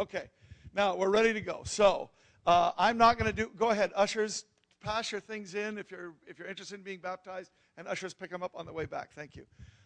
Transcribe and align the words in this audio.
Okay. 0.00 0.30
Now 0.72 0.96
we're 0.96 1.10
ready 1.10 1.34
to 1.34 1.42
go. 1.42 1.60
So 1.64 2.08
uh, 2.46 2.72
I'm 2.78 2.96
not 2.96 3.18
going 3.18 3.30
to 3.30 3.36
do. 3.36 3.50
Go 3.58 3.68
ahead, 3.68 3.92
ushers. 3.94 4.46
Pass 4.80 5.12
your 5.12 5.20
things 5.20 5.54
in 5.54 5.76
if 5.76 5.90
you're 5.90 6.14
if 6.26 6.38
you're 6.38 6.48
interested 6.48 6.76
in 6.76 6.82
being 6.82 7.00
baptized, 7.00 7.50
and 7.76 7.86
ushers 7.86 8.14
pick 8.14 8.30
them 8.30 8.42
up 8.42 8.52
on 8.54 8.64
the 8.64 8.72
way 8.72 8.86
back. 8.86 9.12
Thank 9.12 9.36
you. 9.36 9.44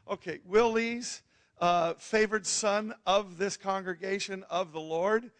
Okay, 0.09 0.39
Will 0.45 0.71
Lees, 0.71 1.23
uh, 1.61 1.95
favored 1.95 2.47
son 2.47 2.95
of 3.05 3.39
this 3.39 3.57
congregation 3.57 4.45
of 4.49 4.73
the 4.73 4.79
Lord. 4.79 5.33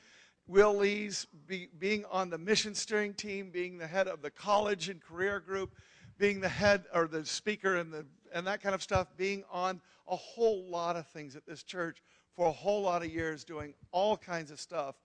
Will 0.49 0.77
Lees 0.77 1.29
be, 1.47 1.69
being 1.79 2.05
on 2.11 2.29
the 2.29 2.39
mission 2.39 2.75
steering 2.75 3.15
team, 3.15 3.51
being 3.53 3.79
the 3.79 3.87
head 3.87 4.09
of 4.09 4.23
the 4.23 4.31
college 4.31 4.89
and 4.89 5.01
career 5.01 5.39
group, 5.39 5.77
being 6.19 6.41
the 6.41 6.49
head 6.49 6.87
or 6.93 7.07
the 7.07 7.25
speaker 7.25 7.77
and 7.77 7.93
the 7.93 8.05
and 8.33 8.45
that 8.49 8.61
kind 8.61 8.75
of 8.75 8.83
stuff, 8.83 9.07
being 9.17 9.45
on 9.53 9.81
a 10.09 10.17
whole 10.17 10.69
lot 10.69 10.97
of 10.97 11.07
things 11.07 11.37
at 11.37 11.47
this 11.47 11.63
church 11.63 12.03
for 12.37 12.47
a 12.47 12.53
whole 12.53 12.83
lot 12.83 13.03
of 13.03 13.13
years, 13.13 13.45
doing 13.45 13.75
all 13.93 14.17
kinds 14.17 14.51
of 14.51 14.61
stuff, 14.61 14.97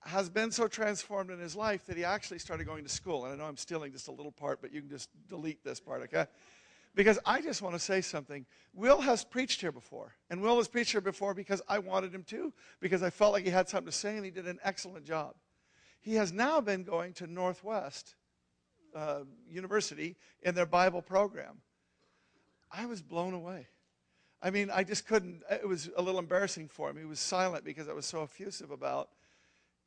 has 0.00 0.30
been 0.30 0.50
so 0.50 0.68
transformed 0.68 1.30
in 1.30 1.38
his 1.38 1.56
life 1.56 1.84
that 1.86 1.96
he 1.96 2.04
actually 2.04 2.38
started 2.38 2.64
going 2.64 2.84
to 2.84 2.88
school. 2.88 3.24
And 3.24 3.34
I 3.34 3.36
know 3.36 3.48
I'm 3.48 3.56
stealing 3.56 3.92
just 3.92 4.08
a 4.08 4.12
little 4.12 4.32
part, 4.32 4.60
but 4.60 4.72
you 4.72 4.80
can 4.80 4.88
just 4.88 5.10
delete 5.28 5.64
this 5.64 5.80
part, 5.80 6.02
okay? 6.02 6.26
Because 6.94 7.18
I 7.26 7.40
just 7.42 7.60
want 7.60 7.74
to 7.74 7.78
say 7.78 8.00
something. 8.00 8.46
Will 8.72 9.00
has 9.00 9.24
preached 9.24 9.60
here 9.60 9.72
before. 9.72 10.14
And 10.30 10.40
Will 10.40 10.56
has 10.56 10.68
preached 10.68 10.92
here 10.92 11.00
before 11.00 11.34
because 11.34 11.60
I 11.68 11.78
wanted 11.78 12.14
him 12.14 12.22
to, 12.28 12.52
because 12.80 13.02
I 13.02 13.10
felt 13.10 13.32
like 13.32 13.44
he 13.44 13.50
had 13.50 13.68
something 13.68 13.90
to 13.90 13.96
say, 13.96 14.16
and 14.16 14.24
he 14.24 14.30
did 14.30 14.46
an 14.46 14.58
excellent 14.62 15.04
job. 15.04 15.34
He 16.00 16.14
has 16.14 16.32
now 16.32 16.60
been 16.60 16.84
going 16.84 17.12
to 17.14 17.26
Northwest 17.26 18.14
uh, 18.94 19.20
University 19.50 20.16
in 20.42 20.54
their 20.54 20.66
Bible 20.66 21.02
program. 21.02 21.60
I 22.70 22.86
was 22.86 23.02
blown 23.02 23.34
away. 23.34 23.66
I 24.42 24.50
mean, 24.50 24.70
I 24.70 24.84
just 24.84 25.06
couldn't, 25.06 25.42
it 25.50 25.66
was 25.66 25.90
a 25.96 26.02
little 26.02 26.20
embarrassing 26.20 26.68
for 26.68 26.90
him. 26.90 26.96
He 26.98 27.04
was 27.04 27.18
silent 27.18 27.64
because 27.64 27.88
I 27.88 27.92
was 27.92 28.06
so 28.06 28.22
effusive 28.22 28.70
about, 28.70 29.08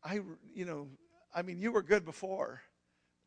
I, 0.04 0.22
you 0.54 0.66
know, 0.66 0.88
I 1.34 1.44
mean, 1.44 1.60
you 1.60 1.72
were 1.72 1.84
good 1.84 2.04
before, 2.04 2.62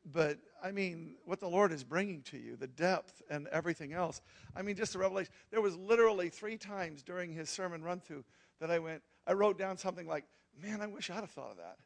but 0.05 0.39
I 0.63 0.73
mean, 0.73 1.15
what 1.25 1.39
the 1.39 1.49
Lord 1.49 1.71
is 1.73 1.85
bringing 1.85 2.23
to 2.23 2.37
you, 2.37 2.57
the 2.57 2.67
depth 2.67 3.23
and 3.31 3.47
everything 3.49 3.93
else. 3.93 4.21
I 4.57 4.63
mean, 4.63 4.75
just 4.75 4.93
the 4.93 4.99
revelation. 4.99 5.33
There 5.51 5.61
was 5.61 5.77
literally 5.77 6.29
three 6.29 6.57
times 6.57 7.03
during 7.03 7.33
his 7.33 7.49
sermon 7.49 7.83
run 7.83 8.01
through 8.01 8.25
that 8.61 8.71
I 8.71 8.79
went, 8.79 9.03
I 9.27 9.33
wrote 9.35 9.59
down 9.59 9.77
something 9.77 10.07
like, 10.07 10.25
man, 10.61 10.81
I 10.81 10.87
wish 10.87 11.09
I'd 11.11 11.17
have 11.17 11.31
thought 11.31 11.53
of 11.53 11.57
that. 11.59 11.77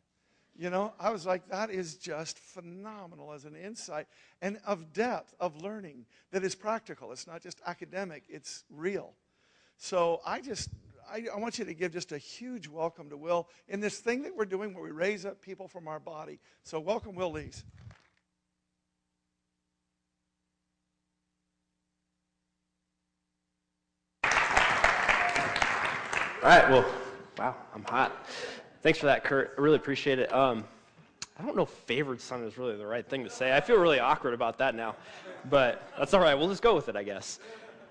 You 0.59 0.71
know, 0.71 0.95
I 0.98 1.11
was 1.11 1.27
like, 1.27 1.47
that 1.50 1.71
is 1.71 1.97
just 1.97 2.39
phenomenal 2.39 3.33
as 3.34 3.45
an 3.45 3.55
insight 3.55 4.06
and 4.41 4.59
of 4.67 4.95
depth 4.95 5.34
of 5.39 5.61
learning 5.61 6.06
that 6.33 6.43
is 6.43 6.55
practical. 6.55 7.12
It's 7.12 7.27
not 7.27 7.43
just 7.43 7.61
academic, 7.67 8.25
it's 8.28 8.65
real. 8.71 9.12
So 9.78 10.20
I 10.24 10.41
just, 10.41 10.70
I, 11.10 11.24
I, 11.32 11.38
want 11.38 11.58
you 11.58 11.64
to 11.64 11.74
give 11.74 11.92
just 11.92 12.12
a 12.12 12.19
huge 12.19 12.66
welcome 12.66 13.10
to 13.10 13.16
Will 13.16 13.48
in 13.69 13.80
this 13.80 13.98
thing 13.98 14.22
that 14.22 14.34
we're 14.34 14.46
doing 14.46 14.74
where 14.74 14.82
we 14.82 14.91
raise 14.91 15.27
up 15.27 15.41
people 15.41 15.69
from 15.69 15.86
our 15.86 16.00
body. 16.00 16.41
So 16.62 16.80
welcome, 16.80 17.14
Will 17.14 17.32
Lees. 17.32 17.64
All 26.42 26.52
right, 26.52 26.70
well, 26.70 26.86
wow, 27.38 27.56
I'm 27.74 27.82
hot. 27.84 28.24
Thanks 28.82 29.00
for 29.00 29.06
that, 29.06 29.24
Kurt. 29.24 29.54
I 29.58 29.60
really 29.60 29.77
appreciate 29.77 30.20
it. 30.20 30.32
Um, 30.32 30.64
I 31.38 31.44
don't 31.44 31.56
know 31.56 31.64
if 31.64 31.70
favored 31.70 32.20
son 32.20 32.44
is 32.44 32.56
really 32.56 32.77
the 32.77 32.86
right 32.86 33.06
thing 33.06 33.24
to 33.24 33.30
say. 33.30 33.54
I 33.54 33.60
feel 33.60 33.78
really 33.78 33.98
awkward 33.98 34.32
about 34.32 34.56
that 34.58 34.74
now, 34.74 34.94
but 35.50 35.91
that's 35.98 36.14
all 36.14 36.20
right. 36.20 36.34
We'll 36.34 36.48
just 36.48 36.62
go 36.62 36.74
with 36.74 36.88
it, 36.88 36.94
I 36.94 37.02
guess. 37.02 37.41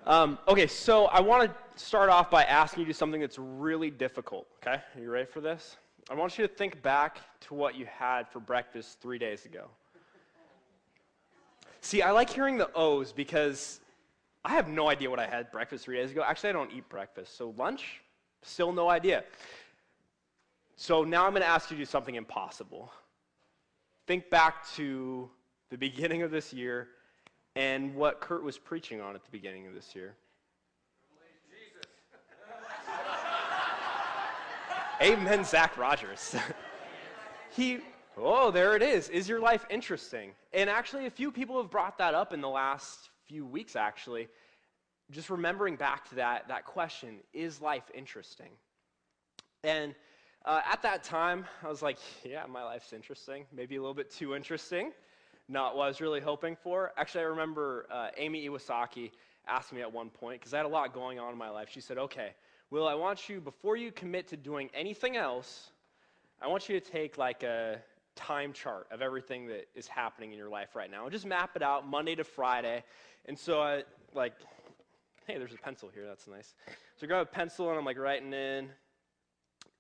Um, 0.06 0.38
okay, 0.48 0.68
so 0.68 1.06
I 1.06 1.20
want 1.20 1.50
to 1.50 1.84
start 1.84 2.10
off 2.10 2.30
by 2.30 2.44
asking 2.44 2.82
you 2.82 2.88
to 2.88 2.94
something 2.94 3.20
that's 3.20 3.40
really 3.40 3.90
difficult. 3.90 4.46
Okay, 4.62 4.80
are 4.96 5.02
you 5.02 5.10
ready 5.10 5.26
for 5.26 5.42
this? 5.42 5.78
I 6.12 6.14
want 6.14 6.38
you 6.38 6.48
to 6.48 6.54
think 6.54 6.84
back 6.84 7.22
to 7.48 7.56
what 7.56 7.74
you 7.74 7.88
had 7.88 8.30
for 8.30 8.40
breakfast 8.40 9.02
three 9.02 9.18
days 9.18 9.46
ago. 9.46 9.66
See, 11.82 12.04
I 12.04 12.12
like 12.12 12.30
hearing 12.30 12.56
the 12.56 12.70
O's 12.76 13.12
because 13.12 13.80
I 14.44 14.50
have 14.52 14.68
no 14.68 14.90
idea 14.90 15.10
what 15.10 15.20
I 15.20 15.26
had 15.26 15.52
breakfast 15.52 15.86
three 15.86 15.98
days 15.98 16.12
ago. 16.12 16.24
Actually, 16.24 16.50
I 16.50 16.54
don't 16.54 16.72
eat 16.72 16.88
breakfast. 16.88 17.36
So, 17.36 17.56
lunch, 17.58 18.02
still 18.44 18.72
no 18.72 18.90
idea. 18.90 19.24
So 20.76 21.04
now 21.04 21.26
I'm 21.26 21.32
going 21.32 21.42
to 21.42 21.48
ask 21.48 21.72
you 21.72 21.78
to 21.78 21.82
do 21.82 21.86
something 21.86 22.14
impossible. 22.14 22.92
Think 24.06 24.30
back 24.30 24.68
to 24.76 25.32
the 25.72 25.78
beginning 25.80 26.22
of 26.22 26.30
this 26.30 26.54
year 26.54 26.90
and 27.56 27.96
what 27.96 28.20
Kurt 28.20 28.44
was 28.44 28.58
preaching 28.58 29.02
on 29.02 29.16
at 29.16 29.24
the 29.24 29.32
beginning 29.32 29.68
of 29.68 29.74
this 29.74 29.96
year. 29.96 30.16
Amen, 35.02 35.44
Zach 35.44 35.78
Rogers. 35.78 36.36
he, 37.56 37.80
oh, 38.18 38.50
there 38.50 38.76
it 38.76 38.82
is. 38.82 39.10
Is 39.10 39.28
your 39.28 39.42
life 39.42 39.66
interesting? 39.70 40.32
And 40.54 40.70
actually, 40.70 41.06
a 41.06 41.10
few 41.10 41.32
people 41.32 41.62
have 41.62 41.70
brought 41.70 41.98
that 41.98 42.14
up 42.14 42.32
in 42.32 42.40
the 42.40 42.50
last 42.50 43.10
few 43.26 43.46
weeks, 43.46 43.76
actually. 43.76 44.30
Just 45.12 45.30
remembering 45.30 45.76
back 45.76 46.08
to 46.10 46.16
that, 46.16 46.48
that 46.48 46.66
question 46.66 47.18
is 47.34 47.60
life 47.60 47.84
interesting? 47.94 48.52
And 49.66 49.96
uh, 50.46 50.62
at 50.72 50.82
that 50.84 51.04
time, 51.04 51.46
I 51.62 51.68
was 51.68 51.82
like, 51.82 51.98
yeah, 52.24 52.46
my 52.48 52.64
life's 52.64 52.94
interesting. 52.94 53.46
Maybe 53.52 53.76
a 53.76 53.82
little 53.82 53.94
bit 53.94 54.10
too 54.10 54.34
interesting. 54.34 54.94
Not 55.48 55.76
what 55.76 55.84
I 55.84 55.88
was 55.88 56.02
really 56.02 56.22
hoping 56.22 56.56
for. 56.56 56.92
Actually, 56.98 57.22
I 57.22 57.28
remember 57.28 57.86
uh, 57.92 58.08
Amy 58.18 58.48
Iwasaki 58.48 59.12
asked 59.48 59.72
me 59.74 59.82
at 59.82 59.92
one 59.92 60.10
point, 60.10 60.40
because 60.40 60.54
I 60.54 60.58
had 60.58 60.66
a 60.66 60.70
lot 60.70 60.94
going 60.94 61.20
on 61.20 61.32
in 61.32 61.38
my 61.38 61.50
life. 61.50 61.70
She 61.72 61.82
said, 61.82 61.98
okay, 61.98 62.32
Will, 62.72 62.88
I 62.88 62.96
want 62.96 63.30
you, 63.30 63.40
before 63.40 63.78
you 63.78 63.92
commit 63.92 64.28
to 64.30 64.38
doing 64.38 64.70
anything 64.74 65.18
else, 65.18 65.72
I 66.42 66.48
want 66.48 66.68
you 66.68 66.80
to 66.80 66.92
take 66.92 67.18
like 67.18 67.44
a 67.44 67.80
time 68.16 68.54
chart 68.54 68.88
of 68.92 69.02
everything 69.02 69.48
that 69.48 69.68
is 69.76 69.88
happening 69.88 70.32
in 70.32 70.38
your 70.38 70.50
life 70.50 70.76
right 70.76 70.90
now 70.90 71.04
and 71.04 71.12
just 71.12 71.26
map 71.26 71.52
it 71.56 71.62
out 71.62 71.88
Monday 71.88 72.16
to 72.16 72.24
Friday. 72.24 72.84
And 73.26 73.38
so 73.38 73.62
I, 73.62 73.84
like, 74.16 74.34
hey, 75.28 75.38
there's 75.38 75.54
a 75.54 75.58
pencil 75.58 75.90
here. 75.94 76.06
That's 76.08 76.28
nice. 76.28 76.56
So 76.96 77.04
I 77.04 77.08
grab 77.08 77.22
a 77.22 77.26
pencil 77.26 77.70
and 77.70 77.78
I'm 77.78 77.86
like 77.86 78.00
writing 78.00 78.34
in 78.34 78.70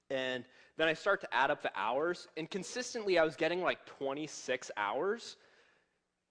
and 0.09 0.43
then 0.77 0.87
I 0.87 0.93
start 0.93 1.21
to 1.21 1.33
add 1.33 1.49
up 1.49 1.61
the 1.63 1.71
hours, 1.75 2.27
and 2.37 2.49
consistently 2.49 3.17
I 3.17 3.23
was 3.23 3.35
getting 3.35 3.61
like 3.61 3.85
26 3.85 4.69
hours 4.77 5.37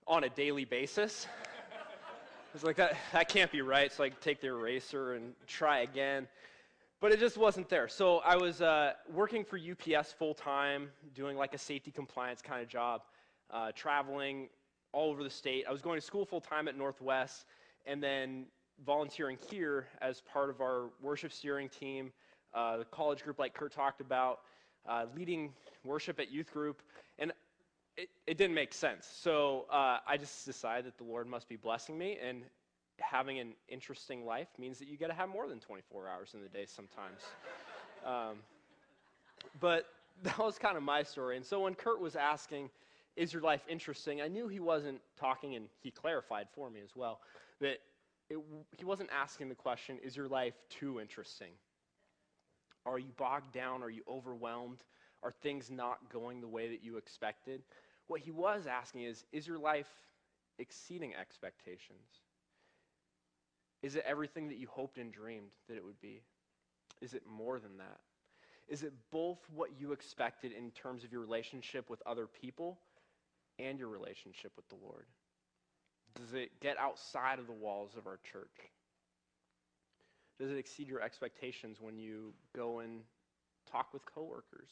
on 0.06 0.25
a 0.25 0.28
daily 0.28 0.65
basis. 0.65 1.26
I 1.72 2.53
was 2.53 2.62
like, 2.65 2.76
that, 2.76 2.97
that 3.12 3.28
can't 3.28 3.50
be 3.50 3.62
right. 3.62 3.92
So 3.92 4.04
I 4.04 4.10
take 4.10 4.41
the 4.41 4.48
eraser 4.48 5.15
and 5.15 5.32
try 5.47 5.81
again. 5.81 6.28
But 7.00 7.12
it 7.12 7.19
just 7.19 7.37
wasn't 7.37 7.69
there. 7.69 7.88
So 7.88 8.19
I 8.19 8.37
was 8.37 8.62
uh, 8.62 8.93
working 9.12 9.44
for 9.44 9.59
UPS 9.59 10.12
full 10.12 10.34
time, 10.34 10.91
doing 11.14 11.37
like 11.37 11.53
a 11.54 11.59
safety 11.59 11.91
compliance 11.91 12.41
kind 12.41 12.62
of 12.62 12.69
job, 12.69 13.03
uh, 13.50 13.72
traveling 13.75 14.48
all 14.93 15.10
over 15.10 15.25
the 15.25 15.31
state. 15.31 15.64
I 15.69 15.72
was 15.72 15.82
going 15.82 15.98
to 15.98 16.06
school 16.06 16.25
full 16.25 16.41
time 16.41 16.69
at 16.69 16.76
Northwest, 16.78 17.47
and 17.87 18.03
then 18.03 18.47
volunteering 18.87 19.38
here 19.50 19.88
as 20.00 20.20
part 20.20 20.50
of 20.50 20.60
our 20.60 20.91
worship 21.03 21.32
steering 21.32 21.69
team 21.69 22.12
uh, 22.54 22.76
the 22.78 22.84
college 22.84 23.22
group, 23.25 23.38
like 23.38 23.53
Kurt 23.53 23.72
talked 23.72 24.00
about, 24.00 24.41
uh, 24.88 25.06
leading 25.16 25.53
worship 25.84 26.20
at 26.20 26.31
youth 26.31 26.53
group, 26.53 26.82
and 27.19 27.32
it, 27.97 28.09
it 28.27 28.38
didn't 28.38 28.55
make 28.55 28.72
sense. 28.75 29.09
So 29.21 29.66
uh, 29.71 29.99
I 30.06 30.16
just 30.16 30.44
decided 30.44 30.87
that 30.87 30.99
the 30.99 31.05
Lord 31.05 31.27
must 31.27 31.49
be 31.49 31.56
blessing 31.56 31.97
me, 31.97 32.19
and 32.22 32.43
having 32.99 33.38
an 33.38 33.55
interesting 33.69 34.25
life 34.25 34.49
means 34.59 34.78
that 34.78 34.88
you 34.88 34.97
got 34.97 35.09
to 35.09 35.15
have 35.15 35.28
more 35.28 35.49
than 35.49 35.60
24 35.60 36.09
hours 36.09 36.31
in 36.34 36.43
the 36.43 36.49
day 36.49 36.66
sometimes. 36.66 37.21
um, 38.06 38.38
but 39.60 39.87
that 40.22 40.38
was 40.38 40.59
kind 40.59 40.77
of 40.77 40.82
my 40.82 41.03
story. 41.03 41.37
And 41.37 41.44
so 41.44 41.60
when 41.60 41.75
Kurt 41.75 42.00
was 42.00 42.16
asking, 42.16 42.71
Is 43.16 43.32
your 43.32 43.43
life 43.43 43.62
interesting? 43.69 44.21
I 44.21 44.28
knew 44.28 44.49
he 44.49 44.61
wasn't 44.61 45.00
talking, 45.19 45.55
and 45.55 45.66
he 45.81 45.91
clarified 45.91 46.49
for 46.55 46.71
me 46.71 46.81
as 46.82 46.97
well, 46.97 47.21
that 47.61 47.78
it, 48.31 48.38
he 48.76 48.84
wasn't 48.84 49.11
asking 49.12 49.49
the 49.49 49.55
question, 49.55 49.99
Is 50.03 50.16
your 50.16 50.28
life 50.28 50.55
too 50.69 51.00
interesting? 51.00 51.50
Are 52.87 52.99
you 52.99 53.12
bogged 53.16 53.53
down? 53.53 53.82
Are 53.82 53.91
you 53.91 54.03
overwhelmed? 54.09 54.84
Are 55.22 55.32
things 55.43 55.70
not 55.70 55.99
going 56.12 56.43
the 56.43 56.49
way 56.49 56.69
that 56.69 56.85
you 56.85 56.99
expected? 56.99 57.62
What 58.06 58.20
he 58.20 58.30
was 58.30 58.66
asking 58.66 59.02
is 59.02 59.24
Is 59.32 59.46
your 59.46 59.58
life 59.58 59.88
exceeding 60.58 61.14
expectations? 61.14 62.20
Is 63.82 63.96
it 63.96 64.04
everything 64.06 64.48
that 64.48 64.56
you 64.56 64.66
hoped 64.66 64.98
and 64.98 65.12
dreamed 65.12 65.50
that 65.68 65.76
it 65.76 65.84
would 65.84 66.00
be? 66.00 66.22
Is 67.00 67.12
it 67.12 67.22
more 67.26 67.58
than 67.58 67.76
that? 67.78 68.00
Is 68.66 68.82
it 68.82 68.94
both 69.10 69.38
what 69.54 69.78
you 69.78 69.92
expected 69.92 70.52
in 70.52 70.70
terms 70.70 71.04
of 71.04 71.12
your 71.12 71.20
relationship 71.20 71.90
with 71.90 72.02
other 72.06 72.26
people 72.26 72.78
and 73.58 73.78
your 73.78 73.88
relationship 73.88 74.52
with 74.56 74.66
the 74.68 74.76
Lord? 74.82 75.04
Does 76.14 76.32
it 76.32 76.60
get 76.60 76.78
outside 76.78 77.38
of 77.38 77.46
the 77.46 77.52
walls 77.52 77.90
of 77.98 78.06
our 78.06 78.18
church? 78.32 78.70
Does 80.38 80.50
it 80.50 80.56
exceed 80.56 80.88
your 80.88 81.02
expectations 81.02 81.78
when 81.80 81.98
you 81.98 82.32
go 82.56 82.80
and 82.80 83.00
talk 83.70 83.92
with 83.92 84.02
coworkers, 84.06 84.70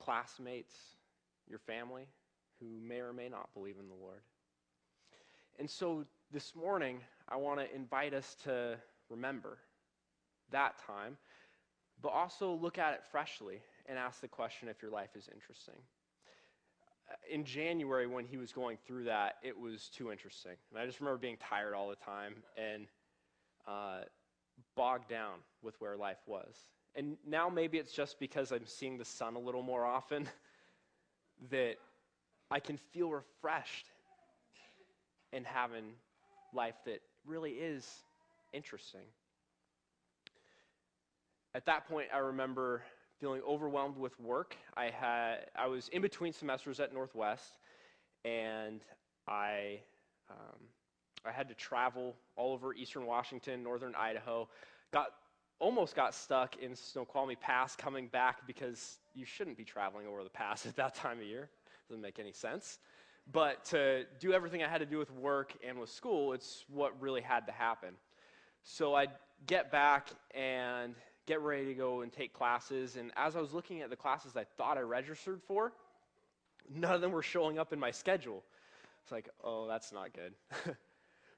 classmates, 0.00 0.74
your 1.48 1.58
family 1.58 2.06
who 2.60 2.66
may 2.80 3.00
or 3.00 3.12
may 3.12 3.28
not 3.28 3.52
believe 3.54 3.76
in 3.78 3.88
the 3.88 3.94
Lord? 3.94 4.20
And 5.58 5.68
so 5.68 6.04
this 6.32 6.54
morning, 6.54 7.00
I 7.28 7.36
want 7.36 7.60
to 7.60 7.74
invite 7.74 8.14
us 8.14 8.36
to 8.44 8.76
remember 9.10 9.58
that 10.50 10.78
time, 10.86 11.16
but 12.02 12.10
also 12.10 12.52
look 12.52 12.78
at 12.78 12.94
it 12.94 13.00
freshly 13.10 13.60
and 13.86 13.98
ask 13.98 14.20
the 14.20 14.28
question 14.28 14.68
if 14.68 14.82
your 14.82 14.90
life 14.90 15.10
is 15.16 15.28
interesting. 15.32 15.74
Uh, 17.10 17.14
in 17.30 17.44
January, 17.44 18.06
when 18.06 18.26
he 18.26 18.36
was 18.36 18.52
going 18.52 18.78
through 18.86 19.04
that, 19.04 19.36
it 19.42 19.58
was 19.58 19.88
too 19.88 20.12
interesting. 20.12 20.52
And 20.70 20.80
I 20.80 20.86
just 20.86 21.00
remember 21.00 21.18
being 21.18 21.38
tired 21.38 21.74
all 21.74 21.88
the 21.88 21.96
time 21.96 22.34
and 22.56 22.86
uh, 23.66 24.00
bogged 24.76 25.08
down 25.08 25.38
with 25.62 25.74
where 25.80 25.96
life 25.96 26.18
was. 26.26 26.54
And 26.94 27.16
now 27.26 27.48
maybe 27.48 27.78
it's 27.78 27.92
just 27.92 28.18
because 28.18 28.52
I'm 28.52 28.66
seeing 28.66 28.98
the 28.98 29.04
sun 29.04 29.36
a 29.36 29.38
little 29.38 29.62
more 29.62 29.84
often 29.84 30.28
that 31.50 31.76
I 32.50 32.60
can 32.60 32.78
feel 32.92 33.10
refreshed 33.10 33.86
and 35.32 35.46
having 35.46 35.92
life 36.54 36.76
that 36.86 37.00
really 37.26 37.52
is 37.52 37.86
interesting. 38.52 39.02
At 41.54 41.66
that 41.66 41.88
point, 41.88 42.08
I 42.14 42.18
remember 42.18 42.82
feeling 43.20 43.42
overwhelmed 43.46 43.96
with 43.96 44.18
work. 44.20 44.56
I 44.76 44.86
had 44.86 45.46
I 45.56 45.66
was 45.66 45.88
in 45.88 46.02
between 46.02 46.32
semesters 46.32 46.80
at 46.80 46.92
Northwest, 46.92 47.58
and 48.24 48.80
I 49.26 49.80
um, 50.30 50.58
I 51.24 51.32
had 51.32 51.48
to 51.48 51.54
travel 51.54 52.16
all 52.36 52.52
over 52.52 52.74
eastern 52.74 53.06
Washington, 53.06 53.62
northern 53.62 53.94
Idaho. 53.94 54.48
Got 54.92 55.08
almost 55.60 55.96
got 55.96 56.14
stuck 56.14 56.56
in 56.56 56.74
Snoqualmie 56.74 57.36
Pass 57.36 57.74
coming 57.74 58.06
back 58.08 58.46
because 58.46 58.98
you 59.14 59.24
shouldn't 59.24 59.56
be 59.56 59.64
traveling 59.64 60.06
over 60.06 60.22
the 60.22 60.30
pass 60.30 60.66
at 60.66 60.76
that 60.76 60.94
time 60.94 61.18
of 61.18 61.24
year. 61.24 61.50
Doesn't 61.88 62.02
make 62.02 62.18
any 62.18 62.32
sense. 62.32 62.78
But 63.30 63.64
to 63.66 64.04
do 64.20 64.32
everything 64.32 64.62
I 64.62 64.68
had 64.68 64.78
to 64.78 64.86
do 64.86 64.98
with 64.98 65.10
work 65.10 65.54
and 65.66 65.78
with 65.78 65.90
school, 65.90 66.32
it's 66.32 66.64
what 66.68 66.98
really 67.00 67.20
had 67.20 67.46
to 67.46 67.52
happen. 67.52 67.90
So 68.62 68.94
I'd 68.94 69.10
get 69.46 69.70
back 69.70 70.08
and 70.34 70.94
get 71.26 71.40
ready 71.42 71.66
to 71.66 71.74
go 71.74 72.00
and 72.00 72.12
take 72.12 72.32
classes. 72.32 72.96
And 72.96 73.12
as 73.16 73.36
I 73.36 73.40
was 73.40 73.52
looking 73.52 73.82
at 73.82 73.90
the 73.90 73.96
classes 73.96 74.36
I 74.36 74.44
thought 74.56 74.78
I 74.78 74.80
registered 74.80 75.42
for, 75.42 75.72
none 76.74 76.94
of 76.94 77.00
them 77.00 77.12
were 77.12 77.22
showing 77.22 77.58
up 77.58 77.72
in 77.72 77.78
my 77.78 77.90
schedule. 77.90 78.42
It's 79.02 79.12
like, 79.12 79.28
oh, 79.44 79.66
that's 79.66 79.92
not 79.92 80.10
good. 80.12 80.34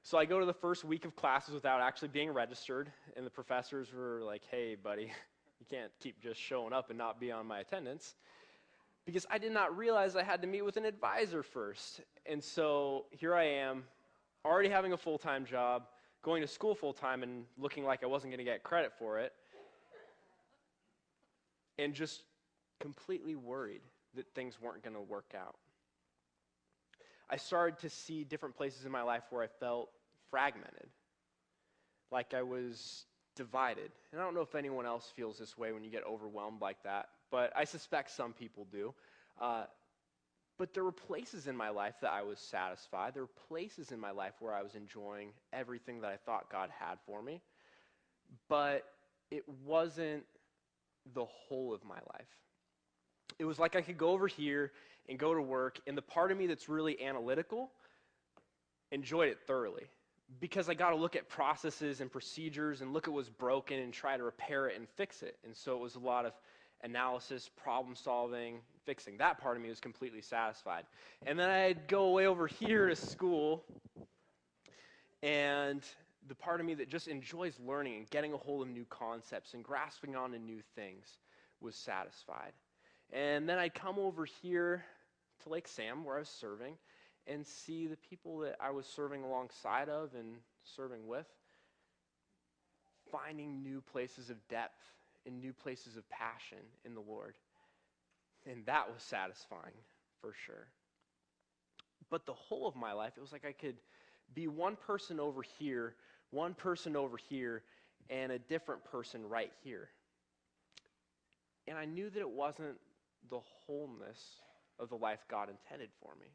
so 0.03 0.17
I 0.17 0.25
go 0.25 0.39
to 0.39 0.45
the 0.45 0.53
first 0.53 0.83
week 0.83 1.05
of 1.05 1.15
classes 1.15 1.53
without 1.53 1.81
actually 1.81 2.09
being 2.09 2.31
registered, 2.31 2.91
and 3.15 3.25
the 3.25 3.29
professors 3.29 3.93
were 3.93 4.21
like, 4.23 4.41
hey, 4.49 4.75
buddy, 4.75 5.11
you 5.59 5.65
can't 5.69 5.91
keep 5.99 6.19
just 6.21 6.39
showing 6.39 6.73
up 6.73 6.89
and 6.89 6.97
not 6.97 7.19
be 7.19 7.31
on 7.31 7.45
my 7.45 7.59
attendance. 7.59 8.15
Because 9.05 9.25
I 9.31 9.37
did 9.37 9.51
not 9.51 9.75
realize 9.75 10.15
I 10.15 10.23
had 10.23 10.41
to 10.41 10.47
meet 10.47 10.63
with 10.63 10.77
an 10.77 10.85
advisor 10.85 11.43
first. 11.43 12.01
And 12.25 12.43
so 12.43 13.05
here 13.11 13.33
I 13.33 13.43
am, 13.43 13.83
already 14.45 14.69
having 14.69 14.93
a 14.93 14.97
full 14.97 15.17
time 15.17 15.45
job, 15.45 15.83
going 16.23 16.41
to 16.41 16.47
school 16.47 16.75
full 16.75 16.93
time, 16.93 17.23
and 17.23 17.45
looking 17.57 17.83
like 17.83 18.03
I 18.03 18.07
wasn't 18.07 18.31
going 18.31 18.45
to 18.45 18.51
get 18.51 18.63
credit 18.63 18.91
for 18.97 19.19
it 19.19 19.33
and 21.77 21.93
just 21.93 22.23
completely 22.79 23.35
worried 23.35 23.81
that 24.15 24.25
things 24.35 24.61
weren't 24.61 24.83
going 24.83 24.95
to 24.95 25.01
work 25.01 25.33
out. 25.35 25.55
I 27.31 27.37
started 27.37 27.79
to 27.79 27.89
see 27.89 28.23
different 28.23 28.55
places 28.55 28.85
in 28.85 28.91
my 28.91 29.03
life 29.03 29.23
where 29.29 29.41
I 29.41 29.47
felt 29.47 29.89
fragmented, 30.29 30.89
like 32.11 32.33
I 32.33 32.41
was 32.41 33.05
divided. 33.35 33.91
And 34.11 34.19
I 34.19 34.23
don't 34.23 34.35
know 34.35 34.41
if 34.41 34.53
anyone 34.53 34.85
else 34.85 35.11
feels 35.15 35.37
this 35.39 35.57
way 35.57 35.71
when 35.71 35.83
you 35.83 35.89
get 35.89 36.03
overwhelmed 36.05 36.61
like 36.61 36.83
that, 36.83 37.09
but 37.31 37.53
I 37.55 37.63
suspect 37.63 38.11
some 38.11 38.33
people 38.33 38.67
do. 38.71 38.93
Uh, 39.39 39.63
but 40.57 40.73
there 40.73 40.83
were 40.83 40.91
places 40.91 41.47
in 41.47 41.55
my 41.55 41.69
life 41.69 41.95
that 42.01 42.11
I 42.11 42.21
was 42.21 42.37
satisfied. 42.37 43.13
There 43.13 43.23
were 43.23 43.47
places 43.47 43.91
in 43.91 43.99
my 43.99 44.11
life 44.11 44.33
where 44.39 44.53
I 44.53 44.61
was 44.61 44.75
enjoying 44.75 45.29
everything 45.53 46.01
that 46.01 46.11
I 46.11 46.17
thought 46.17 46.51
God 46.51 46.69
had 46.77 46.99
for 47.07 47.21
me. 47.21 47.41
But 48.47 48.83
it 49.31 49.43
wasn't 49.65 50.23
the 51.13 51.25
whole 51.25 51.73
of 51.73 51.83
my 51.83 51.95
life. 52.13 52.27
It 53.39 53.45
was 53.45 53.57
like 53.57 53.75
I 53.75 53.81
could 53.81 53.97
go 53.97 54.09
over 54.09 54.27
here 54.27 54.71
and 55.09 55.17
go 55.17 55.33
to 55.33 55.41
work, 55.41 55.79
and 55.87 55.97
the 55.97 56.01
part 56.01 56.31
of 56.31 56.37
me 56.37 56.47
that's 56.47 56.69
really 56.69 57.01
analytical 57.03 57.71
enjoyed 58.91 59.29
it 59.29 59.39
thoroughly 59.47 59.87
because 60.39 60.69
I 60.69 60.73
got 60.73 60.91
to 60.91 60.95
look 60.95 61.15
at 61.15 61.27
processes 61.27 62.01
and 62.01 62.11
procedures 62.11 62.81
and 62.81 62.93
look 62.93 63.07
at 63.07 63.13
what's 63.13 63.29
broken 63.29 63.79
and 63.79 63.91
try 63.91 64.15
to 64.15 64.23
repair 64.23 64.67
it 64.67 64.77
and 64.77 64.87
fix 64.95 65.23
it. 65.23 65.37
And 65.43 65.55
so 65.55 65.75
it 65.75 65.81
was 65.81 65.95
a 65.95 65.99
lot 65.99 66.25
of 66.25 66.33
analysis, 66.83 67.49
problem 67.61 67.95
solving, 67.95 68.59
fixing. 68.85 69.17
That 69.17 69.39
part 69.39 69.57
of 69.57 69.63
me 69.63 69.69
was 69.69 69.79
completely 69.79 70.21
satisfied. 70.21 70.85
And 71.25 71.37
then 71.37 71.49
I'd 71.49 71.87
go 71.87 72.05
away 72.05 72.27
over 72.27 72.47
here 72.47 72.87
to 72.87 72.95
school 72.95 73.65
and 75.21 75.83
the 76.27 76.35
part 76.35 76.59
of 76.59 76.65
me 76.65 76.73
that 76.75 76.89
just 76.89 77.07
enjoys 77.07 77.59
learning 77.65 77.97
and 77.97 78.09
getting 78.09 78.33
a 78.33 78.37
hold 78.37 78.67
of 78.67 78.73
new 78.73 78.85
concepts 78.89 79.53
and 79.53 79.63
grasping 79.63 80.15
onto 80.15 80.37
new 80.37 80.61
things 80.75 81.17
was 81.59 81.75
satisfied. 81.75 82.53
And 83.11 83.47
then 83.47 83.57
I'd 83.57 83.73
come 83.73 83.99
over 83.99 84.25
here 84.25 84.83
to 85.43 85.49
Lake 85.49 85.67
Sam, 85.67 86.03
where 86.03 86.15
I 86.15 86.19
was 86.19 86.29
serving, 86.29 86.75
and 87.27 87.45
see 87.45 87.87
the 87.87 87.97
people 87.97 88.39
that 88.39 88.55
I 88.59 88.71
was 88.71 88.85
serving 88.85 89.23
alongside 89.23 89.89
of 89.89 90.13
and 90.13 90.35
serving 90.63 91.07
with 91.07 91.27
finding 93.11 93.61
new 93.61 93.81
places 93.81 94.29
of 94.29 94.37
depth 94.47 94.85
and 95.25 95.41
new 95.41 95.51
places 95.51 95.97
of 95.97 96.09
passion 96.09 96.59
in 96.85 96.95
the 96.95 97.01
Lord. 97.01 97.35
And 98.49 98.65
that 98.65 98.87
was 98.87 99.03
satisfying 99.03 99.73
for 100.21 100.33
sure. 100.45 100.67
But 102.09 102.25
the 102.25 102.33
whole 102.33 102.67
of 102.67 102.75
my 102.75 102.93
life, 102.93 103.13
it 103.17 103.21
was 103.21 103.33
like 103.33 103.45
I 103.45 103.51
could 103.51 103.75
be 104.33 104.47
one 104.47 104.77
person 104.77 105.19
over 105.19 105.43
here 105.59 105.95
one 106.31 106.53
person 106.53 106.95
over 106.95 107.17
here 107.17 107.63
and 108.09 108.31
a 108.31 108.39
different 108.39 108.83
person 108.85 109.27
right 109.27 109.51
here. 109.63 109.89
And 111.67 111.77
I 111.77 111.85
knew 111.85 112.09
that 112.09 112.19
it 112.19 112.29
wasn't 112.29 112.77
the 113.29 113.39
wholeness 113.39 114.19
of 114.79 114.89
the 114.89 114.95
life 114.95 115.25
God 115.29 115.49
intended 115.49 115.89
for 116.01 116.13
me. 116.19 116.27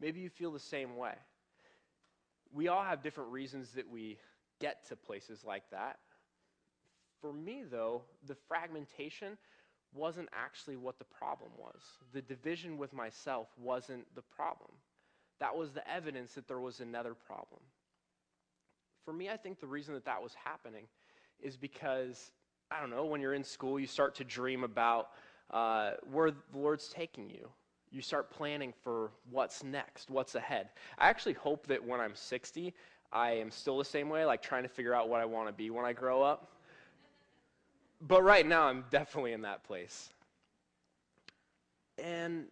Maybe 0.00 0.20
you 0.20 0.28
feel 0.28 0.52
the 0.52 0.60
same 0.60 0.96
way. 0.96 1.14
We 2.52 2.68
all 2.68 2.82
have 2.82 3.02
different 3.02 3.30
reasons 3.30 3.70
that 3.72 3.88
we 3.88 4.18
get 4.60 4.86
to 4.88 4.96
places 4.96 5.44
like 5.44 5.62
that. 5.70 5.98
For 7.20 7.32
me, 7.32 7.62
though, 7.70 8.02
the 8.26 8.36
fragmentation 8.48 9.38
wasn't 9.94 10.28
actually 10.32 10.76
what 10.76 10.98
the 10.98 11.04
problem 11.04 11.50
was. 11.58 11.80
The 12.12 12.22
division 12.22 12.78
with 12.78 12.92
myself 12.92 13.48
wasn't 13.56 14.12
the 14.14 14.22
problem. 14.22 14.70
That 15.40 15.56
was 15.56 15.72
the 15.72 15.88
evidence 15.90 16.34
that 16.34 16.48
there 16.48 16.60
was 16.60 16.80
another 16.80 17.14
problem. 17.14 17.60
For 19.04 19.12
me, 19.12 19.28
I 19.28 19.36
think 19.36 19.60
the 19.60 19.66
reason 19.66 19.94
that 19.94 20.04
that 20.04 20.22
was 20.22 20.34
happening 20.44 20.84
is 21.40 21.56
because, 21.56 22.30
I 22.70 22.80
don't 22.80 22.90
know, 22.90 23.04
when 23.04 23.20
you're 23.20 23.34
in 23.34 23.44
school, 23.44 23.78
you 23.80 23.86
start 23.86 24.14
to 24.16 24.24
dream 24.24 24.64
about 24.64 25.08
uh, 25.50 25.92
where 26.10 26.30
the 26.30 26.38
Lord's 26.54 26.88
taking 26.88 27.28
you. 27.30 27.48
You 27.90 28.00
start 28.00 28.30
planning 28.30 28.72
for 28.82 29.10
what's 29.30 29.62
next, 29.62 30.10
what's 30.10 30.34
ahead. 30.34 30.70
I 30.98 31.08
actually 31.10 31.34
hope 31.34 31.66
that 31.66 31.84
when 31.84 32.00
I'm 32.00 32.14
60, 32.14 32.72
I 33.12 33.32
am 33.32 33.50
still 33.50 33.76
the 33.76 33.84
same 33.84 34.08
way, 34.08 34.24
like 34.24 34.40
trying 34.40 34.62
to 34.62 34.68
figure 34.68 34.94
out 34.94 35.08
what 35.08 35.20
I 35.20 35.26
want 35.26 35.48
to 35.48 35.52
be 35.52 35.68
when 35.70 35.84
I 35.84 35.92
grow 35.92 36.22
up. 36.22 36.48
But 38.00 38.22
right 38.22 38.46
now, 38.46 38.64
I'm 38.64 38.84
definitely 38.90 39.32
in 39.32 39.42
that 39.42 39.62
place. 39.64 40.08
And 41.98 42.46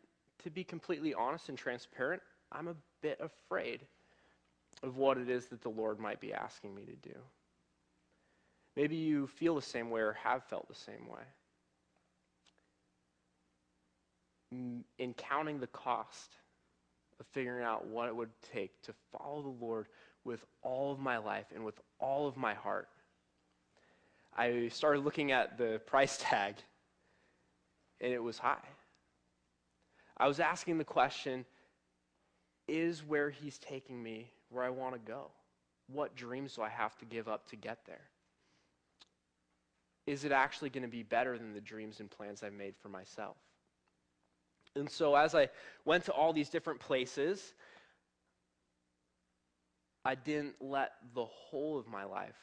to 0.44 0.50
be 0.50 0.62
completely 0.62 1.14
honest 1.14 1.48
and 1.48 1.56
transparent, 1.56 2.22
I'm 2.52 2.68
a 2.68 2.76
bit 3.00 3.20
afraid 3.20 3.80
of 4.82 4.96
what 4.96 5.18
it 5.18 5.28
is 5.28 5.46
that 5.46 5.62
the 5.62 5.68
Lord 5.68 5.98
might 5.98 6.20
be 6.20 6.32
asking 6.32 6.74
me 6.74 6.84
to 6.84 7.08
do. 7.08 7.14
Maybe 8.76 8.96
you 8.96 9.26
feel 9.26 9.54
the 9.54 9.62
same 9.62 9.90
way 9.90 10.00
or 10.00 10.12
have 10.12 10.44
felt 10.44 10.68
the 10.68 10.74
same 10.74 11.06
way. 11.08 11.22
In 14.52 15.14
counting 15.16 15.60
the 15.60 15.68
cost 15.68 16.36
of 17.18 17.26
figuring 17.26 17.64
out 17.64 17.86
what 17.86 18.08
it 18.08 18.16
would 18.16 18.30
take 18.52 18.82
to 18.82 18.94
follow 19.12 19.42
the 19.42 19.64
Lord 19.64 19.86
with 20.24 20.44
all 20.62 20.92
of 20.92 20.98
my 20.98 21.18
life 21.18 21.46
and 21.54 21.64
with 21.64 21.80
all 21.98 22.26
of 22.26 22.36
my 22.36 22.54
heart, 22.54 22.88
I 24.36 24.68
started 24.68 25.04
looking 25.04 25.32
at 25.32 25.58
the 25.58 25.80
price 25.86 26.18
tag, 26.20 26.56
and 28.00 28.12
it 28.12 28.22
was 28.22 28.38
high. 28.38 28.58
I 30.16 30.26
was 30.26 30.40
asking 30.40 30.78
the 30.78 30.84
question 30.84 31.44
is 32.68 33.02
where 33.02 33.30
He's 33.30 33.58
taking 33.58 34.02
me 34.02 34.30
where 34.50 34.64
I 34.64 34.70
want 34.70 34.94
to 34.94 35.00
go? 35.00 35.30
What 35.86 36.14
dreams 36.14 36.54
do 36.54 36.62
I 36.62 36.68
have 36.68 36.96
to 36.98 37.04
give 37.04 37.28
up 37.28 37.48
to 37.48 37.56
get 37.56 37.78
there? 37.86 38.02
Is 40.06 40.24
it 40.24 40.32
actually 40.32 40.70
going 40.70 40.82
to 40.82 40.88
be 40.88 41.02
better 41.02 41.38
than 41.38 41.54
the 41.54 41.60
dreams 41.60 42.00
and 42.00 42.10
plans 42.10 42.42
I've 42.42 42.52
made 42.52 42.74
for 42.76 42.88
myself? 42.88 43.36
And 44.76 44.88
so, 44.88 45.16
as 45.16 45.34
I 45.34 45.48
went 45.84 46.04
to 46.04 46.12
all 46.12 46.32
these 46.32 46.48
different 46.48 46.80
places, 46.80 47.54
I 50.04 50.14
didn't 50.14 50.54
let 50.60 50.92
the 51.14 51.24
whole 51.24 51.78
of 51.78 51.88
my 51.88 52.04
life 52.04 52.36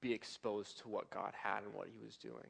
be 0.00 0.12
exposed 0.12 0.78
to 0.80 0.88
what 0.88 1.10
God 1.10 1.32
had 1.34 1.64
and 1.64 1.74
what 1.74 1.88
He 1.88 2.04
was 2.04 2.16
doing. 2.16 2.48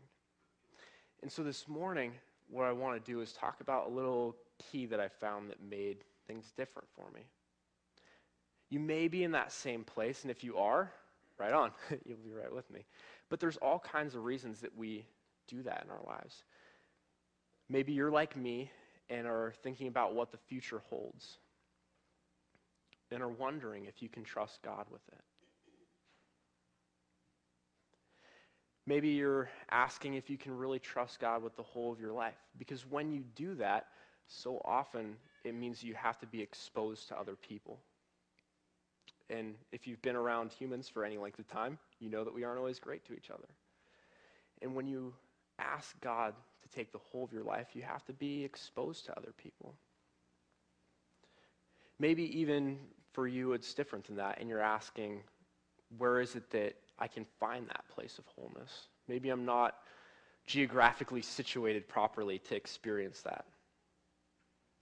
And 1.22 1.32
so, 1.32 1.42
this 1.42 1.66
morning, 1.68 2.12
what 2.50 2.64
I 2.66 2.72
want 2.72 3.02
to 3.02 3.12
do 3.12 3.20
is 3.20 3.32
talk 3.32 3.60
about 3.60 3.86
a 3.86 3.90
little 3.90 4.36
key 4.70 4.86
that 4.86 5.00
I 5.00 5.08
found 5.08 5.50
that 5.50 5.62
made 5.62 6.04
things 6.26 6.52
different 6.56 6.88
for 6.94 7.10
me. 7.14 7.22
You 8.68 8.80
may 8.80 9.08
be 9.08 9.24
in 9.24 9.32
that 9.32 9.52
same 9.52 9.84
place, 9.84 10.22
and 10.22 10.30
if 10.30 10.44
you 10.44 10.58
are, 10.58 10.92
right 11.38 11.52
on, 11.52 11.70
you'll 12.04 12.18
be 12.18 12.32
right 12.32 12.52
with 12.52 12.70
me. 12.70 12.84
But 13.30 13.40
there's 13.40 13.56
all 13.56 13.78
kinds 13.78 14.14
of 14.14 14.24
reasons 14.24 14.60
that 14.60 14.76
we 14.76 15.06
do 15.48 15.62
that 15.62 15.84
in 15.84 15.90
our 15.90 16.02
lives. 16.06 16.44
Maybe 17.70 17.92
you're 17.92 18.10
like 18.10 18.36
me 18.36 18.70
and 19.10 19.26
are 19.26 19.52
thinking 19.62 19.88
about 19.88 20.14
what 20.14 20.32
the 20.32 20.38
future 20.38 20.82
holds 20.88 21.38
and 23.10 23.22
are 23.22 23.28
wondering 23.28 23.84
if 23.84 24.02
you 24.02 24.08
can 24.08 24.24
trust 24.24 24.60
God 24.62 24.86
with 24.90 25.02
it. 25.12 25.20
Maybe 28.86 29.10
you're 29.10 29.48
asking 29.70 30.14
if 30.14 30.28
you 30.28 30.36
can 30.36 30.56
really 30.56 30.78
trust 30.78 31.20
God 31.20 31.42
with 31.42 31.56
the 31.56 31.62
whole 31.62 31.92
of 31.92 32.00
your 32.00 32.12
life. 32.12 32.34
Because 32.58 32.84
when 32.84 33.12
you 33.12 33.24
do 33.34 33.54
that, 33.54 33.86
so 34.26 34.60
often 34.64 35.16
it 35.44 35.54
means 35.54 35.82
you 35.82 35.94
have 35.94 36.18
to 36.18 36.26
be 36.26 36.42
exposed 36.42 37.08
to 37.08 37.18
other 37.18 37.36
people. 37.36 37.78
And 39.30 39.54
if 39.72 39.86
you've 39.86 40.02
been 40.02 40.16
around 40.16 40.52
humans 40.52 40.88
for 40.88 41.04
any 41.04 41.16
length 41.16 41.38
of 41.38 41.48
time, 41.48 41.78
you 41.98 42.10
know 42.10 42.24
that 42.24 42.34
we 42.34 42.44
aren't 42.44 42.58
always 42.58 42.78
great 42.78 43.06
to 43.06 43.14
each 43.14 43.30
other. 43.30 43.48
And 44.60 44.74
when 44.74 44.86
you 44.86 45.14
ask 45.58 45.98
God 46.00 46.34
to 46.64 46.76
take 46.76 46.92
the 46.92 46.98
whole 46.98 47.24
of 47.24 47.32
your 47.32 47.44
life, 47.44 47.68
you 47.74 47.82
have 47.82 48.04
to 48.06 48.12
be 48.12 48.44
exposed 48.44 49.06
to 49.06 49.16
other 49.16 49.32
people. 49.36 49.74
Maybe 52.00 52.40
even 52.40 52.78
for 53.12 53.28
you, 53.28 53.52
it's 53.52 53.72
different 53.72 54.06
than 54.06 54.16
that, 54.16 54.40
and 54.40 54.48
you're 54.48 54.60
asking, 54.60 55.22
where 55.98 56.20
is 56.20 56.34
it 56.34 56.50
that 56.50 56.74
I 56.98 57.06
can 57.06 57.24
find 57.38 57.68
that 57.68 57.84
place 57.88 58.18
of 58.18 58.24
wholeness? 58.26 58.88
Maybe 59.06 59.30
I'm 59.30 59.44
not 59.44 59.76
geographically 60.46 61.22
situated 61.22 61.86
properly 61.86 62.38
to 62.40 62.56
experience 62.56 63.20
that. 63.22 63.44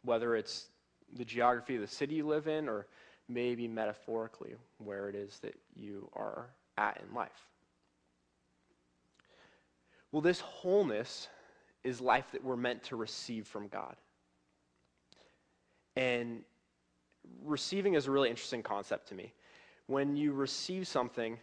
Whether 0.04 0.36
it's 0.36 0.68
the 1.14 1.24
geography 1.24 1.74
of 1.74 1.82
the 1.82 1.86
city 1.86 2.14
you 2.16 2.26
live 2.26 2.48
in, 2.48 2.68
or 2.68 2.86
maybe 3.28 3.68
metaphorically 3.68 4.54
where 4.78 5.08
it 5.08 5.14
is 5.14 5.38
that 5.40 5.54
you 5.74 6.08
are 6.14 6.46
at 6.78 7.00
in 7.06 7.14
life. 7.14 7.30
Well, 10.10 10.22
this 10.22 10.40
wholeness 10.40 11.28
is 11.84 12.00
life 12.00 12.30
that 12.32 12.44
we're 12.44 12.56
meant 12.56 12.82
to 12.84 12.96
receive 12.96 13.46
from 13.46 13.68
God. 13.68 13.96
And 15.96 16.42
receiving 17.44 17.94
is 17.94 18.06
a 18.06 18.10
really 18.10 18.30
interesting 18.30 18.62
concept 18.62 19.08
to 19.08 19.14
me. 19.14 19.32
When 19.86 20.16
you 20.16 20.32
receive 20.32 20.86
something, 20.86 21.38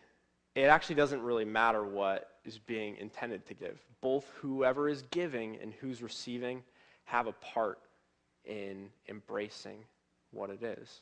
it 0.56 0.64
actually 0.64 0.96
doesn't 0.96 1.22
really 1.22 1.46
matter 1.46 1.84
what 1.84 2.38
is 2.46 2.58
being 2.58 2.96
intended 2.98 3.46
to 3.48 3.54
give. 3.54 3.80
Both 4.02 4.26
whoever 4.42 4.90
is 4.90 5.04
giving 5.12 5.58
and 5.62 5.74
who's 5.74 6.02
receiving 6.02 6.64
have 7.06 7.28
a 7.28 7.34
part 7.34 7.80
in 8.46 8.90
embracing 9.08 9.84
what 10.32 10.50
it 10.50 10.64
is. 10.64 11.02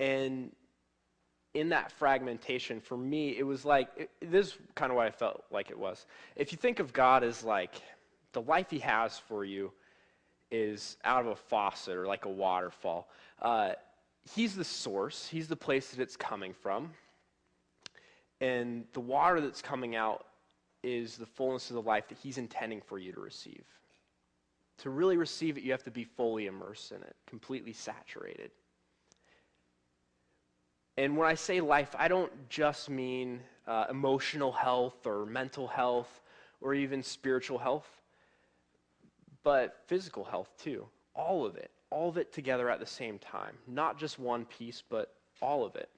And 0.00 0.52
in 1.54 1.68
that 1.68 1.92
fragmentation, 1.92 2.80
for 2.80 2.96
me, 2.96 3.38
it 3.38 3.44
was 3.44 3.64
like 3.64 3.88
it, 3.96 4.10
this 4.20 4.48
is 4.48 4.56
kind 4.74 4.90
of 4.90 4.96
what 4.96 5.06
I 5.06 5.10
felt 5.10 5.44
like 5.50 5.70
it 5.70 5.78
was. 5.78 6.06
If 6.36 6.52
you 6.52 6.58
think 6.58 6.80
of 6.80 6.92
God 6.92 7.22
as 7.22 7.44
like 7.44 7.80
the 8.32 8.42
life 8.42 8.70
He 8.70 8.80
has 8.80 9.18
for 9.18 9.44
you 9.44 9.72
is 10.50 10.96
out 11.04 11.22
of 11.22 11.28
a 11.28 11.36
faucet 11.36 11.96
or 11.96 12.06
like 12.06 12.24
a 12.24 12.30
waterfall, 12.30 13.08
uh, 13.40 13.72
He's 14.34 14.56
the 14.56 14.64
source, 14.64 15.28
He's 15.28 15.46
the 15.48 15.56
place 15.56 15.90
that 15.90 16.00
it's 16.00 16.16
coming 16.16 16.52
from. 16.52 16.90
And 18.40 18.84
the 18.92 19.00
water 19.00 19.40
that's 19.40 19.62
coming 19.62 19.94
out 19.94 20.26
is 20.82 21.16
the 21.16 21.26
fullness 21.26 21.70
of 21.70 21.74
the 21.74 21.82
life 21.82 22.08
that 22.08 22.18
He's 22.18 22.36
intending 22.36 22.80
for 22.80 22.98
you 22.98 23.12
to 23.12 23.20
receive. 23.20 23.64
To 24.78 24.90
really 24.90 25.16
receive 25.16 25.56
it, 25.56 25.62
you 25.62 25.70
have 25.70 25.84
to 25.84 25.90
be 25.90 26.02
fully 26.02 26.46
immersed 26.46 26.90
in 26.90 27.00
it, 27.02 27.14
completely 27.28 27.72
saturated. 27.72 28.50
And 30.96 31.16
when 31.16 31.28
I 31.28 31.34
say 31.34 31.60
life, 31.60 31.94
I 31.98 32.08
don't 32.08 32.32
just 32.48 32.88
mean 32.88 33.40
uh, 33.66 33.86
emotional 33.90 34.52
health 34.52 35.06
or 35.06 35.26
mental 35.26 35.66
health 35.66 36.20
or 36.60 36.74
even 36.74 37.02
spiritual 37.02 37.58
health, 37.58 37.88
but 39.42 39.80
physical 39.86 40.24
health 40.24 40.50
too. 40.58 40.86
All 41.14 41.44
of 41.44 41.56
it. 41.56 41.70
All 41.90 42.08
of 42.08 42.16
it 42.16 42.32
together 42.32 42.70
at 42.70 42.80
the 42.80 42.86
same 42.86 43.18
time. 43.18 43.56
Not 43.66 43.98
just 43.98 44.18
one 44.18 44.44
piece, 44.44 44.82
but 44.88 45.14
all 45.40 45.64
of 45.64 45.76
it. 45.76 45.88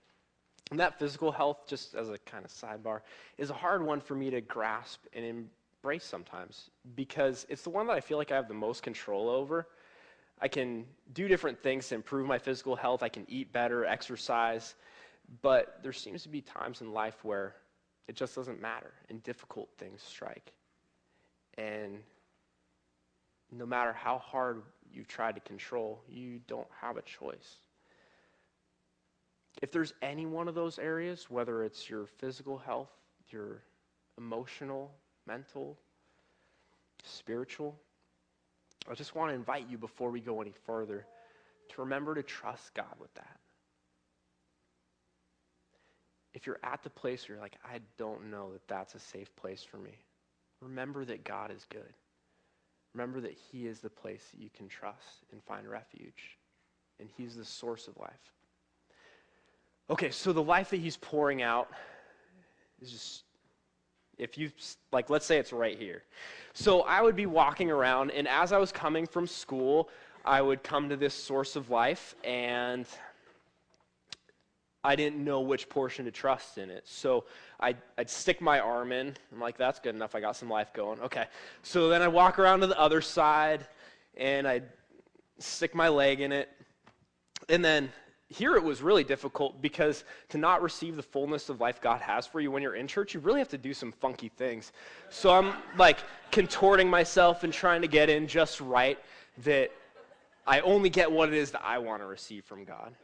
And 0.71 0.81
that 0.81 0.99
physical 0.99 1.31
health, 1.31 1.67
just 1.67 1.95
as 1.95 2.09
a 2.09 2.19
kind 2.19 2.45
of 2.45 2.51
sidebar, 2.51 3.01
is 3.39 3.51
a 3.51 3.55
hard 3.55 3.85
one 3.85 4.01
for 4.01 4.15
me 4.15 4.31
to 4.31 4.41
grasp 4.41 5.05
and 5.13 5.25
embrace 5.25 6.05
sometimes 6.05 6.71
because 6.97 7.47
it's 7.49 7.63
the 7.63 7.71
one 7.71 7.87
that 7.87 7.93
I 7.93 8.01
feel 8.01 8.19
like 8.19 8.33
I 8.33 8.37
have 8.37 8.49
the 8.49 8.55
most 8.55 8.83
control 8.83 9.29
over. 9.29 9.69
I 10.41 10.49
can 10.49 10.85
do 11.13 11.29
different 11.29 11.63
things 11.63 11.89
to 11.89 11.95
improve 11.95 12.27
my 12.27 12.39
physical 12.39 12.77
health. 12.77 13.03
I 13.03 13.09
can 13.09 13.25
eat 13.29 13.53
better, 13.53 13.85
exercise. 13.85 14.75
But 15.43 15.81
there 15.83 15.93
seems 15.93 16.23
to 16.25 16.29
be 16.29 16.41
times 16.41 16.81
in 16.81 16.93
life 16.93 17.25
where 17.25 17.57
it 18.07 18.15
just 18.15 18.35
doesn't 18.35 18.61
matter 18.61 18.93
and 19.09 19.23
difficult 19.23 19.69
things 19.79 20.03
strike. 20.03 20.53
And 21.59 21.99
no 23.51 23.67
matter 23.67 23.93
how 23.93 24.19
hard 24.19 24.63
you've 24.93 25.09
tried 25.09 25.35
to 25.35 25.41
control, 25.41 26.03
you 26.09 26.41
don't 26.47 26.69
have 26.81 26.97
a 26.97 27.03
choice. 27.03 27.57
If 29.63 29.73
there's 29.73 29.95
any 30.03 30.27
one 30.27 30.49
of 30.49 30.55
those 30.55 30.79
areas, 30.79 31.31
whether 31.31 31.65
it's 31.65 31.89
your 31.89 32.07
physical 32.07 32.59
health, 32.59 32.91
your 33.31 33.63
emotional, 34.19 34.93
mental, 35.27 35.79
spiritual, 37.03 37.75
I 38.91 38.95
just 38.95 39.15
want 39.15 39.31
to 39.31 39.35
invite 39.35 39.69
you 39.69 39.79
before 39.79 40.11
we 40.11 40.21
go 40.21 40.41
any 40.41 40.55
further 40.65 41.07
to 41.71 41.81
remember 41.81 42.15
to 42.15 42.23
trust 42.23 42.75
God 42.75 42.95
with 43.01 43.13
that. 43.15 43.39
If 46.35 46.47
you're 46.47 46.61
at 46.63 46.83
the 46.83 46.91
place 46.91 47.29
where 47.29 47.37
you're 47.37 47.43
like, 47.43 47.57
I 47.65 47.81
don't 47.97 48.31
know 48.31 48.53
that 48.53 48.69
that's 48.69 48.95
a 48.95 48.99
safe 48.99 49.35
place 49.37 49.65
for 49.65 49.79
me, 49.79 49.93
remember 50.61 51.05
that 51.07 51.25
God 51.25 51.51
is 51.51 51.67
good. 51.71 51.95
Remember 52.95 53.21
that 53.21 53.37
He 53.51 53.67
is 53.67 53.81
the 53.81 53.91
place 53.91 54.23
that 54.33 54.41
you 54.41 54.51
can 54.55 54.69
trust 54.69 55.25
and 55.33 55.43
find 55.43 55.69
refuge, 55.69 56.39
and 57.01 57.09
He's 57.17 57.37
the 57.37 57.45
source 57.45 57.89
of 57.89 57.97
life. 57.99 58.33
Okay, 59.91 60.11
so 60.11 60.33
the 60.33 60.43
life 60.43 60.71
that 60.71 60.81
He's 60.81 60.97
pouring 60.97 61.43
out 61.43 61.69
is 62.81 62.91
just 62.91 63.23
if 64.19 64.39
you 64.39 64.51
like 64.93 65.11
let's 65.11 65.27
say 65.27 65.39
it's 65.39 65.53
right 65.53 65.79
here. 65.79 66.03
So 66.55 66.83
i 66.83 67.03
would 67.03 67.17
be 67.17 67.27
walking 67.27 67.71
around 67.71 68.11
and 68.11 68.27
as 68.27 68.53
i 68.53 68.59
was 68.59 68.73
coming 68.73 69.07
from 69.07 69.27
school 69.27 69.89
i 70.25 70.41
would 70.41 70.63
come 70.63 70.89
to 70.89 70.97
this 70.97 71.15
source 71.15 71.57
of 71.57 71.71
life 71.71 72.15
and 72.25 72.87
i 74.83 74.97
didn't 74.97 75.23
know 75.23 75.41
which 75.41 75.69
portion 75.69 76.05
to 76.05 76.11
trust 76.11 76.59
in 76.59 76.71
it. 76.71 76.85
So 76.87 77.25
I'd, 77.61 77.77
I'd 77.99 78.11
stick 78.11 78.41
my 78.41 78.61
arm 78.61 78.93
in. 78.93 79.15
I'm 79.33 79.41
like 79.41 79.59
that's 79.59 79.81
good 79.81 79.95
enough. 79.95 80.15
I 80.15 80.21
got 80.21 80.37
some 80.37 80.49
life 80.49 80.73
going. 80.73 81.01
Okay. 81.01 81.27
So 81.63 81.89
then 81.89 82.03
i 82.03 82.09
walk 82.09 82.39
around 82.39 82.61
to 82.61 82.67
the 82.67 82.81
other 82.81 83.01
side 83.01 83.67
and 84.17 84.49
i'd 84.49 84.65
stick 85.39 85.75
my 85.75 85.89
leg 85.89 86.21
in 86.21 86.33
it. 86.33 86.49
And 87.49 87.65
then 87.65 87.91
here 88.29 88.57
it 88.57 88.65
was 88.65 88.83
really 88.83 89.05
difficult 89.05 89.63
because 89.63 90.05
to 90.31 90.39
not 90.39 90.61
receive 90.61 90.97
the 90.97 91.03
fullness 91.03 91.49
of 91.49 91.61
life 91.61 91.81
God 91.81 92.01
has 92.01 92.27
for 92.27 92.41
you 92.41 92.51
when 92.51 92.63
you're 92.63 92.75
in 92.75 92.89
church, 92.89 93.15
you 93.15 93.21
really 93.21 93.39
have 93.39 93.49
to 93.51 93.59
do 93.59 93.73
some 93.73 93.93
funky 93.93 94.29
things. 94.29 94.73
So 95.11 95.33
I'm 95.33 95.55
like 95.79 95.99
contorting 96.33 96.91
myself 96.91 97.45
and 97.45 97.53
trying 97.53 97.83
to 97.83 97.89
get 97.89 98.11
in 98.11 98.27
just 98.27 98.61
right 98.61 98.99
that 99.45 99.71
I 100.47 100.61
only 100.61 100.91
get 100.91 101.11
what 101.11 101.29
it 101.29 101.35
is 101.35 101.53
that 101.53 101.63
I 101.65 101.79
want 101.79 102.03
to 102.03 102.07
receive 102.07 102.45
from 102.45 102.65
God. 102.65 102.95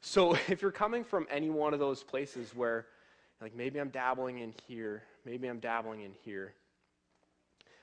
So 0.00 0.34
if 0.48 0.62
you're 0.62 0.70
coming 0.70 1.04
from 1.04 1.26
any 1.30 1.50
one 1.50 1.74
of 1.74 1.80
those 1.80 2.02
places 2.02 2.54
where, 2.54 2.86
like, 3.40 3.54
maybe 3.54 3.78
I'm 3.78 3.90
dabbling 3.90 4.38
in 4.38 4.54
here, 4.66 5.02
maybe 5.26 5.48
I'm 5.48 5.58
dabbling 5.58 6.02
in 6.02 6.12
here, 6.24 6.54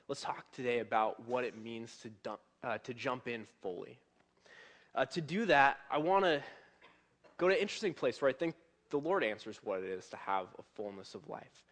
let's 0.08 0.22
talk 0.22 0.52
today 0.52 0.80
about 0.80 1.28
what 1.28 1.44
it 1.44 1.62
means 1.62 1.96
to, 2.02 2.10
dump, 2.24 2.40
uh, 2.64 2.78
to 2.80 2.94
jump 2.94 3.28
in 3.28 3.46
fully. 3.62 4.00
Uh, 4.96 5.06
to 5.06 5.22
do 5.22 5.46
that, 5.46 5.78
I 5.90 5.98
want 5.98 6.24
to 6.26 6.42
go 7.38 7.48
to 7.48 7.56
an 7.56 7.60
interesting 7.60 7.94
place 7.94 8.22
where 8.22 8.30
I 8.30 8.34
think 8.34 8.56
the 8.92 8.98
Lord 8.98 9.24
answers 9.24 9.60
what 9.64 9.80
it 9.80 9.90
is 9.90 10.08
to 10.10 10.18
have 10.18 10.46
a 10.60 10.64
fullness 10.76 11.16
of 11.16 11.28
life. 11.28 11.64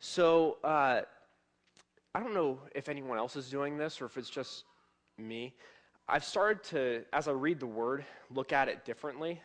So, 0.00 0.58
uh, 0.64 1.02
I 2.14 2.20
don't 2.20 2.32
know 2.34 2.58
if 2.74 2.88
anyone 2.88 3.18
else 3.18 3.36
is 3.36 3.50
doing 3.50 3.76
this 3.76 4.00
or 4.00 4.06
if 4.06 4.16
it's 4.16 4.30
just 4.30 4.64
me. 5.18 5.54
I've 6.08 6.24
started 6.24 6.64
to, 6.70 7.04
as 7.12 7.28
I 7.28 7.32
read 7.32 7.60
the 7.60 7.66
word, 7.66 8.04
look 8.30 8.52
at 8.52 8.68
it 8.68 8.84
differently. 8.86 9.42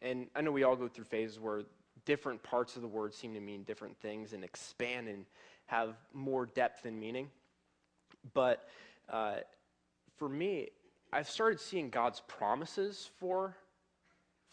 And 0.00 0.28
I 0.34 0.40
know 0.40 0.50
we 0.50 0.62
all 0.62 0.76
go 0.76 0.88
through 0.88 1.04
phases 1.04 1.38
where 1.38 1.62
different 2.06 2.42
parts 2.42 2.76
of 2.76 2.82
the 2.82 2.88
word 2.88 3.12
seem 3.12 3.34
to 3.34 3.40
mean 3.40 3.64
different 3.64 3.96
things 3.98 4.32
and 4.32 4.42
expand 4.42 5.08
and 5.08 5.26
have 5.66 5.96
more 6.14 6.46
depth 6.46 6.86
and 6.86 6.98
meaning. 6.98 7.28
But 8.32 8.66
uh, 9.10 9.36
for 10.16 10.28
me, 10.28 10.70
I've 11.16 11.30
started 11.30 11.58
seeing 11.60 11.88
God's 11.88 12.20
promises 12.28 13.08
for, 13.18 13.56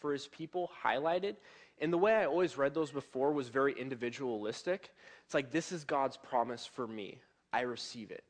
for 0.00 0.14
his 0.14 0.28
people 0.28 0.70
highlighted. 0.82 1.36
And 1.78 1.92
the 1.92 1.98
way 1.98 2.14
I 2.14 2.24
always 2.24 2.56
read 2.56 2.72
those 2.72 2.90
before 2.90 3.32
was 3.32 3.48
very 3.48 3.74
individualistic. 3.78 4.90
It's 5.26 5.34
like, 5.34 5.50
this 5.50 5.72
is 5.72 5.84
God's 5.84 6.16
promise 6.16 6.64
for 6.64 6.86
me. 6.86 7.18
I 7.52 7.60
receive 7.62 8.10
it. 8.10 8.24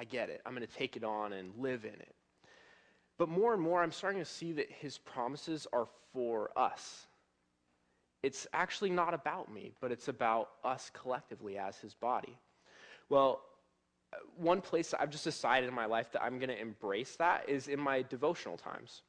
I 0.00 0.04
get 0.04 0.30
it. 0.30 0.40
I'm 0.46 0.54
going 0.54 0.66
to 0.66 0.72
take 0.72 0.96
it 0.96 1.04
on 1.04 1.34
and 1.34 1.52
live 1.58 1.84
in 1.84 1.92
it. 1.92 2.14
But 3.18 3.28
more 3.28 3.52
and 3.52 3.60
more, 3.62 3.82
I'm 3.82 3.92
starting 3.92 4.20
to 4.20 4.24
see 4.24 4.52
that 4.52 4.70
his 4.70 4.96
promises 4.96 5.66
are 5.70 5.88
for 6.14 6.50
us. 6.56 7.06
it's 8.22 8.46
actually 8.52 8.90
not 8.90 9.14
about 9.14 9.52
me, 9.52 9.72
but 9.80 9.92
it's 9.92 10.08
about 10.08 10.48
us 10.64 10.90
collectively 10.94 11.58
as 11.58 11.76
his 11.78 11.94
body. 11.94 12.38
Well, 13.08 13.42
one 14.36 14.60
place 14.60 14.94
I've 14.98 15.10
just 15.10 15.24
decided 15.24 15.68
in 15.68 15.74
my 15.74 15.86
life 15.86 16.12
that 16.12 16.22
I'm 16.22 16.38
going 16.38 16.48
to 16.48 16.60
embrace 16.60 17.16
that 17.16 17.48
is 17.48 17.68
in 17.68 17.80
my 17.80 18.02
devotional 18.02 18.56
times. 18.56 19.02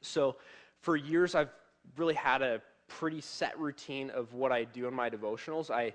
So, 0.00 0.36
for 0.80 0.96
years, 0.96 1.34
I've 1.34 1.50
really 1.96 2.14
had 2.14 2.42
a 2.42 2.60
pretty 2.88 3.20
set 3.20 3.58
routine 3.58 4.10
of 4.10 4.32
what 4.34 4.52
I 4.52 4.64
do 4.64 4.88
in 4.88 4.94
my 4.94 5.10
devotionals. 5.10 5.70
I 5.70 5.94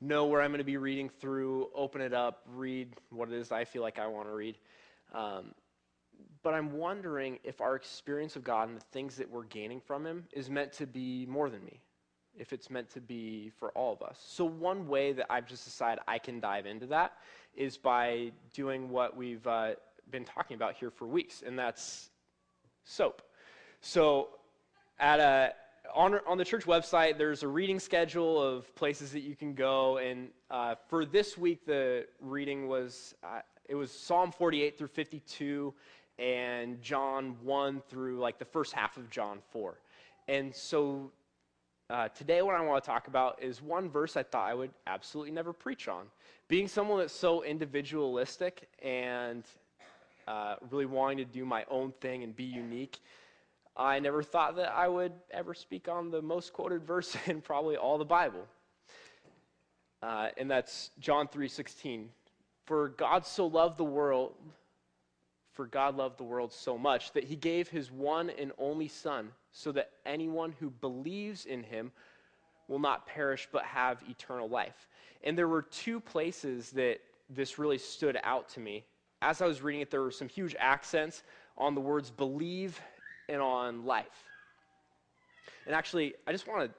know 0.00 0.26
where 0.26 0.40
I'm 0.40 0.50
going 0.50 0.58
to 0.58 0.64
be 0.64 0.76
reading 0.76 1.08
through, 1.08 1.68
open 1.74 2.00
it 2.00 2.14
up, 2.14 2.42
read 2.54 2.94
what 3.10 3.28
it 3.28 3.34
is 3.34 3.52
I 3.52 3.64
feel 3.64 3.82
like 3.82 3.98
I 3.98 4.06
want 4.06 4.28
to 4.28 4.34
read. 4.34 4.56
Um, 5.12 5.54
but 6.42 6.54
I'm 6.54 6.72
wondering 6.72 7.38
if 7.44 7.60
our 7.60 7.76
experience 7.76 8.36
of 8.36 8.44
God 8.44 8.68
and 8.68 8.76
the 8.76 8.84
things 8.92 9.16
that 9.16 9.30
we're 9.30 9.44
gaining 9.44 9.80
from 9.80 10.06
Him 10.06 10.24
is 10.32 10.48
meant 10.48 10.72
to 10.74 10.86
be 10.86 11.26
more 11.26 11.50
than 11.50 11.64
me, 11.64 11.80
if 12.40 12.52
it's 12.52 12.70
meant 12.70 12.90
to 12.90 13.00
be 13.00 13.52
for 13.58 13.70
all 13.72 13.92
of 13.92 14.02
us. 14.02 14.18
So, 14.26 14.44
one 14.44 14.88
way 14.88 15.12
that 15.12 15.26
I've 15.30 15.46
just 15.46 15.64
decided 15.64 16.00
I 16.08 16.18
can 16.18 16.40
dive 16.40 16.66
into 16.66 16.86
that 16.86 17.12
is 17.54 17.76
by 17.76 18.32
doing 18.54 18.88
what 18.88 19.16
we've 19.16 19.46
uh, 19.46 19.72
been 20.10 20.24
talking 20.24 20.54
about 20.54 20.74
here 20.74 20.90
for 20.90 21.06
weeks, 21.06 21.42
and 21.46 21.58
that's 21.58 22.08
soap. 22.84 23.22
So, 23.82 24.30
at 24.98 25.20
a 25.20 25.52
on, 25.94 26.18
on 26.26 26.38
the 26.38 26.44
church 26.44 26.64
website, 26.64 27.18
there's 27.18 27.42
a 27.42 27.48
reading 27.48 27.78
schedule 27.78 28.40
of 28.40 28.74
places 28.74 29.12
that 29.12 29.20
you 29.20 29.34
can 29.34 29.54
go. 29.54 29.98
And 29.98 30.28
uh, 30.50 30.76
for 30.88 31.04
this 31.04 31.36
week, 31.36 31.66
the 31.66 32.06
reading 32.20 32.68
was 32.68 33.14
uh, 33.22 33.40
it 33.68 33.74
was 33.74 33.92
Psalm 33.92 34.32
48 34.32 34.78
through 34.78 34.88
52, 34.88 35.74
and 36.18 36.80
John 36.82 37.36
1 37.42 37.82
through 37.88 38.18
like 38.18 38.38
the 38.38 38.44
first 38.44 38.72
half 38.72 38.96
of 38.96 39.10
John 39.10 39.38
4. 39.52 39.78
And 40.28 40.54
so 40.54 41.10
uh, 41.90 42.08
today, 42.08 42.40
what 42.40 42.54
I 42.54 42.60
want 42.60 42.84
to 42.84 42.88
talk 42.88 43.08
about 43.08 43.42
is 43.42 43.60
one 43.60 43.90
verse 43.90 44.16
I 44.16 44.22
thought 44.22 44.48
I 44.48 44.54
would 44.54 44.70
absolutely 44.86 45.32
never 45.32 45.52
preach 45.52 45.88
on. 45.88 46.04
Being 46.46 46.68
someone 46.68 47.00
that's 47.00 47.12
so 47.12 47.42
individualistic 47.42 48.68
and 48.80 49.42
uh, 50.28 50.54
really 50.70 50.86
wanting 50.86 51.18
to 51.18 51.24
do 51.24 51.44
my 51.44 51.64
own 51.68 51.92
thing 52.00 52.22
and 52.22 52.34
be 52.34 52.44
unique, 52.44 53.00
I 53.76 53.98
never 53.98 54.22
thought 54.22 54.54
that 54.56 54.72
I 54.72 54.86
would 54.86 55.12
ever 55.32 55.52
speak 55.52 55.88
on 55.88 56.12
the 56.12 56.22
most 56.22 56.52
quoted 56.52 56.84
verse 56.86 57.16
in 57.26 57.40
probably 57.40 57.76
all 57.76 57.98
the 57.98 58.04
Bible. 58.04 58.46
Uh, 60.00 60.28
and 60.36 60.48
that's 60.48 60.90
John 61.00 61.26
3:16. 61.26 62.06
For 62.66 62.90
God 62.90 63.26
so 63.26 63.48
loved 63.48 63.78
the 63.78 63.84
world 63.84 64.34
for 65.52 65.66
God 65.66 65.96
loved 65.96 66.18
the 66.18 66.24
world 66.24 66.52
so 66.52 66.78
much 66.78 67.12
that 67.12 67.24
he 67.24 67.36
gave 67.36 67.68
his 67.68 67.90
one 67.90 68.30
and 68.30 68.52
only 68.58 68.88
Son, 68.88 69.30
so 69.52 69.72
that 69.72 69.90
anyone 70.06 70.54
who 70.60 70.70
believes 70.70 71.46
in 71.46 71.62
him 71.62 71.90
will 72.68 72.78
not 72.78 73.06
perish 73.06 73.48
but 73.50 73.64
have 73.64 74.02
eternal 74.08 74.48
life. 74.48 74.88
And 75.24 75.36
there 75.36 75.48
were 75.48 75.62
two 75.62 76.00
places 76.00 76.70
that 76.70 77.00
this 77.28 77.58
really 77.58 77.78
stood 77.78 78.18
out 78.22 78.48
to 78.50 78.60
me. 78.60 78.84
As 79.22 79.42
I 79.42 79.46
was 79.46 79.60
reading 79.60 79.82
it, 79.82 79.90
there 79.90 80.02
were 80.02 80.10
some 80.10 80.28
huge 80.28 80.54
accents 80.58 81.24
on 81.58 81.74
the 81.74 81.80
words 81.80 82.10
believe 82.10 82.80
and 83.28 83.42
on 83.42 83.84
life. 83.84 84.24
And 85.66 85.74
actually, 85.74 86.14
I 86.26 86.32
just 86.32 86.48
want 86.48 86.70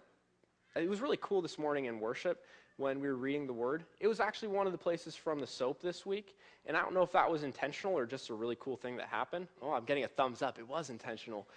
to, 0.75 0.81
it 0.81 0.89
was 0.89 1.01
really 1.01 1.19
cool 1.21 1.41
this 1.41 1.59
morning 1.59 1.85
in 1.85 1.99
worship 1.99 2.45
when 2.77 2.99
we 2.99 3.07
were 3.07 3.15
reading 3.15 3.47
the 3.47 3.53
word. 3.53 3.83
It 3.99 4.07
was 4.07 4.19
actually 4.19 4.49
one 4.49 4.65
of 4.65 4.71
the 4.71 4.77
places 4.77 5.15
from 5.15 5.39
the 5.39 5.47
soap 5.47 5.81
this 5.81 6.05
week. 6.05 6.37
And 6.65 6.77
I 6.77 6.81
don't 6.81 6.93
know 6.93 7.01
if 7.01 7.11
that 7.11 7.29
was 7.29 7.43
intentional 7.43 7.97
or 7.97 8.05
just 8.05 8.29
a 8.29 8.33
really 8.33 8.57
cool 8.59 8.75
thing 8.75 8.95
that 8.97 9.07
happened. 9.07 9.47
Oh, 9.61 9.71
I'm 9.71 9.85
getting 9.85 10.03
a 10.03 10.07
thumbs 10.07 10.41
up. 10.41 10.59
It 10.59 10.67
was 10.67 10.89
intentional. 10.89 11.47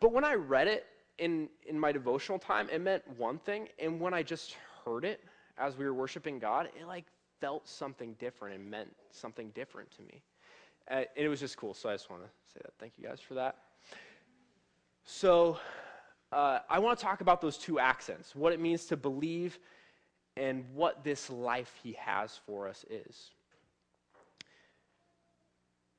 But 0.00 0.12
when 0.12 0.24
I 0.24 0.34
read 0.34 0.68
it 0.68 0.86
in, 1.18 1.48
in 1.66 1.78
my 1.78 1.92
devotional 1.92 2.38
time, 2.38 2.68
it 2.70 2.80
meant 2.80 3.02
one 3.16 3.38
thing. 3.38 3.68
And 3.78 4.00
when 4.00 4.14
I 4.14 4.22
just 4.22 4.56
heard 4.84 5.04
it 5.04 5.22
as 5.58 5.76
we 5.76 5.84
were 5.84 5.94
worshiping 5.94 6.38
God, 6.38 6.68
it 6.78 6.86
like 6.86 7.04
felt 7.40 7.68
something 7.68 8.14
different 8.18 8.56
and 8.56 8.70
meant 8.70 8.94
something 9.10 9.50
different 9.50 9.90
to 9.92 10.02
me. 10.02 10.22
Uh, 10.90 10.94
and 11.16 11.26
it 11.26 11.28
was 11.28 11.40
just 11.40 11.56
cool. 11.56 11.74
So 11.74 11.88
I 11.88 11.94
just 11.94 12.10
want 12.10 12.22
to 12.22 12.28
say 12.52 12.60
that. 12.62 12.72
Thank 12.78 12.94
you 12.98 13.06
guys 13.06 13.20
for 13.20 13.34
that. 13.34 13.56
So 15.04 15.58
uh, 16.32 16.60
I 16.68 16.78
want 16.78 16.98
to 16.98 17.04
talk 17.04 17.20
about 17.20 17.40
those 17.40 17.58
two 17.58 17.78
accents 17.78 18.34
what 18.34 18.52
it 18.52 18.60
means 18.60 18.86
to 18.86 18.96
believe 18.96 19.58
and 20.36 20.64
what 20.74 21.04
this 21.04 21.30
life 21.30 21.72
he 21.82 21.92
has 21.98 22.40
for 22.46 22.68
us 22.68 22.84
is. 22.90 23.30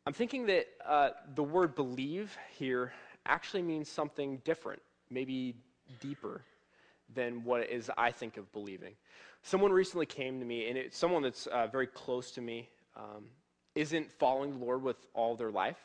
I'm 0.05 0.13
thinking 0.13 0.47
that 0.47 0.67
uh, 0.85 1.09
the 1.35 1.43
word 1.43 1.75
believe 1.75 2.35
here 2.57 2.91
actually 3.25 3.61
means 3.61 3.87
something 3.87 4.41
different, 4.43 4.81
maybe 5.09 5.55
deeper 6.01 6.41
than 7.13 7.43
what 7.43 7.69
is 7.69 7.89
I 7.97 8.11
think 8.11 8.37
of 8.37 8.51
believing. 8.51 8.95
Someone 9.43 9.71
recently 9.71 10.05
came 10.05 10.39
to 10.39 10.45
me, 10.45 10.67
and 10.67 10.77
it's 10.77 10.97
someone 10.97 11.21
that's 11.21 11.47
uh, 11.47 11.67
very 11.67 11.87
close 11.87 12.31
to 12.31 12.41
me, 12.41 12.69
um, 12.97 13.25
isn't 13.75 14.11
following 14.11 14.51
the 14.51 14.65
Lord 14.65 14.83
with 14.83 14.97
all 15.13 15.35
their 15.35 15.51
life. 15.51 15.77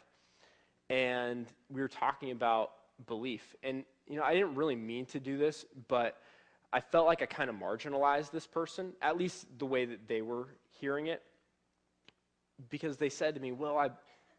And 0.90 1.46
we 1.70 1.80
were 1.80 1.88
talking 1.88 2.30
about 2.30 2.72
belief. 3.06 3.54
And, 3.62 3.84
you 4.08 4.16
know, 4.16 4.22
I 4.22 4.32
didn't 4.32 4.54
really 4.54 4.76
mean 4.76 5.06
to 5.06 5.20
do 5.20 5.38
this, 5.38 5.64
but 5.86 6.20
I 6.72 6.80
felt 6.80 7.06
like 7.06 7.22
I 7.22 7.26
kind 7.26 7.48
of 7.48 7.56
marginalized 7.56 8.30
this 8.30 8.46
person, 8.46 8.92
at 9.00 9.16
least 9.16 9.46
the 9.58 9.66
way 9.66 9.86
that 9.86 10.06
they 10.06 10.20
were 10.20 10.48
hearing 10.80 11.06
it, 11.06 11.22
because 12.68 12.96
they 12.96 13.08
said 13.08 13.34
to 13.34 13.40
me, 13.40 13.52
Well, 13.52 13.78
I, 13.78 13.90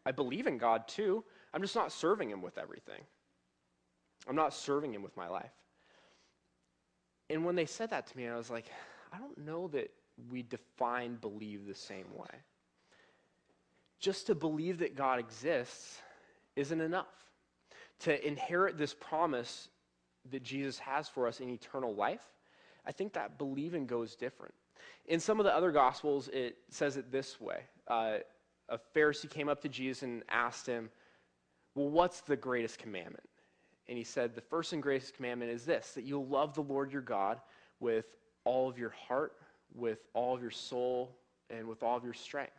I 0.06 0.12
believe 0.12 0.46
in 0.46 0.58
God 0.58 0.86
too. 0.86 1.24
I'm 1.52 1.62
just 1.62 1.74
not 1.74 1.92
serving 1.92 2.30
Him 2.30 2.42
with 2.42 2.58
everything. 2.58 3.02
I'm 4.28 4.36
not 4.36 4.54
serving 4.54 4.94
Him 4.94 5.02
with 5.02 5.16
my 5.16 5.28
life. 5.28 5.50
And 7.28 7.44
when 7.44 7.56
they 7.56 7.66
said 7.66 7.90
that 7.90 8.06
to 8.08 8.16
me, 8.16 8.28
I 8.28 8.36
was 8.36 8.50
like, 8.50 8.66
I 9.12 9.18
don't 9.18 9.38
know 9.38 9.68
that 9.68 9.90
we 10.30 10.42
define 10.42 11.16
believe 11.16 11.66
the 11.66 11.74
same 11.74 12.06
way. 12.14 12.38
Just 13.98 14.26
to 14.26 14.34
believe 14.34 14.78
that 14.78 14.96
God 14.96 15.18
exists 15.18 16.00
isn't 16.56 16.80
enough. 16.80 17.06
To 18.00 18.26
inherit 18.26 18.78
this 18.78 18.94
promise 18.94 19.68
that 20.30 20.42
Jesus 20.42 20.78
has 20.78 21.08
for 21.08 21.26
us 21.26 21.40
in 21.40 21.48
eternal 21.48 21.94
life, 21.94 22.22
I 22.86 22.92
think 22.92 23.12
that 23.14 23.38
believing 23.38 23.86
goes 23.86 24.16
different. 24.16 24.54
In 25.06 25.20
some 25.20 25.40
of 25.40 25.44
the 25.44 25.54
other 25.54 25.72
gospels, 25.72 26.28
it 26.28 26.58
says 26.68 26.96
it 26.96 27.10
this 27.10 27.40
way. 27.40 27.60
Uh, 27.88 28.18
a 28.68 28.78
Pharisee 28.94 29.28
came 29.28 29.48
up 29.48 29.60
to 29.62 29.68
Jesus 29.68 30.02
and 30.02 30.22
asked 30.30 30.66
him, 30.66 30.90
Well, 31.74 31.88
what's 31.88 32.20
the 32.20 32.36
greatest 32.36 32.78
commandment? 32.78 33.28
And 33.88 33.98
he 33.98 34.04
said, 34.04 34.34
The 34.34 34.40
first 34.40 34.72
and 34.72 34.82
greatest 34.82 35.14
commandment 35.14 35.50
is 35.50 35.64
this 35.64 35.92
that 35.92 36.04
you'll 36.04 36.26
love 36.26 36.54
the 36.54 36.62
Lord 36.62 36.92
your 36.92 37.02
God 37.02 37.40
with 37.80 38.06
all 38.44 38.68
of 38.68 38.78
your 38.78 38.90
heart, 38.90 39.32
with 39.74 39.98
all 40.14 40.34
of 40.34 40.40
your 40.40 40.50
soul, 40.50 41.16
and 41.50 41.66
with 41.66 41.82
all 41.82 41.96
of 41.96 42.04
your 42.04 42.14
strength. 42.14 42.52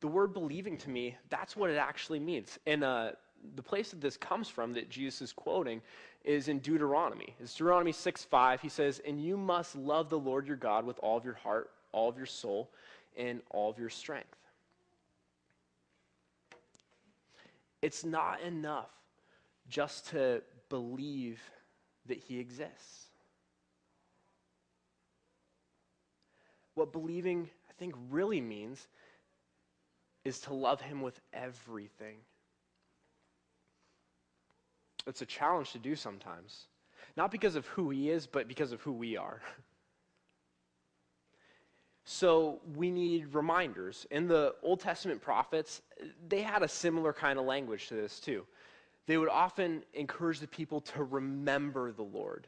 The 0.00 0.08
word 0.08 0.32
believing 0.32 0.76
to 0.78 0.90
me, 0.90 1.16
that's 1.30 1.56
what 1.56 1.70
it 1.70 1.76
actually 1.76 2.20
means. 2.20 2.58
And 2.66 2.84
uh, 2.84 3.12
the 3.54 3.62
place 3.62 3.90
that 3.90 4.00
this 4.00 4.16
comes 4.16 4.48
from 4.48 4.72
that 4.74 4.88
Jesus 4.88 5.22
is 5.22 5.32
quoting 5.32 5.80
is 6.24 6.48
in 6.48 6.58
Deuteronomy. 6.60 7.34
It's 7.40 7.54
Deuteronomy 7.54 7.92
6 7.92 8.24
5. 8.24 8.60
He 8.60 8.68
says, 8.68 9.00
And 9.06 9.22
you 9.22 9.36
must 9.36 9.76
love 9.76 10.08
the 10.08 10.18
Lord 10.18 10.46
your 10.46 10.56
God 10.56 10.84
with 10.86 10.98
all 11.00 11.16
of 11.16 11.24
your 11.24 11.34
heart, 11.34 11.70
all 11.92 12.08
of 12.08 12.16
your 12.16 12.26
soul, 12.26 12.70
and 13.16 13.40
all 13.50 13.70
of 13.70 13.78
your 13.78 13.90
strength. 13.90 14.36
It's 17.82 18.04
not 18.04 18.40
enough 18.40 18.88
just 19.68 20.08
to 20.08 20.42
believe 20.70 21.40
that 22.06 22.18
he 22.18 22.38
exists. 22.38 23.08
What 26.74 26.92
believing, 26.92 27.48
I 27.68 27.72
think, 27.78 27.94
really 28.10 28.40
means 28.40 28.88
is 30.24 30.40
to 30.40 30.54
love 30.54 30.80
him 30.80 31.02
with 31.02 31.20
everything. 31.32 32.16
It's 35.06 35.22
a 35.22 35.26
challenge 35.26 35.72
to 35.72 35.78
do 35.78 35.94
sometimes. 35.94 36.66
Not 37.16 37.30
because 37.30 37.56
of 37.56 37.66
who 37.66 37.90
he 37.90 38.10
is, 38.10 38.26
but 38.26 38.48
because 38.48 38.72
of 38.72 38.80
who 38.80 38.92
we 38.92 39.16
are. 39.16 39.40
So 42.06 42.60
we 42.76 42.90
need 42.90 43.34
reminders. 43.34 44.06
In 44.10 44.28
the 44.28 44.54
Old 44.62 44.80
Testament 44.80 45.22
prophets, 45.22 45.80
they 46.28 46.42
had 46.42 46.62
a 46.62 46.68
similar 46.68 47.14
kind 47.14 47.38
of 47.38 47.46
language 47.46 47.88
to 47.88 47.94
this 47.94 48.20
too. 48.20 48.44
They 49.06 49.16
would 49.16 49.28
often 49.30 49.82
encourage 49.94 50.40
the 50.40 50.46
people 50.46 50.80
to 50.82 51.02
remember 51.04 51.92
the 51.92 52.02
Lord. 52.02 52.46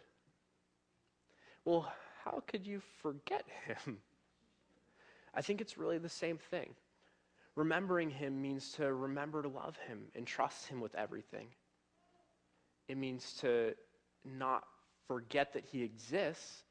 Well, 1.65 1.91
how 2.23 2.43
could 2.47 2.67
you 2.67 2.83
forget 3.01 3.45
him? 3.67 3.99
I 5.35 5.43
think 5.43 5.61
it's 5.61 5.79
really 5.79 5.99
the 5.99 6.09
same 6.09 6.39
thing. 6.39 6.75
Remembering 7.55 8.11
him 8.11 8.41
means 8.41 8.73
to 8.73 8.93
remember 8.93 9.43
to 9.43 9.49
love 9.49 9.79
him 9.89 10.05
and 10.15 10.27
trust 10.27 10.67
him 10.67 10.81
with 10.81 10.95
everything. 10.95 11.49
It 12.89 12.97
means 12.97 13.35
to 13.41 13.75
not 14.25 14.65
forget 15.07 15.53
that 15.55 15.65
He 15.65 15.83
exists, 15.83 16.63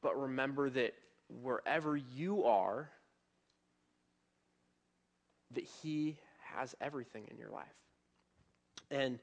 but 0.00 0.18
remember 0.20 0.70
that 0.70 0.94
wherever 1.42 1.96
you 1.96 2.44
are, 2.44 2.90
that 5.52 5.64
He 5.64 6.18
has 6.54 6.74
everything 6.80 7.24
in 7.30 7.38
your 7.38 7.50
life. 7.50 7.66
And 8.90 9.18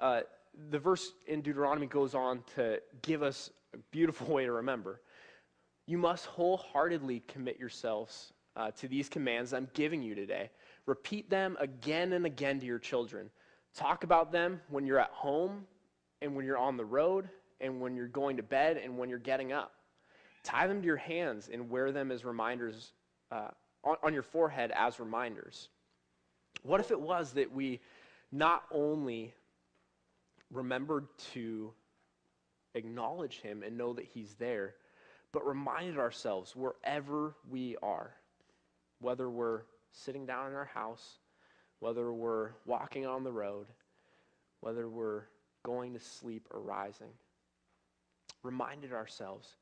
uh, 0.00 0.22
the 0.70 0.78
verse 0.78 1.12
in 1.26 1.42
Deuteronomy 1.42 1.86
goes 1.86 2.14
on 2.14 2.42
to 2.56 2.80
give 3.02 3.22
us 3.22 3.50
a 3.74 3.78
beautiful 3.90 4.34
way 4.34 4.44
to 4.44 4.52
remember. 4.52 5.00
You 5.86 5.98
must 5.98 6.26
wholeheartedly 6.26 7.22
commit 7.28 7.58
yourselves 7.58 8.32
uh, 8.56 8.70
to 8.72 8.88
these 8.88 9.08
commands 9.08 9.52
I'm 9.52 9.68
giving 9.74 10.02
you 10.02 10.14
today. 10.14 10.50
Repeat 10.86 11.30
them 11.30 11.56
again 11.60 12.12
and 12.12 12.26
again 12.26 12.60
to 12.60 12.66
your 12.66 12.78
children. 12.78 13.30
Talk 13.74 14.04
about 14.04 14.32
them 14.32 14.60
when 14.68 14.86
you're 14.86 14.98
at 14.98 15.10
home 15.10 15.66
and 16.20 16.36
when 16.36 16.44
you're 16.44 16.58
on 16.58 16.76
the 16.76 16.84
road 16.84 17.28
and 17.60 17.80
when 17.80 17.96
you're 17.96 18.08
going 18.08 18.36
to 18.36 18.42
bed 18.42 18.76
and 18.76 18.98
when 18.98 19.08
you're 19.08 19.18
getting 19.18 19.52
up. 19.52 19.72
Tie 20.42 20.66
them 20.66 20.80
to 20.80 20.86
your 20.86 20.96
hands 20.96 21.48
and 21.52 21.70
wear 21.70 21.92
them 21.92 22.10
as 22.10 22.24
reminders 22.24 22.92
uh, 23.30 23.48
on, 23.84 23.96
on 24.02 24.12
your 24.12 24.22
forehead 24.22 24.72
as 24.74 25.00
reminders. 25.00 25.68
What 26.62 26.80
if 26.80 26.90
it 26.90 27.00
was 27.00 27.32
that 27.32 27.52
we 27.52 27.80
not 28.30 28.64
only 28.70 29.34
remembered 30.50 31.06
to 31.32 31.72
acknowledge 32.74 33.40
him 33.40 33.62
and 33.62 33.76
know 33.76 33.92
that 33.94 34.04
he's 34.04 34.34
there, 34.34 34.74
but 35.32 35.46
reminded 35.46 35.98
ourselves 35.98 36.54
wherever 36.54 37.34
we 37.48 37.76
are, 37.82 38.12
whether 39.00 39.30
we're 39.30 39.62
sitting 39.92 40.26
down 40.26 40.48
in 40.48 40.54
our 40.54 40.66
house, 40.66 41.18
whether 41.82 42.12
we're 42.12 42.50
walking 42.64 43.06
on 43.06 43.24
the 43.24 43.32
road, 43.32 43.66
whether 44.60 44.88
we're 44.88 45.24
going 45.64 45.92
to 45.92 45.98
sleep 45.98 46.46
or 46.52 46.60
rising, 46.60 47.08
reminded 48.44 48.92
ourselves 48.92 49.56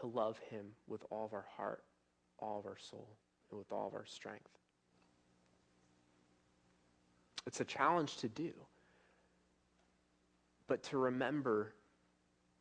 to 0.00 0.08
love 0.08 0.36
him 0.50 0.66
with 0.88 1.04
all 1.10 1.24
of 1.24 1.32
our 1.32 1.46
heart, 1.56 1.84
all 2.40 2.58
of 2.58 2.66
our 2.66 2.76
soul, 2.76 3.06
and 3.50 3.58
with 3.58 3.70
all 3.70 3.86
of 3.86 3.94
our 3.94 4.04
strength. 4.04 4.50
It's 7.46 7.60
a 7.60 7.64
challenge 7.64 8.16
to 8.16 8.28
do. 8.28 8.50
But 10.66 10.82
to 10.84 10.98
remember 10.98 11.72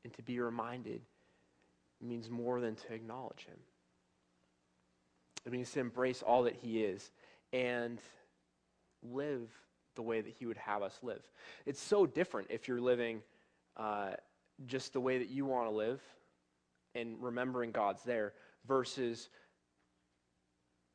and 0.04 0.14
to 0.14 0.22
be 0.22 0.40
reminded 0.40 1.02
means 2.00 2.30
more 2.30 2.62
than 2.62 2.76
to 2.76 2.94
acknowledge 2.94 3.48
him. 3.48 3.58
It 5.48 5.52
means 5.52 5.72
to 5.72 5.80
embrace 5.80 6.22
all 6.22 6.44
that 6.44 6.58
he 6.62 6.84
is 6.84 7.10
and 7.54 7.98
live 9.12 9.50
the 9.96 10.02
way 10.02 10.22
that 10.22 10.34
he 10.38 10.46
would 10.46 10.58
have 10.58 10.82
us 10.82 11.00
live. 11.04 11.22
It's 11.66 11.82
so 11.82 12.06
different 12.06 12.50
if 12.50 12.68
you're 12.68 12.82
living 12.82 13.22
uh, 13.78 14.12
just 14.66 14.94
the 14.94 15.00
way 15.00 15.18
that 15.18 15.30
you 15.30 15.46
want 15.46 15.70
to 15.70 15.76
live 15.76 16.02
and 16.96 17.16
remembering 17.20 17.72
God's 17.72 18.04
there 18.04 18.34
versus 18.68 19.30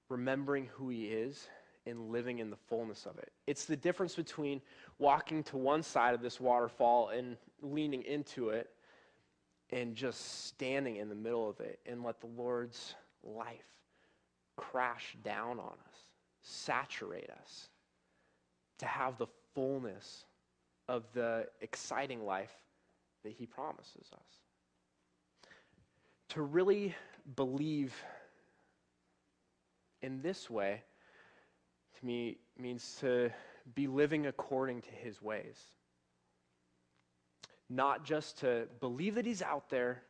remembering 0.09 0.69
who 0.75 0.89
he 0.89 1.07
is 1.07 1.49
and 1.87 2.11
living 2.11 2.39
in 2.39 2.51
the 2.51 2.57
fullness 2.57 3.07
of 3.07 3.19
it. 3.19 3.33
It's 3.47 3.65
the 3.65 3.77
difference 3.77 4.15
between 4.15 4.61
walking 4.99 5.43
to 5.45 5.57
one 5.57 5.83
side 5.83 6.15
of 6.15 6.23
this 6.23 6.41
waterfall 6.41 7.09
and 7.09 7.37
leaning 7.63 8.03
into 8.03 8.51
it 8.51 8.71
and 9.71 9.95
just 9.95 10.47
standing 10.47 10.97
in 10.97 11.09
the 11.09 11.15
middle 11.15 11.49
of 11.49 11.61
it 11.61 11.79
and 11.87 12.03
let 12.03 12.21
the 12.21 12.27
Lord's 12.27 12.95
life 13.23 13.65
crash 14.57 15.17
down 15.23 15.59
on 15.59 15.75
us, 15.89 15.99
saturate 16.43 17.31
us, 17.31 17.69
to 18.79 18.87
have 18.87 19.19
the 19.19 19.27
fullness 19.55 20.25
of 20.89 21.05
the 21.13 21.47
exciting 21.61 22.25
life 22.25 22.55
that 23.25 23.33
He 23.33 23.47
promises 23.47 24.09
us. 24.13 25.51
To 26.31 26.43
really 26.43 26.95
believe 27.37 27.95
in 30.03 30.23
this 30.23 30.49
way, 30.49 30.83
to 31.99 32.07
me, 32.07 32.39
means 32.59 32.97
to 33.01 33.31
be 33.75 33.87
living 33.87 34.27
according 34.27 34.83
to 34.83 34.91
His 34.91 35.21
ways 35.21 35.57
not 37.71 38.05
just 38.05 38.39
to 38.39 38.67
believe 38.81 39.15
that 39.17 39.27
he's 39.27 39.43
out 39.43 39.69
there, 39.69 40.03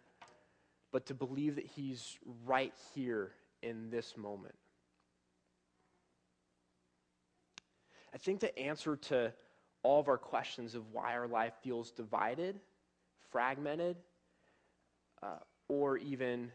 but 0.93 1.07
to 1.07 1.15
believe 1.15 1.57
that 1.57 1.67
he's 1.67 2.19
right 2.47 2.73
here 2.95 3.33
in 3.63 3.91
this 3.91 4.17
moment. 4.17 4.55
I 8.15 8.19
think 8.19 8.41
the 8.41 8.59
answer 8.59 8.97
to 8.97 9.33
all 9.83 10.01
of 10.01 10.09
our 10.09 10.19
questions 10.19 10.75
of 10.75 10.83
why 10.93 11.15
our 11.15 11.29
life 11.29 11.55
feels 11.63 11.91
divided, 11.91 12.59
fragmented, 13.31 13.97
uh, 15.23 15.39
or 15.69 15.99
even 15.99 16.51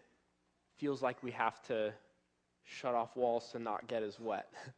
feels 0.77 1.01
like 1.01 1.21
we 1.23 1.31
have 1.31 1.61
to 1.63 1.93
shut 2.63 2.95
off 2.95 3.15
walls 3.15 3.49
to 3.51 3.59
not 3.59 3.87
get 3.87 4.03
as 4.03 4.19
wet. 4.19 4.51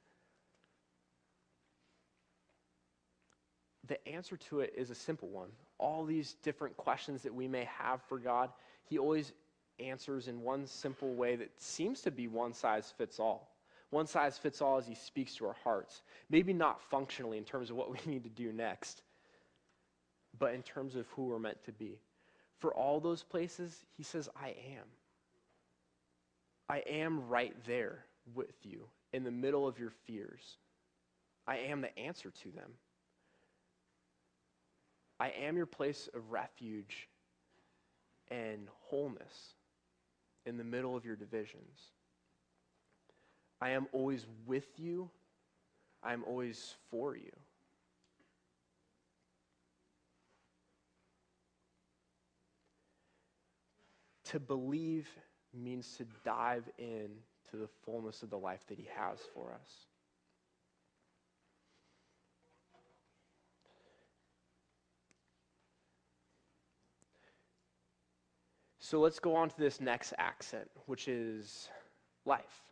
the 3.88 4.08
answer 4.08 4.38
to 4.38 4.60
it 4.62 4.74
is 4.76 4.90
a 4.90 4.96
simple 4.96 5.30
one 5.30 5.50
all 5.78 6.06
these 6.06 6.36
different 6.44 6.76
questions 6.78 7.24
that 7.24 7.34
we 7.34 7.48
may 7.48 7.66
have 7.66 8.02
for 8.04 8.18
God, 8.18 8.50
He 8.86 8.98
always 8.98 9.34
answers 9.80 10.28
in 10.28 10.42
one 10.42 10.68
simple 10.68 11.14
way 11.14 11.36
that 11.36 11.50
seems 11.62 12.02
to 12.02 12.12
be 12.12 12.28
one 12.28 12.54
size 12.54 12.94
fits 12.98 13.20
all. 13.20 13.55
One 13.92 14.08
size 14.08 14.38
fits 14.38 14.62
all 14.62 14.78
as 14.78 14.88
He 14.88 14.96
speaks 14.96 15.36
to 15.36 15.48
our 15.48 15.56
hearts. 15.64 16.02
Maybe 16.30 16.54
not 16.54 16.82
functionally 16.82 17.38
in 17.38 17.44
terms 17.44 17.70
of 17.70 17.76
what 17.76 17.92
we 18.06 18.12
need 18.12 18.24
to 18.24 18.30
do 18.30 18.52
next, 18.52 19.02
but 20.38 20.54
in 20.54 20.64
terms 20.64 20.96
of 20.96 21.08
who 21.10 21.26
we're 21.26 21.40
meant 21.40 21.64
to 21.66 21.72
be. 21.72 22.00
For 22.60 22.74
all 22.74 23.00
those 23.00 23.24
places, 23.24 23.86
He 23.98 24.04
says, 24.04 24.30
I 24.42 24.50
am. 24.50 24.86
I 26.68 26.80
am 26.80 27.28
right 27.28 27.56
there 27.66 28.06
with 28.34 28.56
you 28.64 28.88
in 29.14 29.24
the 29.24 29.32
middle 29.32 29.68
of 29.68 29.78
your 29.78 29.92
fears. 30.06 30.58
I 31.48 31.58
am 31.58 31.82
the 31.82 31.98
answer 31.98 32.32
to 32.32 32.52
them. 32.52 32.72
I 35.20 35.30
am 35.30 35.56
your 35.56 35.68
place 35.68 36.10
of 36.14 36.32
refuge 36.32 37.08
and 38.30 38.68
wholeness 38.90 39.54
in 40.46 40.58
the 40.58 40.64
middle 40.64 40.96
of 40.96 41.06
your 41.06 41.16
divisions. 41.16 41.92
I 43.62 43.70
am 43.72 43.88
always 43.92 44.26
with 44.46 44.68
you. 44.78 45.10
I 46.04 46.14
am 46.14 46.24
always 46.26 46.76
for 46.92 47.16
you. 47.16 47.32
To 54.26 54.40
believe 54.40 55.08
means 55.54 55.96
to 55.98 56.06
dive 56.24 56.70
in 56.78 57.10
to 57.52 57.58
the 57.58 57.68
fullness 57.86 58.24
of 58.24 58.30
the 58.30 58.38
life 58.38 58.66
that 58.68 58.78
he 58.78 58.88
has 58.96 59.20
for 59.34 59.54
us. 59.54 59.88
So 68.80 69.00
let's 69.00 69.20
go 69.20 69.36
on 69.36 69.50
to 69.50 69.58
this 69.58 69.82
next 69.82 70.14
accent, 70.20 70.70
which 70.86 71.08
is 71.08 71.70
life. 72.26 72.65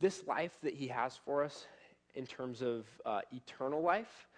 This 0.00 0.26
life 0.26 0.56
that 0.62 0.74
he 0.74 0.88
has 0.88 1.16
for 1.16 1.44
us 1.44 1.66
in 2.14 2.26
terms 2.26 2.62
of 2.62 2.86
uh, 3.04 3.20
eternal 3.32 3.82
life, 3.82 4.28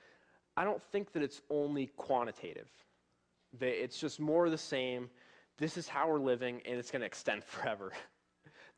I 0.56 0.64
don't 0.64 0.82
think 0.82 1.12
that 1.12 1.22
it's 1.22 1.40
only 1.50 1.86
quantitative. 1.96 2.68
That 3.58 3.82
it's 3.82 3.98
just 3.98 4.20
more 4.20 4.46
of 4.46 4.50
the 4.50 4.58
same. 4.58 5.08
This 5.58 5.76
is 5.76 5.88
how 5.88 6.08
we're 6.08 6.18
living, 6.18 6.60
and 6.66 6.78
it's 6.78 6.90
going 6.90 7.00
to 7.00 7.06
extend 7.06 7.44
forever. 7.44 7.92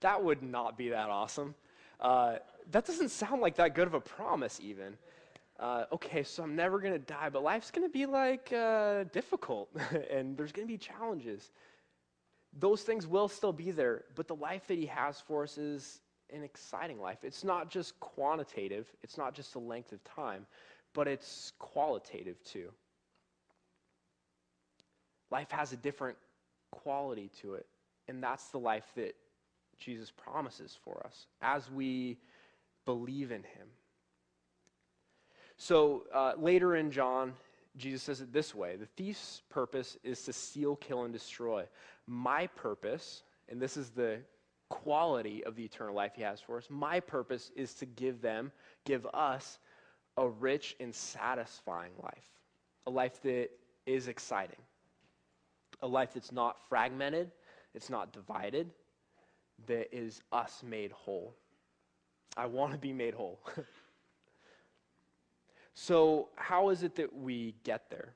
that 0.00 0.22
would 0.22 0.42
not 0.42 0.76
be 0.76 0.90
that 0.90 1.08
awesome. 1.08 1.54
Uh, 2.00 2.36
that 2.70 2.84
doesn't 2.84 3.10
sound 3.10 3.40
like 3.40 3.56
that 3.56 3.74
good 3.74 3.86
of 3.86 3.94
a 3.94 4.00
promise, 4.00 4.60
even 4.62 4.96
uh, 5.60 5.84
okay, 5.92 6.22
so 6.22 6.42
I'm 6.42 6.56
never 6.56 6.80
going 6.80 6.92
to 6.92 6.98
die, 6.98 7.28
but 7.30 7.42
life's 7.42 7.70
going 7.70 7.86
to 7.86 7.92
be 7.92 8.06
like 8.06 8.52
uh, 8.52 9.04
difficult 9.12 9.68
and 10.10 10.36
there's 10.36 10.52
going 10.52 10.66
to 10.66 10.72
be 10.72 10.78
challenges. 10.78 11.52
Those 12.58 12.82
things 12.82 13.06
will 13.06 13.28
still 13.28 13.52
be 13.52 13.70
there, 13.70 14.04
but 14.14 14.28
the 14.28 14.34
life 14.34 14.66
that 14.68 14.78
He 14.78 14.86
has 14.86 15.20
for 15.20 15.44
us 15.44 15.58
is 15.58 16.00
an 16.34 16.44
exciting 16.44 17.00
life. 17.00 17.18
It's 17.22 17.44
not 17.44 17.70
just 17.70 17.98
quantitative, 18.00 18.86
it's 19.02 19.16
not 19.16 19.34
just 19.34 19.54
a 19.54 19.58
length 19.58 19.92
of 19.92 20.02
time, 20.04 20.46
but 20.92 21.08
it's 21.08 21.52
qualitative 21.58 22.42
too. 22.44 22.70
Life 25.30 25.50
has 25.50 25.72
a 25.72 25.76
different 25.76 26.16
quality 26.70 27.30
to 27.42 27.54
it, 27.54 27.66
and 28.08 28.22
that's 28.22 28.48
the 28.48 28.58
life 28.58 28.84
that 28.96 29.14
Jesus 29.78 30.10
promises 30.10 30.76
for 30.84 31.02
us 31.04 31.26
as 31.40 31.70
we 31.70 32.18
believe 32.84 33.32
in 33.32 33.42
Him. 33.42 33.68
So 35.56 36.04
uh, 36.12 36.32
later 36.36 36.76
in 36.76 36.90
John, 36.90 37.32
Jesus 37.76 38.02
says 38.02 38.20
it 38.20 38.32
this 38.32 38.54
way 38.54 38.76
The 38.76 38.86
thief's 38.86 39.42
purpose 39.50 39.96
is 40.02 40.22
to 40.24 40.32
steal, 40.32 40.76
kill, 40.76 41.04
and 41.04 41.12
destroy. 41.12 41.64
My 42.06 42.46
purpose, 42.48 43.22
and 43.48 43.60
this 43.60 43.76
is 43.76 43.90
the 43.90 44.18
quality 44.68 45.44
of 45.44 45.56
the 45.56 45.64
eternal 45.64 45.94
life 45.94 46.12
he 46.16 46.22
has 46.22 46.40
for 46.40 46.58
us, 46.58 46.66
my 46.70 47.00
purpose 47.00 47.50
is 47.56 47.74
to 47.74 47.86
give 47.86 48.20
them, 48.20 48.52
give 48.84 49.06
us, 49.14 49.58
a 50.16 50.28
rich 50.28 50.76
and 50.78 50.94
satisfying 50.94 51.92
life. 52.02 52.28
A 52.86 52.90
life 52.90 53.20
that 53.22 53.48
is 53.86 54.08
exciting. 54.08 54.60
A 55.82 55.86
life 55.86 56.14
that's 56.14 56.32
not 56.32 56.56
fragmented, 56.68 57.30
it's 57.74 57.90
not 57.90 58.12
divided, 58.12 58.70
that 59.66 59.94
is 59.94 60.22
us 60.32 60.62
made 60.64 60.92
whole. 60.92 61.34
I 62.36 62.46
want 62.46 62.72
to 62.72 62.78
be 62.78 62.92
made 62.92 63.14
whole. 63.14 63.40
So, 65.74 66.28
how 66.36 66.70
is 66.70 66.84
it 66.84 66.94
that 66.96 67.12
we 67.14 67.56
get 67.64 67.90
there? 67.90 68.14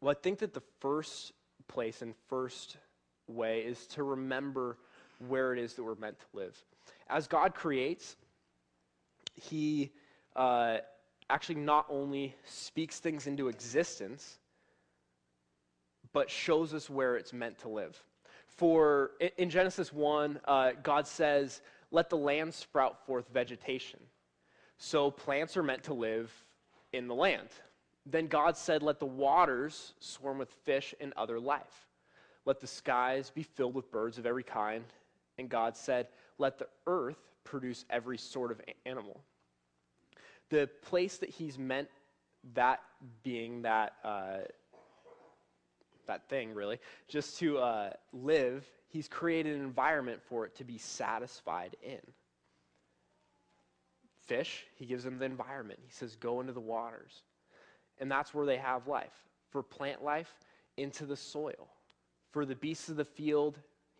Well, 0.00 0.10
I 0.10 0.20
think 0.20 0.38
that 0.38 0.54
the 0.54 0.62
first 0.80 1.32
place 1.68 2.00
and 2.00 2.14
first 2.28 2.78
way 3.26 3.60
is 3.60 3.86
to 3.88 4.02
remember 4.02 4.78
where 5.26 5.52
it 5.52 5.58
is 5.58 5.74
that 5.74 5.82
we're 5.82 5.94
meant 5.96 6.18
to 6.18 6.26
live. 6.32 6.56
As 7.08 7.26
God 7.26 7.54
creates, 7.54 8.16
He 9.34 9.90
uh, 10.36 10.78
actually 11.30 11.56
not 11.56 11.86
only 11.88 12.34
speaks 12.44 13.00
things 13.00 13.26
into 13.26 13.48
existence, 13.48 14.38
but 16.12 16.30
shows 16.30 16.74
us 16.74 16.88
where 16.88 17.16
it's 17.16 17.32
meant 17.32 17.58
to 17.58 17.68
live. 17.68 18.02
For 18.46 19.12
in 19.36 19.50
Genesis 19.50 19.92
1, 19.92 20.40
uh, 20.46 20.72
God 20.82 21.06
says, 21.06 21.60
Let 21.90 22.10
the 22.10 22.16
land 22.16 22.52
sprout 22.54 23.04
forth 23.06 23.28
vegetation. 23.32 24.00
So 24.78 25.10
plants 25.10 25.56
are 25.56 25.62
meant 25.62 25.82
to 25.84 25.94
live 25.94 26.32
in 26.92 27.08
the 27.08 27.14
land. 27.14 27.48
Then 28.06 28.26
God 28.26 28.56
said, 28.56 28.82
Let 28.82 28.98
the 28.98 29.06
waters 29.06 29.94
swarm 30.00 30.38
with 30.38 30.50
fish 30.64 30.94
and 31.00 31.12
other 31.16 31.38
life. 31.38 31.86
Let 32.44 32.60
the 32.60 32.66
skies 32.66 33.30
be 33.30 33.42
filled 33.42 33.74
with 33.74 33.90
birds 33.90 34.18
of 34.18 34.24
every 34.24 34.44
kind. 34.44 34.84
And 35.38 35.48
God 35.48 35.76
said, 35.76 36.08
Let 36.38 36.58
the 36.58 36.68
earth 36.86 37.18
produce 37.44 37.84
every 37.90 38.18
sort 38.18 38.50
of 38.50 38.60
animal. 38.84 39.20
The 40.50 40.68
place 40.82 41.18
that 41.18 41.30
He's 41.30 41.58
meant 41.58 41.88
that 42.54 42.80
being 43.22 43.62
that. 43.62 43.94
Uh, 44.04 44.38
that 46.08 46.28
thing, 46.28 46.52
really, 46.52 46.80
just 47.06 47.38
to 47.38 47.58
uh, 47.58 47.90
live, 48.12 48.66
he's 48.88 49.06
created 49.06 49.54
an 49.54 49.62
environment 49.62 50.20
for 50.28 50.44
it 50.44 50.56
to 50.56 50.64
be 50.64 50.76
satisfied 50.76 51.76
in. 51.82 52.00
Fish, 54.26 54.66
he 54.74 54.84
gives 54.84 55.04
them 55.04 55.18
the 55.18 55.24
environment. 55.24 55.78
He 55.84 55.92
says, 55.92 56.16
go 56.16 56.40
into 56.40 56.52
the 56.52 56.60
waters. 56.60 57.22
And 57.98 58.10
that's 58.10 58.34
where 58.34 58.44
they 58.44 58.56
have 58.56 58.88
life. 58.88 59.12
For 59.50 59.62
plant 59.62 60.02
life, 60.02 60.34
into 60.76 61.06
the 61.06 61.16
soil. 61.16 61.68
For 62.32 62.44
the 62.44 62.56
beasts 62.56 62.88
of 62.88 62.96
the 62.96 63.04
field, 63.04 63.58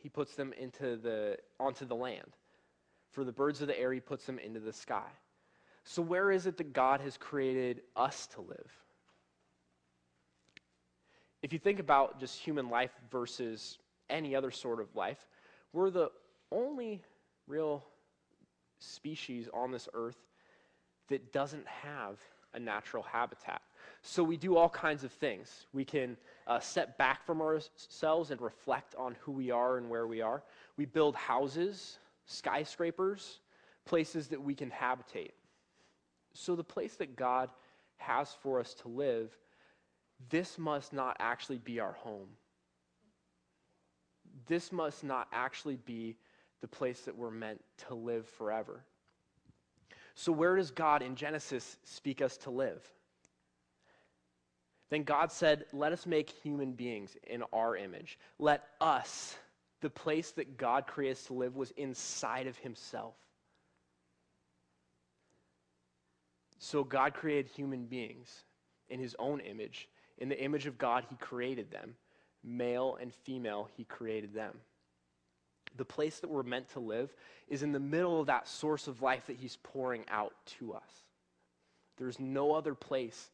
he 0.08 0.10
puts 0.10 0.36
them 0.36 0.54
into 0.58 0.96
the, 0.96 1.36
onto 1.60 1.84
the 1.84 1.94
land. 1.94 2.34
For 3.10 3.24
the 3.24 3.32
birds 3.32 3.60
of 3.60 3.68
the 3.68 3.78
air, 3.78 3.92
he 3.92 4.00
puts 4.00 4.24
them 4.24 4.38
into 4.38 4.58
the 4.58 4.72
sky. 4.72 5.10
So, 5.84 6.00
where 6.00 6.30
is 6.30 6.46
it 6.46 6.56
that 6.56 6.72
God 6.72 7.02
has 7.02 7.18
created 7.18 7.82
us 7.94 8.26
to 8.28 8.40
live? 8.40 8.72
if 11.42 11.52
you 11.52 11.58
think 11.58 11.78
about 11.78 12.18
just 12.18 12.40
human 12.40 12.70
life 12.70 12.90
versus 13.10 13.78
any 14.08 14.34
other 14.34 14.50
sort 14.50 14.80
of 14.80 14.96
life, 14.96 15.28
we're 15.72 15.90
the 15.90 16.10
only 16.50 17.02
real 17.46 17.84
species 18.78 19.48
on 19.52 19.70
this 19.70 19.88
earth 19.92 20.16
that 21.08 21.32
doesn't 21.32 21.66
have 21.66 22.18
a 22.54 22.58
natural 22.58 23.02
habitat. 23.02 23.60
So 24.10 24.24
we 24.24 24.38
do 24.38 24.56
all 24.56 24.70
kinds 24.70 25.04
of 25.04 25.12
things. 25.12 25.66
We 25.74 25.84
can 25.84 26.16
uh, 26.46 26.60
step 26.60 26.96
back 26.96 27.26
from 27.26 27.42
ourselves 27.42 28.30
and 28.30 28.40
reflect 28.40 28.94
on 28.94 29.14
who 29.20 29.32
we 29.32 29.50
are 29.50 29.76
and 29.76 29.90
where 29.90 30.06
we 30.06 30.22
are. 30.22 30.42
We 30.78 30.86
build 30.86 31.14
houses, 31.14 31.98
skyscrapers, 32.24 33.40
places 33.84 34.28
that 34.28 34.42
we 34.42 34.54
can 34.54 34.70
habitate. 34.70 35.34
So 36.32 36.56
the 36.56 36.64
place 36.64 36.94
that 36.94 37.16
God 37.16 37.50
has 37.98 38.34
for 38.42 38.58
us 38.58 38.72
to 38.82 38.88
live 38.88 39.36
this 40.30 40.58
must 40.58 40.94
not 40.94 41.18
actually 41.20 41.58
be 41.58 41.78
our 41.78 41.92
home. 41.92 42.28
This 44.46 44.72
must 44.72 45.04
not 45.04 45.28
actually 45.34 45.76
be 45.84 46.16
the 46.62 46.66
place 46.66 47.02
that 47.02 47.14
we're 47.14 47.30
meant 47.30 47.62
to 47.88 47.94
live 47.94 48.26
forever. 48.26 48.82
So, 50.14 50.32
where 50.32 50.56
does 50.56 50.72
God 50.72 51.02
in 51.02 51.14
Genesis 51.14 51.76
speak 51.84 52.20
us 52.20 52.36
to 52.38 52.50
live? 52.50 52.82
Then 54.90 55.02
God 55.02 55.30
said, 55.30 55.66
Let 55.72 55.92
us 55.92 56.06
make 56.06 56.30
human 56.30 56.72
beings 56.72 57.16
in 57.26 57.42
our 57.52 57.76
image. 57.76 58.18
Let 58.38 58.64
us, 58.80 59.36
the 59.80 59.90
place 59.90 60.30
that 60.32 60.56
God 60.56 60.86
created 60.86 61.18
us 61.18 61.24
to 61.24 61.34
live, 61.34 61.56
was 61.56 61.72
inside 61.72 62.46
of 62.46 62.56
Himself. 62.58 63.14
So, 66.58 66.82
God 66.82 67.14
created 67.14 67.46
human 67.48 67.84
beings 67.84 68.44
in 68.88 68.98
His 68.98 69.14
own 69.18 69.40
image. 69.40 69.88
In 70.18 70.28
the 70.28 70.42
image 70.42 70.66
of 70.66 70.78
God, 70.78 71.04
He 71.08 71.16
created 71.16 71.70
them. 71.70 71.94
Male 72.42 72.96
and 73.00 73.12
female, 73.12 73.68
He 73.76 73.84
created 73.84 74.34
them. 74.34 74.54
The 75.76 75.84
place 75.84 76.18
that 76.20 76.30
we're 76.30 76.42
meant 76.42 76.70
to 76.70 76.80
live 76.80 77.14
is 77.46 77.62
in 77.62 77.72
the 77.72 77.78
middle 77.78 78.20
of 78.20 78.26
that 78.26 78.48
source 78.48 78.88
of 78.88 79.02
life 79.02 79.26
that 79.26 79.36
He's 79.36 79.58
pouring 79.62 80.04
out 80.08 80.34
to 80.58 80.72
us. 80.72 81.04
There's 81.98 82.18
no 82.18 82.54
other 82.54 82.74
place 82.74 83.30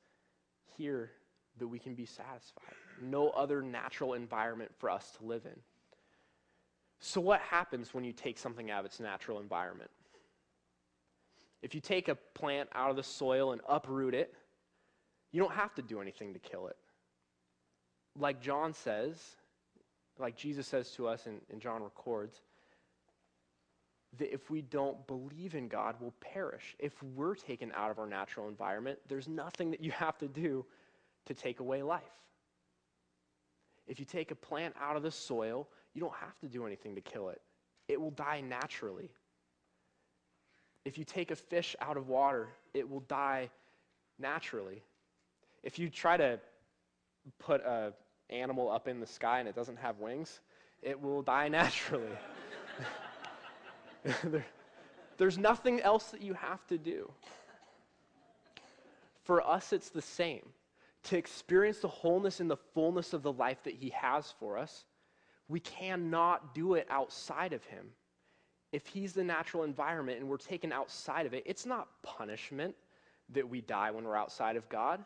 here 0.76 1.12
that 1.58 1.68
we 1.68 1.78
can 1.78 1.94
be 1.94 2.06
satisfied, 2.06 2.74
no 3.02 3.30
other 3.30 3.62
natural 3.62 4.14
environment 4.14 4.70
for 4.78 4.90
us 4.90 5.12
to 5.18 5.24
live 5.24 5.44
in. 5.44 5.58
So, 7.00 7.20
what 7.20 7.40
happens 7.40 7.92
when 7.92 8.04
you 8.04 8.12
take 8.12 8.38
something 8.38 8.70
out 8.70 8.80
of 8.80 8.86
its 8.86 9.00
natural 9.00 9.40
environment? 9.40 9.90
If 11.62 11.74
you 11.74 11.80
take 11.80 12.08
a 12.08 12.14
plant 12.14 12.68
out 12.74 12.90
of 12.90 12.96
the 12.96 13.02
soil 13.02 13.52
and 13.52 13.60
uproot 13.68 14.14
it, 14.14 14.34
you 15.32 15.40
don't 15.40 15.52
have 15.52 15.74
to 15.74 15.82
do 15.82 16.00
anything 16.00 16.32
to 16.34 16.38
kill 16.38 16.68
it. 16.68 16.76
Like 18.18 18.40
John 18.40 18.72
says, 18.72 19.18
like 20.18 20.36
Jesus 20.36 20.66
says 20.66 20.90
to 20.92 21.08
us 21.08 21.26
and, 21.26 21.40
and 21.50 21.60
John 21.60 21.82
records, 21.82 22.40
that 24.18 24.32
if 24.32 24.50
we 24.50 24.62
don't 24.62 25.06
believe 25.06 25.54
in 25.54 25.68
God, 25.68 25.96
we'll 26.00 26.14
perish. 26.20 26.76
If 26.78 27.02
we're 27.02 27.34
taken 27.34 27.72
out 27.74 27.90
of 27.90 27.98
our 27.98 28.06
natural 28.06 28.48
environment, 28.48 28.98
there's 29.08 29.28
nothing 29.28 29.70
that 29.72 29.82
you 29.82 29.90
have 29.90 30.18
to 30.18 30.28
do 30.28 30.64
to 31.26 31.34
take 31.34 31.60
away 31.60 31.82
life. 31.82 32.02
If 33.86 33.98
you 33.98 34.04
take 34.04 34.30
a 34.30 34.34
plant 34.34 34.74
out 34.80 34.96
of 34.96 35.02
the 35.02 35.10
soil, 35.10 35.68
you 35.94 36.00
don't 36.00 36.14
have 36.14 36.38
to 36.40 36.48
do 36.48 36.66
anything 36.66 36.94
to 36.94 37.00
kill 37.00 37.28
it, 37.28 37.40
it 37.88 38.00
will 38.00 38.10
die 38.10 38.40
naturally. 38.40 39.10
If 40.84 40.98
you 40.98 41.04
take 41.04 41.30
a 41.30 41.36
fish 41.36 41.74
out 41.80 41.96
of 41.96 42.08
water, 42.08 42.48
it 42.74 42.88
will 42.88 43.00
die 43.00 43.48
naturally. 44.18 44.82
If 45.62 45.78
you 45.78 45.88
try 45.88 46.18
to 46.18 46.38
put 47.38 47.64
an 47.64 47.94
animal 48.28 48.70
up 48.70 48.86
in 48.86 49.00
the 49.00 49.06
sky 49.06 49.38
and 49.40 49.48
it 49.48 49.54
doesn't 49.54 49.78
have 49.78 49.98
wings, 49.98 50.40
it 50.82 51.00
will 51.00 51.22
die 51.22 51.48
naturally. 51.60 52.10
there, 54.24 54.44
there's 55.16 55.38
nothing 55.38 55.80
else 55.80 56.10
that 56.10 56.20
you 56.20 56.34
have 56.34 56.66
to 56.66 56.76
do. 56.76 57.10
For 59.22 59.40
us, 59.46 59.72
it's 59.72 59.88
the 59.88 60.02
same. 60.02 60.42
To 61.04 61.16
experience 61.16 61.78
the 61.78 61.88
wholeness 61.88 62.40
and 62.40 62.50
the 62.50 62.56
fullness 62.56 63.12
of 63.12 63.22
the 63.22 63.32
life 63.32 63.62
that 63.64 63.74
He 63.74 63.90
has 63.90 64.32
for 64.38 64.56
us, 64.56 64.84
we 65.48 65.60
cannot 65.60 66.54
do 66.54 66.74
it 66.74 66.86
outside 66.90 67.52
of 67.52 67.64
Him. 67.64 67.90
If 68.72 68.86
He's 68.86 69.12
the 69.12 69.24
natural 69.24 69.64
environment 69.64 70.18
and 70.20 70.28
we're 70.28 70.38
taken 70.38 70.72
outside 70.72 71.26
of 71.26 71.34
it, 71.34 71.42
it's 71.46 71.66
not 71.66 71.88
punishment 72.02 72.74
that 73.30 73.48
we 73.48 73.60
die 73.60 73.90
when 73.90 74.04
we're 74.04 74.16
outside 74.16 74.56
of 74.56 74.68
God 74.68 75.04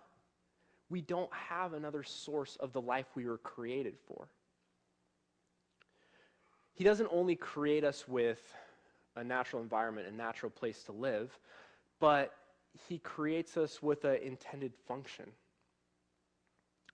we 0.91 1.01
don't 1.01 1.33
have 1.33 1.75
another 1.75 2.03
source 2.03 2.57
of 2.57 2.73
the 2.73 2.81
life 2.81 3.07
we 3.15 3.27
were 3.27 3.39
created 3.39 3.95
for. 4.07 4.29
He 6.75 6.85
doesn't 6.85 7.09
only 7.13 7.35
create 7.35 7.85
us 7.85 8.07
with 8.07 8.41
a 9.17 9.25
natural 9.25 9.61
environment, 9.63 10.09
a 10.09 10.17
natural 10.17 10.51
place 10.51 10.83
to 10.85 10.93
live, 10.93 11.37
but 12.01 12.35
He 12.89 12.99
creates 12.99 13.57
us 13.57 13.83
with 13.83 14.05
an 14.05 14.17
intended 14.23 14.73
function. 14.87 15.27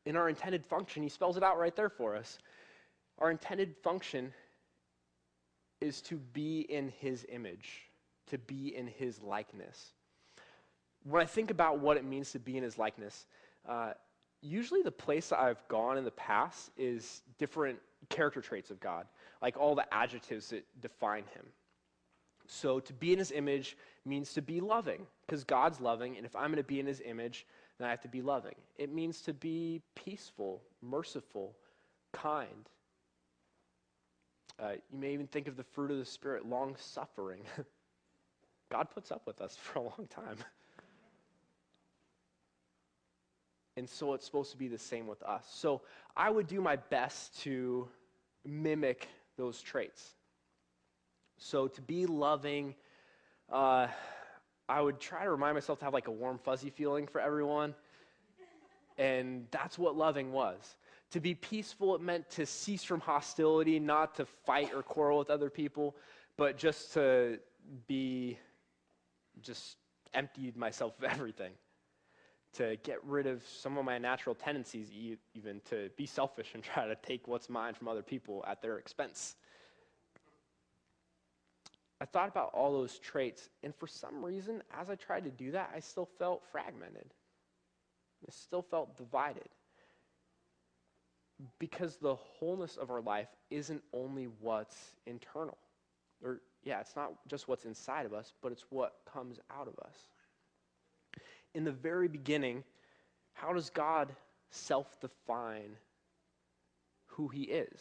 In 0.07 0.17
our 0.17 0.29
intended 0.29 0.65
function, 0.65 1.03
He 1.03 1.09
spells 1.09 1.37
it 1.37 1.43
out 1.43 1.59
right 1.59 1.75
there 1.75 1.89
for 1.89 2.15
us. 2.17 2.39
Our 3.19 3.31
intended 3.31 3.77
function 3.83 4.33
is 5.81 6.01
to 6.03 6.17
be 6.17 6.61
in 6.61 6.89
His 6.89 7.27
image, 7.29 7.83
to 8.29 8.39
be 8.39 8.75
in 8.75 8.87
His 8.87 9.23
likeness. 9.23 9.93
When 11.05 11.23
I 11.23 11.27
think 11.27 11.51
about 11.51 11.79
what 11.79 11.97
it 11.97 12.05
means 12.05 12.33
to 12.33 12.39
be 12.39 12.57
in 12.57 12.63
His 12.63 12.79
likeness, 12.79 13.27
uh, 13.69 13.93
usually 14.45 14.83
the 14.83 14.91
place 14.91 15.29
that 15.31 15.41
I've 15.41 15.67
gone 15.69 15.97
in 15.97 16.05
the 16.05 16.11
past 16.11 16.71
is 16.77 17.23
different 17.39 17.79
character 18.11 18.41
traits 18.41 18.71
of 18.71 18.79
God, 18.81 19.07
like 19.43 19.57
all 19.57 19.75
the 19.75 19.93
adjectives 19.93 20.51
that 20.51 20.65
define 20.81 21.25
him. 21.35 21.47
So 22.47 22.79
to 22.81 22.93
be 22.93 23.13
in 23.13 23.19
his 23.19 23.33
image 23.33 23.77
means 24.05 24.35
to 24.35 24.43
be 24.43 24.61
loving, 24.61 25.07
because 25.27 25.45
God's 25.45 25.81
loving, 25.81 26.17
and 26.17 26.27
if 26.27 26.37
I'm 26.37 26.49
going 26.49 26.57
to 26.57 26.63
be 26.63 26.79
in 26.79 26.87
his 26.87 27.01
image, 27.05 27.47
then 27.79 27.89
I 27.89 27.91
have 27.91 28.01
to 28.03 28.09
be 28.09 28.23
loving. 28.23 28.55
It 28.77 28.93
means 28.93 29.21
to 29.23 29.33
be 29.33 29.83
peaceful, 29.95 30.63
merciful, 30.83 31.57
kind. 32.13 32.69
Uh, 34.59 34.73
you 34.93 34.99
may 34.99 35.13
even 35.13 35.27
think 35.27 35.49
of 35.49 35.57
the 35.57 35.65
fruit 35.65 35.91
of 35.91 35.99
the 35.99 36.05
Spirit, 36.05 36.47
long 36.47 36.77
suffering. 36.79 37.43
God 38.71 38.89
puts 38.91 39.11
up 39.11 39.23
with 39.27 39.41
us 39.41 39.57
for 39.61 39.81
a 39.81 39.83
long 39.83 40.07
time. 40.09 40.37
And 43.77 43.89
so 43.89 44.15
it's 44.15 44.25
supposed 44.25 44.53
to 44.53 44.57
be 44.57 44.69
the 44.69 44.79
same 44.79 45.09
with 45.09 45.23
us. 45.25 45.45
So 45.53 45.83
I 46.17 46.31
would 46.31 46.47
do 46.47 46.61
my 46.61 46.77
best 46.77 47.41
to 47.43 47.89
mimic 48.45 49.09
those 49.37 49.61
traits. 49.61 50.15
So 51.39 51.67
to 51.67 51.83
be 51.83 52.07
loving, 52.07 52.77
uh, 53.51 53.89
I 54.69 54.81
would 54.81 54.99
try 54.99 55.25
to 55.25 55.31
remind 55.31 55.55
myself 55.55 55.79
to 55.81 55.85
have 55.85 55.95
like 55.95 56.09
a 56.09 56.13
warm, 56.13 56.39
fuzzy 56.39 56.71
feeling 56.71 57.07
for 57.07 57.21
everyone. 57.21 57.75
And 58.97 59.47
that's 59.51 59.79
what 59.79 59.97
loving 59.97 60.33
was. 60.33 60.77
To 61.11 61.21
be 61.21 61.35
peaceful, 61.35 61.95
it 61.95 62.01
meant 62.01 62.29
to 62.31 62.47
cease 62.47 62.83
from 62.83 63.01
hostility, 63.01 63.79
not 63.79 64.15
to 64.17 64.25
fight 64.25 64.73
or 64.75 64.83
quarrel 64.83 65.19
with 65.19 65.31
other 65.31 65.51
people, 65.51 65.97
but 66.37 66.57
just 66.57 66.93
to 66.95 67.39
be, 67.87 68.39
just 69.43 69.77
emptied 70.15 70.57
myself 70.57 70.99
of 70.99 71.05
everything. 71.13 71.53
To 72.55 72.77
get 72.85 73.05
rid 73.05 73.27
of 73.27 73.43
some 73.47 73.77
of 73.79 73.85
my 73.85 73.99
natural 73.99 74.35
tendencies, 74.35 74.91
even 75.35 75.61
to 75.69 75.91
be 75.97 76.07
selfish 76.07 76.53
and 76.55 76.63
try 76.63 76.87
to 76.87 76.95
take 76.97 77.27
what's 77.27 77.51
mine 77.51 77.75
from 77.75 77.89
other 77.89 78.03
people 78.03 78.45
at 78.47 78.63
their 78.63 78.79
expense. 78.79 79.35
I 82.05 82.07
thought 82.07 82.29
about 82.29 82.51
all 82.53 82.71
those 82.71 82.99
traits, 82.99 83.49
and 83.63 83.75
for 83.75 83.87
some 83.87 84.23
reason, 84.23 84.63
as 84.79 84.91
I 84.91 84.95
tried 84.95 85.25
to 85.25 85.31
do 85.31 85.53
that, 85.53 85.71
I 85.75 85.81
still 85.81 86.07
felt 86.19 86.43
fragmented. 86.53 87.07
I 88.29 88.31
still 88.31 88.61
felt 88.61 88.99
divided. 88.99 89.49
Because 91.59 91.97
the 91.97 92.15
wholeness 92.15 92.77
of 92.77 92.91
our 92.91 93.01
life 93.01 93.29
isn't 93.51 93.83
only 93.95 94.29
what's 94.41 94.77
internal. 95.07 95.57
Or, 96.23 96.43
yeah, 96.63 96.81
it's 96.81 96.95
not 96.95 97.15
just 97.27 97.49
what's 97.49 97.65
inside 97.65 98.05
of 98.05 98.13
us, 98.13 98.35
but 98.43 98.53
it's 98.53 98.67
what 98.69 98.97
comes 99.11 99.41
out 99.51 99.67
of 99.67 99.79
us. 99.79 99.97
In 101.55 101.65
the 101.65 101.73
very 101.73 102.09
beginning, 102.09 102.65
how 103.33 103.55
does 103.55 103.71
God 103.71 104.15
self 104.51 105.01
define 105.01 105.71
who 107.07 107.29
He 107.29 107.45
is? 107.45 107.81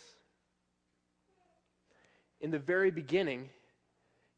In 2.39 2.51
the 2.51 2.59
very 2.59 2.89
beginning, 2.89 3.49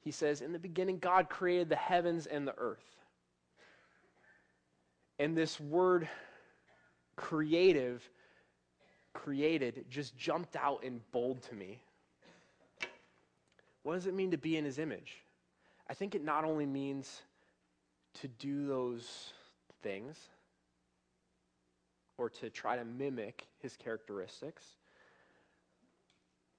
He 0.05 0.11
says, 0.11 0.41
In 0.41 0.53
the 0.53 0.59
beginning, 0.59 0.99
God 0.99 1.29
created 1.29 1.67
the 1.67 1.75
heavens 1.75 2.27
and 2.27 2.47
the 2.47 2.53
earth. 2.57 2.85
And 5.17 5.35
this 5.35 5.59
word 5.59 6.07
creative, 7.15 8.07
created, 9.13 9.85
just 9.89 10.15
jumped 10.15 10.55
out 10.55 10.83
in 10.83 11.01
bold 11.11 11.41
to 11.43 11.55
me. 11.55 11.81
What 13.81 13.95
does 13.95 14.05
it 14.05 14.13
mean 14.13 14.31
to 14.31 14.37
be 14.37 14.57
in 14.57 14.63
his 14.63 14.77
image? 14.77 15.23
I 15.89 15.95
think 15.95 16.13
it 16.13 16.23
not 16.23 16.43
only 16.43 16.67
means 16.67 17.21
to 18.21 18.27
do 18.27 18.67
those 18.67 19.31
things 19.81 20.19
or 22.17 22.29
to 22.29 22.49
try 22.51 22.77
to 22.77 22.85
mimic 22.85 23.47
his 23.59 23.75
characteristics, 23.75 24.63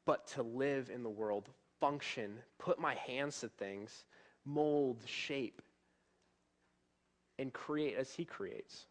but 0.05 0.27
to 0.29 0.43
live 0.43 0.91
in 0.93 1.03
the 1.03 1.11
world, 1.11 1.49
function, 1.81 2.39
put 2.59 2.79
my 2.79 2.95
hands 2.95 3.41
to 3.41 3.49
things, 3.49 4.05
mold, 4.45 4.99
shape, 5.07 5.63
and 7.39 7.53
create 7.53 7.97
as 7.97 8.13
He 8.13 8.25
creates. 8.25 8.87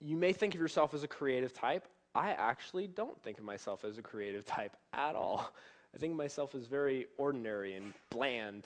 You 0.00 0.16
may 0.16 0.32
think 0.32 0.54
of 0.54 0.60
yourself 0.60 0.94
as 0.94 1.02
a 1.02 1.08
creative 1.08 1.52
type. 1.52 1.86
I 2.14 2.30
actually 2.30 2.86
don't 2.86 3.20
think 3.22 3.38
of 3.38 3.44
myself 3.44 3.84
as 3.84 3.98
a 3.98 4.02
creative 4.02 4.46
type 4.46 4.76
at 4.92 5.14
all. 5.14 5.52
I 5.94 5.98
think 5.98 6.12
of 6.12 6.16
myself 6.16 6.54
as 6.54 6.66
very 6.66 7.06
ordinary 7.16 7.74
and 7.74 7.92
bland. 8.10 8.64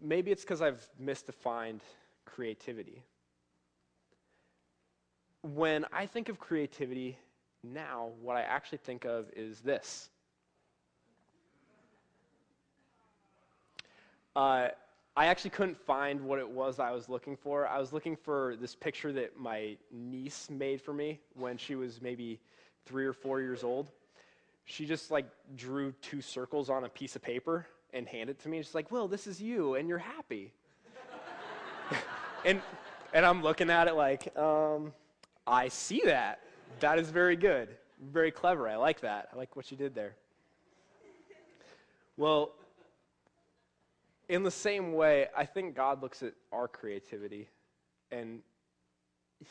Maybe 0.00 0.30
it's 0.30 0.42
because 0.42 0.60
I've 0.60 0.86
misdefined 1.02 1.80
creativity. 2.26 3.02
When 5.42 5.86
I 5.92 6.06
think 6.06 6.28
of 6.28 6.38
creativity 6.38 7.16
now, 7.62 8.10
what 8.22 8.36
I 8.36 8.42
actually 8.42 8.78
think 8.78 9.04
of 9.04 9.26
is 9.34 9.60
this 9.60 10.10
Uh, 14.36 14.68
I 15.16 15.26
actually 15.26 15.50
couldn't 15.50 15.78
find 15.78 16.20
what 16.20 16.38
it 16.38 16.48
was 16.48 16.78
I 16.78 16.90
was 16.90 17.08
looking 17.08 17.36
for. 17.36 17.66
I 17.66 17.78
was 17.78 17.94
looking 17.94 18.16
for 18.16 18.54
this 18.56 18.74
picture 18.74 19.10
that 19.14 19.38
my 19.38 19.78
niece 19.90 20.50
made 20.50 20.82
for 20.82 20.92
me 20.92 21.20
when 21.32 21.56
she 21.56 21.74
was 21.74 22.02
maybe 22.02 22.38
three 22.84 23.06
or 23.06 23.14
four 23.14 23.40
years 23.40 23.64
old. 23.64 23.90
She 24.66 24.84
just 24.84 25.10
like 25.10 25.24
drew 25.56 25.92
two 26.02 26.20
circles 26.20 26.68
on 26.68 26.84
a 26.84 26.88
piece 26.90 27.16
of 27.16 27.22
paper 27.22 27.66
and 27.94 28.06
handed 28.06 28.36
it 28.36 28.42
to 28.42 28.50
me. 28.50 28.58
She's 28.58 28.74
like, 28.74 28.92
"Well, 28.92 29.08
this 29.08 29.26
is 29.26 29.40
you, 29.40 29.76
and 29.76 29.88
you're 29.88 29.96
happy." 29.96 30.52
and 32.44 32.60
and 33.14 33.24
I'm 33.24 33.42
looking 33.42 33.70
at 33.70 33.88
it 33.88 33.94
like, 33.94 34.36
um, 34.36 34.92
I 35.46 35.68
see 35.68 36.02
that. 36.04 36.40
That 36.80 36.98
is 36.98 37.10
very 37.10 37.36
good, 37.36 37.68
very 38.00 38.30
clever. 38.30 38.68
I 38.68 38.76
like 38.76 39.00
that. 39.00 39.28
I 39.32 39.36
like 39.36 39.56
what 39.56 39.70
you 39.70 39.76
did 39.76 39.94
there. 39.94 40.14
Well, 42.16 42.52
in 44.28 44.42
the 44.42 44.50
same 44.50 44.92
way, 44.92 45.26
I 45.36 45.44
think 45.44 45.74
God 45.74 46.02
looks 46.02 46.22
at 46.22 46.32
our 46.52 46.66
creativity 46.66 47.48
and 48.10 48.40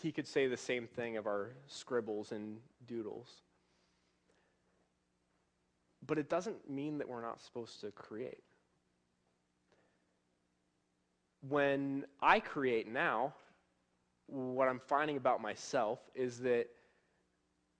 he 0.01 0.11
could 0.11 0.27
say 0.27 0.47
the 0.47 0.57
same 0.57 0.87
thing 0.87 1.17
of 1.17 1.27
our 1.27 1.51
scribbles 1.67 2.31
and 2.31 2.57
doodles. 2.87 3.29
But 6.07 6.17
it 6.17 6.29
doesn't 6.29 6.69
mean 6.69 6.97
that 6.97 7.07
we're 7.07 7.21
not 7.21 7.41
supposed 7.41 7.81
to 7.81 7.91
create. 7.91 8.43
When 11.47 12.05
I 12.21 12.39
create 12.39 12.87
now, 12.87 13.33
what 14.27 14.67
I'm 14.67 14.79
finding 14.79 15.17
about 15.17 15.41
myself 15.41 15.99
is 16.15 16.39
that 16.39 16.67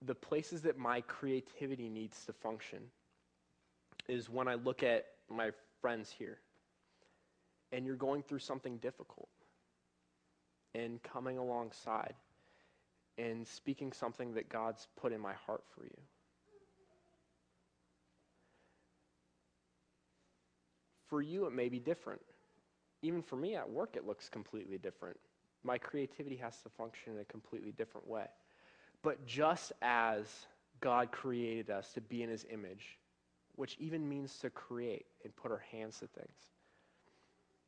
the 0.06 0.15
places 0.15 0.62
that 0.62 0.78
my 0.78 1.02
creativity 1.02 1.89
needs 1.89 2.26
to 2.26 2.34
function 2.34 2.80
is 4.08 4.30
when 4.30 4.48
I 4.48 4.56
look 4.56 4.84
at 4.84 5.06
my 5.30 5.52
friends 5.82 6.13
here 6.18 6.38
and 7.72 7.86
you're 7.86 7.96
going 7.96 8.22
through 8.22 8.39
something 8.39 8.78
difficult 8.78 9.30
and 10.74 11.02
coming 11.02 11.38
alongside 11.38 12.13
and 13.18 13.48
speaking 13.48 13.91
something 13.91 14.34
that 14.34 14.50
God's 14.50 14.88
put 15.00 15.12
in 15.12 15.22
my 15.22 15.34
heart 15.34 15.63
for 15.74 15.86
you. 15.86 15.98
For 21.08 21.22
you, 21.22 21.46
it 21.46 21.54
may 21.54 21.70
be 21.70 21.80
different. 21.80 22.22
Even 23.02 23.22
for 23.22 23.38
me 23.38 23.56
at 23.56 23.70
work, 23.70 23.96
it 23.96 24.06
looks 24.06 24.28
completely 24.28 24.78
different. 24.78 25.18
My 25.63 25.78
creativity 25.78 26.36
has 26.38 26.60
to 26.62 26.70
function 26.70 27.13
in 27.13 27.20
a 27.20 27.26
completely 27.26 27.72
different 27.72 28.08
way. 28.08 28.26
But 29.06 29.24
just 29.28 29.72
as 29.84 30.26
God 30.82 31.12
created 31.12 31.70
us 31.70 31.94
to 31.94 32.02
be 32.02 32.24
in 32.24 32.30
his 32.30 32.44
image, 32.52 32.98
which 33.54 33.78
even 33.80 34.10
means 34.10 34.39
to 34.39 34.50
create 34.50 35.06
and 35.24 35.34
put 35.36 35.52
our 35.52 35.62
hands 35.72 36.00
to 36.00 36.08
things, 36.08 36.36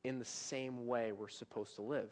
in 0.04 0.18
the 0.18 0.26
same 0.26 0.88
way 0.88 1.12
we're 1.12 1.28
supposed 1.28 1.76
to 1.76 1.84
live. 1.84 2.10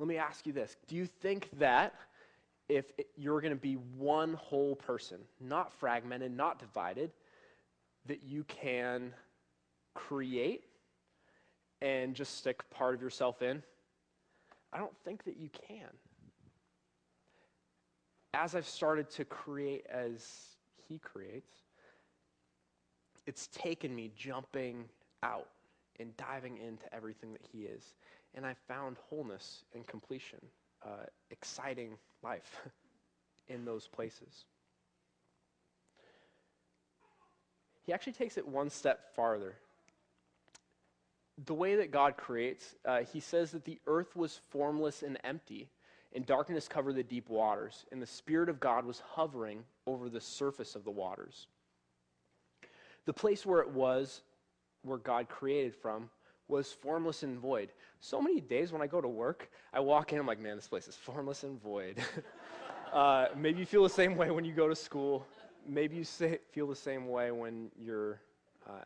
Let 0.00 0.08
me 0.08 0.16
ask 0.16 0.44
you 0.44 0.52
this 0.52 0.76
Do 0.88 0.96
you 0.96 1.06
think 1.06 1.48
that 1.60 1.94
if 2.68 2.86
you're 3.14 3.40
going 3.40 3.54
to 3.54 3.60
be 3.60 3.74
one 3.96 4.34
whole 4.34 4.74
person, 4.74 5.18
not 5.40 5.72
fragmented, 5.72 6.36
not 6.36 6.58
divided, 6.58 7.12
that 8.06 8.24
you 8.24 8.42
can 8.42 9.14
create 9.94 10.64
and 11.80 12.16
just 12.16 12.38
stick 12.38 12.68
part 12.70 12.96
of 12.96 13.00
yourself 13.00 13.40
in? 13.40 13.62
I 14.72 14.78
don't 14.78 14.96
think 15.04 15.22
that 15.24 15.36
you 15.36 15.48
can. 15.68 15.86
As 18.34 18.54
I've 18.54 18.66
started 18.66 19.10
to 19.10 19.24
create 19.24 19.86
as 19.90 20.56
He 20.88 20.98
creates, 20.98 21.52
it's 23.26 23.48
taken 23.48 23.94
me 23.94 24.10
jumping 24.16 24.84
out 25.22 25.48
and 26.00 26.16
diving 26.16 26.58
into 26.58 26.92
everything 26.94 27.32
that 27.32 27.42
He 27.52 27.64
is. 27.64 27.94
And 28.34 28.46
I 28.46 28.54
found 28.66 28.96
wholeness 29.08 29.64
and 29.74 29.86
completion, 29.86 30.38
uh, 30.84 31.04
exciting 31.30 31.98
life 32.22 32.62
in 33.48 33.64
those 33.64 33.86
places. 33.86 34.44
He 37.84 37.92
actually 37.92 38.12
takes 38.12 38.38
it 38.38 38.46
one 38.46 38.70
step 38.70 39.14
farther. 39.14 39.56
The 41.46 41.54
way 41.54 41.76
that 41.76 41.90
God 41.90 42.16
creates, 42.16 42.76
uh, 42.84 43.00
he 43.12 43.20
says 43.20 43.50
that 43.50 43.64
the 43.64 43.78
earth 43.86 44.14
was 44.14 44.40
formless 44.50 45.02
and 45.02 45.18
empty, 45.24 45.68
and 46.14 46.26
darkness 46.26 46.68
covered 46.68 46.96
the 46.96 47.02
deep 47.02 47.28
waters, 47.28 47.86
and 47.90 48.02
the 48.02 48.06
Spirit 48.06 48.48
of 48.48 48.60
God 48.60 48.84
was 48.84 49.02
hovering 49.14 49.64
over 49.86 50.08
the 50.08 50.20
surface 50.20 50.74
of 50.74 50.84
the 50.84 50.90
waters. 50.90 51.46
The 53.06 53.12
place 53.12 53.44
where 53.46 53.60
it 53.60 53.70
was 53.70 54.22
where 54.82 54.98
God 54.98 55.28
created 55.28 55.74
from 55.74 56.10
was 56.48 56.72
formless 56.72 57.22
and 57.22 57.38
void. 57.38 57.70
So 58.00 58.20
many 58.20 58.40
days 58.40 58.72
when 58.72 58.82
I 58.82 58.86
go 58.86 59.00
to 59.00 59.08
work, 59.08 59.50
I 59.72 59.80
walk 59.80 60.12
in, 60.12 60.18
I'm 60.18 60.26
like, 60.26 60.40
man, 60.40 60.56
this 60.56 60.68
place 60.68 60.88
is 60.88 60.96
formless 60.96 61.44
and 61.44 61.60
void. 61.62 61.98
uh, 62.92 63.28
maybe 63.36 63.60
you 63.60 63.66
feel 63.66 63.82
the 63.82 63.88
same 63.88 64.16
way 64.16 64.30
when 64.30 64.44
you 64.44 64.52
go 64.52 64.68
to 64.68 64.76
school. 64.76 65.26
Maybe 65.66 65.96
you 65.96 66.04
say, 66.04 66.40
feel 66.52 66.66
the 66.66 66.76
same 66.76 67.08
way 67.08 67.30
when 67.30 67.70
you're 67.78 68.20
uh, 68.68 68.84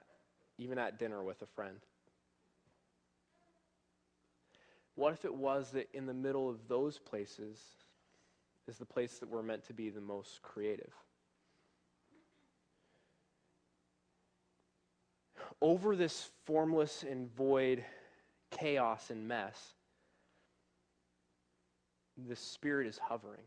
even 0.59 0.79
at 0.79 0.99
dinner 0.99 1.23
with 1.23 1.43
a 1.43 1.47
friend. 1.47 1.77
What 4.97 5.13
if 5.13 5.25
it 5.25 5.35
was 5.35 5.71
that 5.73 5.89
in 5.95 6.07
the 6.07 6.15
middle 6.15 6.51
of 6.51 6.69
those 6.69 6.99
places 6.99 7.59
is 8.67 8.79
the 8.79 8.85
place 8.85 9.19
that 9.19 9.29
we're 9.29 9.43
meant 9.43 9.65
to 9.69 9.73
be 9.73 9.91
the 9.91 10.01
most 10.01 10.43
creative? 10.43 10.93
over 15.61 15.97
this 15.97 16.31
formless 16.45 17.05
and 17.09 17.35
void 17.35 17.85
chaos 18.51 19.11
and 19.11 19.27
mess, 19.27 19.75
the 22.29 22.37
Spirit 22.37 22.87
is 22.87 22.99
hovering. 22.99 23.43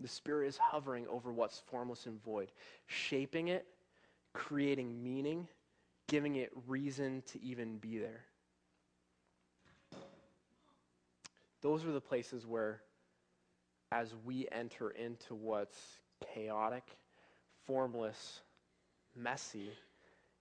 The 0.00 0.08
Spirit 0.08 0.48
is 0.48 0.58
hovering 0.58 1.06
over 1.08 1.32
what's 1.32 1.58
formless 1.58 2.06
and 2.06 2.22
void, 2.22 2.52
shaping 2.86 3.48
it, 3.48 3.66
creating 4.32 5.02
meaning, 5.02 5.48
giving 6.08 6.36
it 6.36 6.52
reason 6.66 7.22
to 7.28 7.42
even 7.42 7.78
be 7.78 7.98
there. 7.98 8.24
Those 11.66 11.84
are 11.84 11.90
the 11.90 12.00
places 12.00 12.46
where, 12.46 12.80
as 13.90 14.14
we 14.24 14.46
enter 14.52 14.90
into 14.90 15.34
what's 15.34 15.76
chaotic, 16.32 16.84
formless, 17.66 18.38
messy, 19.16 19.72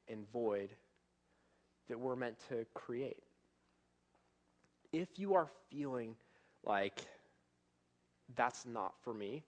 and 0.07 0.32
void, 0.32 0.69
that 1.89 1.99
we're 1.99 2.15
meant 2.15 2.36
to 2.49 2.67
create. 2.76 3.23
If 4.93 5.17
you 5.17 5.34
are 5.34 5.47
feeling 5.71 6.15
like 6.63 7.01
that's 8.36 8.63
not 8.67 8.93
for 9.03 9.11
me, 9.11 9.41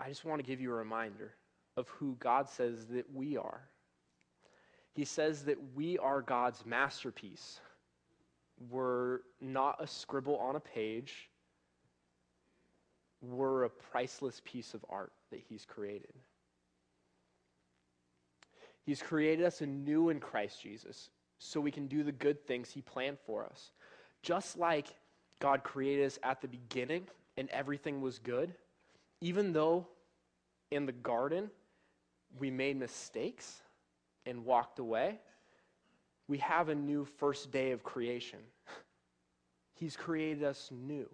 I 0.00 0.08
just 0.08 0.24
want 0.24 0.40
to 0.40 0.44
give 0.44 0.60
you 0.60 0.72
a 0.72 0.74
reminder 0.74 1.34
of 1.76 1.88
who 1.90 2.16
God 2.18 2.48
says 2.48 2.86
that 2.86 3.14
we 3.14 3.36
are. 3.36 3.60
He 4.94 5.04
says 5.04 5.44
that 5.44 5.58
we 5.76 5.98
are 5.98 6.20
God's 6.20 6.66
masterpiece. 6.66 7.60
We're 8.70 9.20
not 9.40 9.76
a 9.80 9.86
scribble 9.86 10.36
on 10.36 10.56
a 10.56 10.60
page. 10.60 11.30
We're 13.20 13.64
a 13.64 13.70
priceless 13.70 14.40
piece 14.44 14.74
of 14.74 14.84
art 14.88 15.12
that 15.30 15.40
He's 15.48 15.64
created. 15.64 16.12
He's 18.84 19.02
created 19.02 19.44
us 19.44 19.60
anew 19.60 20.08
in 20.08 20.18
Christ 20.18 20.62
Jesus 20.62 21.10
so 21.38 21.60
we 21.60 21.70
can 21.70 21.86
do 21.86 22.02
the 22.02 22.12
good 22.12 22.46
things 22.46 22.70
He 22.70 22.80
planned 22.80 23.18
for 23.26 23.44
us. 23.44 23.70
Just 24.22 24.58
like 24.58 24.88
God 25.40 25.62
created 25.62 26.06
us 26.06 26.18
at 26.22 26.40
the 26.40 26.48
beginning 26.48 27.06
and 27.36 27.48
everything 27.50 28.00
was 28.00 28.18
good, 28.18 28.54
even 29.20 29.52
though 29.52 29.86
in 30.70 30.86
the 30.86 30.92
garden 30.92 31.50
we 32.38 32.50
made 32.50 32.76
mistakes 32.76 33.62
and 34.26 34.44
walked 34.44 34.78
away, 34.78 35.18
we 36.28 36.38
have 36.38 36.68
a 36.68 36.74
new 36.74 37.04
first 37.04 37.50
day 37.50 37.72
of 37.72 37.82
creation. 37.82 38.38
He's 39.74 39.96
created 39.96 40.44
us 40.44 40.70
new. 40.70 41.08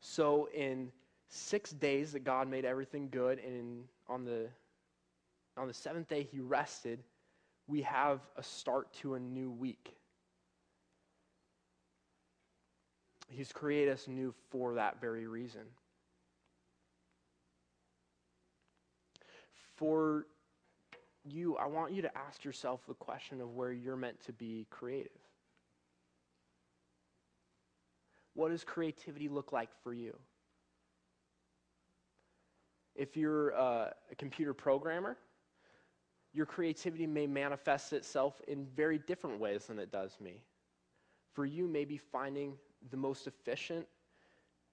So, 0.00 0.48
in 0.54 0.90
six 1.28 1.70
days 1.72 2.12
that 2.12 2.24
God 2.24 2.48
made 2.48 2.64
everything 2.64 3.08
good, 3.10 3.38
and 3.38 3.54
in, 3.54 3.82
on, 4.08 4.24
the, 4.24 4.46
on 5.56 5.68
the 5.68 5.74
seventh 5.74 6.08
day 6.08 6.22
He 6.22 6.40
rested, 6.40 7.00
we 7.66 7.82
have 7.82 8.20
a 8.36 8.42
start 8.42 8.92
to 8.94 9.14
a 9.14 9.20
new 9.20 9.50
week. 9.50 9.94
He's 13.28 13.52
created 13.52 13.92
us 13.92 14.08
new 14.08 14.34
for 14.50 14.74
that 14.74 15.00
very 15.00 15.26
reason. 15.26 15.62
For 19.76 20.26
you, 21.30 21.56
I 21.56 21.66
want 21.66 21.92
you 21.92 22.02
to 22.02 22.18
ask 22.18 22.44
yourself 22.44 22.80
the 22.86 22.94
question 22.94 23.40
of 23.40 23.54
where 23.54 23.72
you're 23.72 23.96
meant 23.96 24.20
to 24.26 24.32
be 24.32 24.66
creative. 24.70 25.12
What 28.34 28.50
does 28.50 28.64
creativity 28.64 29.28
look 29.28 29.52
like 29.52 29.70
for 29.82 29.92
you? 29.92 30.16
If 32.94 33.16
you're 33.16 33.50
a, 33.50 33.94
a 34.10 34.14
computer 34.16 34.54
programmer, 34.54 35.16
your 36.32 36.46
creativity 36.46 37.06
may 37.06 37.26
manifest 37.26 37.92
itself 37.92 38.40
in 38.46 38.66
very 38.76 38.98
different 38.98 39.40
ways 39.40 39.66
than 39.66 39.78
it 39.78 39.90
does 39.90 40.16
me. 40.20 40.42
For 41.32 41.44
you, 41.44 41.66
maybe 41.66 41.96
finding 41.96 42.54
the 42.90 42.96
most 42.96 43.26
efficient, 43.26 43.86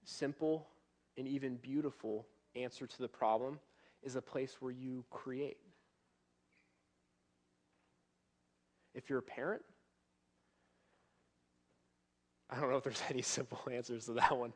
simple, 0.04 0.68
and 1.16 1.26
even 1.26 1.56
beautiful 1.56 2.26
answer 2.54 2.86
to 2.86 2.98
the 2.98 3.08
problem 3.08 3.58
is 4.02 4.16
a 4.16 4.22
place 4.22 4.56
where 4.60 4.72
you 4.72 5.04
create. 5.10 5.58
If 8.98 9.08
you're 9.08 9.20
a 9.20 9.22
parent, 9.22 9.62
I 12.50 12.58
don't 12.58 12.68
know 12.68 12.76
if 12.76 12.82
there's 12.82 13.00
any 13.10 13.22
simple 13.22 13.60
answers 13.70 14.06
to 14.06 14.14
that 14.14 14.36
one. 14.36 14.52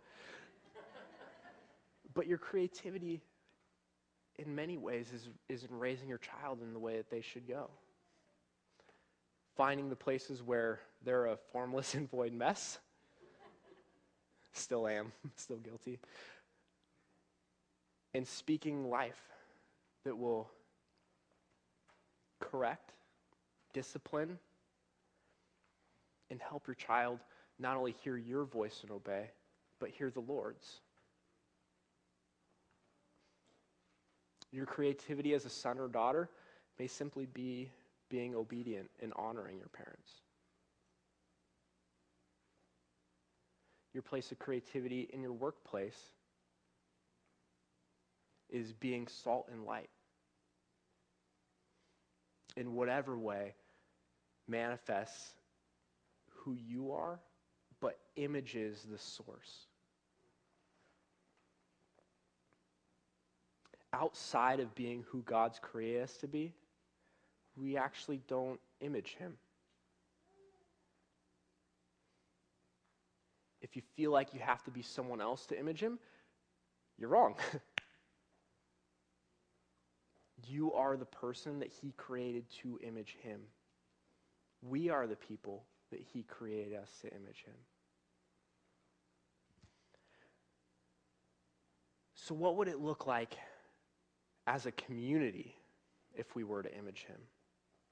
but 2.13 2.27
your 2.27 2.39
creativity, 2.39 3.23
in 4.41 4.53
many 4.53 4.79
ways, 4.79 5.13
is, 5.15 5.29
is 5.49 5.63
in 5.63 5.79
raising 5.79 6.09
your 6.09 6.19
child 6.19 6.61
in 6.61 6.73
the 6.73 6.81
way 6.81 6.97
that 6.97 7.09
they 7.09 7.21
should 7.21 7.47
go. 7.47 7.71
Finding 9.57 9.89
the 9.89 9.97
places 9.97 10.43
where 10.43 10.81
they're 11.05 11.27
a 11.27 11.37
formless 11.53 11.95
and 11.95 12.11
void 12.11 12.33
mess. 12.33 12.81
Still 14.55 14.89
am, 14.89 15.13
still 15.37 15.59
guilty. 15.59 16.01
And 18.13 18.27
speaking 18.27 18.91
life 18.91 19.23
that 20.05 20.19
will 20.19 20.51
correct, 22.41 22.93
discipline, 23.73 24.39
and 26.31 26.41
help 26.41 26.67
your 26.67 26.75
child 26.75 27.19
not 27.59 27.77
only 27.77 27.95
hear 28.03 28.17
your 28.17 28.45
voice 28.45 28.81
and 28.83 28.91
obey, 28.91 29.31
but 29.79 29.91
hear 29.91 30.11
the 30.11 30.21
Lord's. 30.21 30.81
Your 34.51 34.67
creativity 34.67 35.35
as 35.35 35.45
a 35.45 35.51
son 35.51 35.79
or 35.79 35.89
daughter 35.89 36.29
may 36.79 36.87
simply 36.87 37.27
be 37.27 37.71
being 38.09 38.35
obedient 38.35 38.91
and 39.03 39.13
honoring 39.17 39.57
your 39.57 39.69
parents. 39.69 40.13
Your 43.95 44.03
place 44.03 44.33
of 44.33 44.39
creativity 44.39 45.09
in 45.13 45.23
your 45.23 45.33
workplace 45.33 45.99
is 48.51 48.73
being 48.73 49.07
salt 49.07 49.49
and 49.53 49.65
light. 49.65 49.89
In 52.57 52.75
whatever 52.75 53.19
way 53.19 53.55
manifests 54.49 55.35
who 56.29 56.55
you 56.55 56.93
are, 56.93 57.21
but 57.81 57.99
images 58.17 58.85
the 58.91 58.99
source. 58.99 59.67
Outside 63.93 64.61
of 64.61 64.75
being 64.75 65.05
who 65.09 65.23
God's 65.23 65.59
created 65.59 66.03
us 66.03 66.17
to 66.19 66.27
be, 66.27 66.53
we 67.57 67.77
actually 67.77 68.21
don't 68.29 68.59
image 68.81 69.17
Him. 69.19 69.35
If 73.61 73.77
you 73.77 73.83
feel 73.97 74.11
like 74.11 74.35
you 74.35 74.41
have 74.41 74.63
to 74.65 74.71
be 74.71 74.83
someone 74.83 75.21
else 75.21 75.47
to 75.47 75.59
image 75.59 75.81
Him, 75.81 75.99
you're 76.99 77.11
wrong. 77.11 77.37
you 80.49 80.73
are 80.73 80.97
the 80.97 81.05
person 81.05 81.61
that 81.61 81.69
He 81.69 81.93
created 81.97 82.45
to 82.63 82.79
image 82.83 83.17
Him. 83.23 83.41
We 84.63 84.91
are 84.91 85.07
the 85.07 85.17
people 85.17 85.65
that 85.91 86.01
He 86.01 86.23
created 86.23 86.75
us 86.75 86.89
to 87.03 87.09
image 87.09 87.45
Him. 87.45 87.55
So, 92.15 92.35
what 92.35 92.57
would 92.57 92.69
it 92.69 92.79
look 92.79 93.07
like 93.07 93.37
as 94.47 94.67
a 94.67 94.73
community 94.73 95.57
if 96.15 96.37
we 96.37 96.45
were 96.45 96.63
to 96.63 96.73
image 96.79 97.05
Him? 97.05 97.19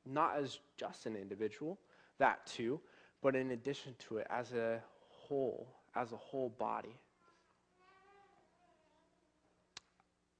Not 0.06 0.36
as 0.36 0.58
just 0.76 1.06
an 1.06 1.16
individual, 1.16 1.78
that 2.18 2.46
too, 2.46 2.80
but 3.22 3.34
in 3.34 3.50
addition 3.50 3.94
to 4.08 4.18
it, 4.18 4.26
as 4.30 4.52
a 4.52 4.80
whole, 5.08 5.74
as 5.94 6.12
a 6.12 6.16
whole 6.16 6.48
body. 6.58 6.96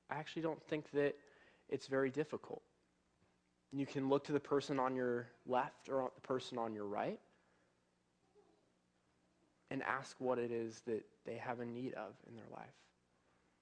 I 0.09 0.15
actually 0.17 0.43
don't 0.43 0.63
think 0.63 0.91
that 0.93 1.15
it's 1.69 1.87
very 1.87 2.11
difficult. 2.11 2.63
You 3.73 3.87
can 3.87 4.09
look 4.09 4.25
to 4.25 4.33
the 4.33 4.41
person 4.41 4.79
on 4.81 4.97
your 4.97 5.29
left 5.47 5.89
or 5.89 6.11
the 6.15 6.21
person 6.21 6.59
on 6.59 6.75
your 6.75 6.87
right 6.87 7.21
and 9.71 9.83
ask 9.83 10.17
what 10.19 10.39
it 10.39 10.51
is 10.51 10.83
that 10.87 11.05
they 11.25 11.37
have 11.37 11.61
a 11.61 11.65
need 11.65 11.95
of 11.95 12.13
in 12.29 12.35
their 12.35 12.49
life. 12.53 12.67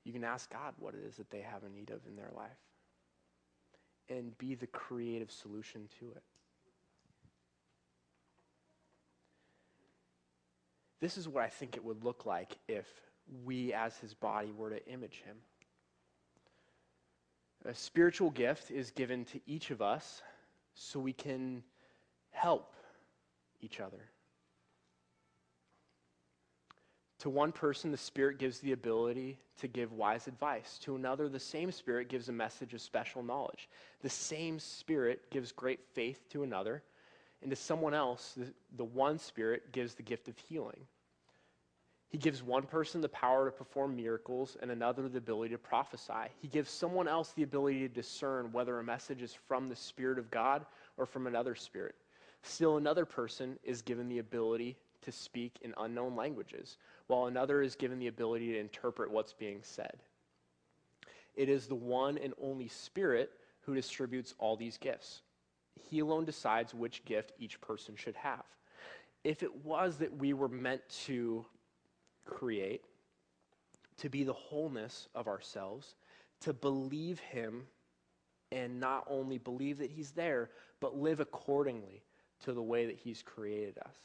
You 0.05 0.13
can 0.13 0.25
ask 0.25 0.51
God 0.51 0.73
what 0.79 0.95
it 0.95 1.01
is 1.07 1.17
that 1.17 1.31
they 1.31 1.43
have 1.43 1.63
a 1.65 1.69
need 1.69 1.91
of 1.91 2.01
in 2.09 2.17
their 2.17 2.31
life 2.35 2.49
and 4.09 4.37
be 4.39 4.55
the 4.55 4.67
creative 4.67 5.31
solution 5.31 5.89
to 6.01 6.07
it. 6.13 6.23
This 11.01 11.19
is 11.19 11.29
what 11.29 11.45
I 11.45 11.49
think 11.49 11.77
it 11.77 11.85
would 11.85 12.03
look 12.03 12.27
like 12.27 12.57
if 12.67 12.87
we, 13.45 13.73
as 13.73 13.97
his 13.99 14.15
body, 14.15 14.51
were 14.57 14.71
to 14.71 14.85
image 14.89 15.23
him. 15.25 15.37
A 17.69 17.75
spiritual 17.75 18.31
gift 18.31 18.71
is 18.71 18.91
given 18.91 19.27
to 19.27 19.41
each 19.47 19.71
of 19.71 19.83
us 19.83 20.23
so 20.75 20.99
we 20.99 21.13
can 21.13 21.63
help 22.31 22.73
each 23.61 23.79
other. 23.79 24.09
To 27.19 27.29
one 27.29 27.53
person, 27.53 27.91
the 27.91 27.99
Spirit 27.99 28.39
gives 28.39 28.61
the 28.61 28.73
ability 28.73 29.39
to 29.59 29.69
give 29.69 29.93
wise 29.93 30.29
advice. 30.29 30.79
To 30.85 30.97
another, 30.97 31.29
the 31.29 31.39
same 31.39 31.71
Spirit 31.71 32.09
gives 32.09 32.31
a 32.31 32.33
message 32.33 32.73
of 32.73 32.81
special 32.81 33.23
knowledge. 33.23 33.69
The 34.01 34.09
same 34.09 34.59
Spirit 34.59 35.31
gives 35.31 35.53
great 35.53 35.81
faith 35.93 36.27
to 36.31 36.45
another. 36.45 36.83
And 37.43 37.51
to 37.51 37.57
someone 37.57 37.93
else, 37.93 38.33
the, 38.35 38.55
the 38.79 38.85
one 38.85 39.19
Spirit 39.19 39.73
gives 39.73 39.95
the 39.95 40.03
gift 40.03 40.29
of 40.29 40.39
healing. 40.39 40.87
He 42.09 42.17
gives 42.17 42.43
one 42.43 42.63
person 42.63 43.03
the 43.03 43.09
power 43.11 43.45
to 43.45 43.51
perform 43.51 43.95
miracles 43.95 44.57
and 44.63 44.71
another 44.71 45.09
the 45.09 45.19
ability 45.19 45.53
to 45.53 45.59
prophesy. 45.59 46.33
He 46.41 46.49
gives 46.49 46.71
someone 46.71 47.07
else 47.07 47.33
the 47.33 47.43
ability 47.43 47.81
to 47.81 47.89
discern 47.89 48.51
whether 48.51 48.79
a 48.79 48.85
message 48.85 49.21
is 49.21 49.35
from 49.35 49.69
the 49.69 49.77
Spirit 49.77 50.19
of 50.19 50.31
God 50.31 50.65
or 50.97 51.05
from 51.05 51.27
another 51.27 51.55
spirit. 51.55 51.95
Still, 52.43 52.79
another 52.79 53.05
person 53.05 53.59
is 53.63 53.83
given 53.83 54.09
the 54.09 54.21
ability 54.21 54.77
to 55.03 55.13
speak 55.13 55.59
in 55.61 55.75
unknown 55.79 56.17
languages, 56.17 56.79
while 57.09 57.27
another 57.27 57.61
is 57.61 57.77
given 57.77 57.99
the 57.99 58.07
ability 58.07 58.53
to 58.53 58.59
interpret 58.59 59.11
what's 59.11 59.35
being 59.35 59.61
said. 59.63 59.99
It 61.37 61.49
is 61.49 61.67
the 61.67 61.75
one 61.75 62.17
and 62.17 62.33
only 62.41 62.69
Spirit 62.69 63.33
who 63.61 63.75
distributes 63.75 64.35
all 64.39 64.57
these 64.57 64.79
gifts. 64.79 65.21
He 65.79 66.01
alone 66.01 66.25
decides 66.25 66.75
which 66.75 67.05
gift 67.05 67.33
each 67.39 67.61
person 67.61 67.97
should 67.97 68.17
have. 68.17 68.45
If 69.25 69.43
it 69.43 69.65
was 69.65 69.99
that 69.99 70.17
we 70.17 70.33
were 70.33 70.49
meant 70.49 70.83
to 71.07 71.45
create, 72.29 72.85
to 73.99 74.09
be 74.09 74.23
the 74.23 74.33
wholeness 74.33 75.09
of 75.15 75.27
ourselves, 75.27 75.95
to 76.41 76.53
believe 76.53 77.19
Him, 77.19 77.67
and 78.53 78.79
not 78.79 79.05
only 79.09 79.39
believe 79.39 79.79
that 79.79 79.91
He's 79.91 80.13
there, 80.13 80.51
but 80.81 80.97
live 80.97 81.21
accordingly 81.21 82.03
to 82.45 82.53
the 82.53 82.63
way 82.63 82.87
that 82.87 82.97
He's 82.97 83.23
created 83.23 83.79
us 83.79 83.97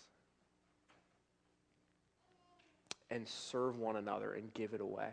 and 3.12 3.28
serve 3.28 3.78
one 3.78 3.96
another 3.96 4.34
and 4.34 4.52
give 4.54 4.74
it 4.74 4.82
away. 4.82 5.10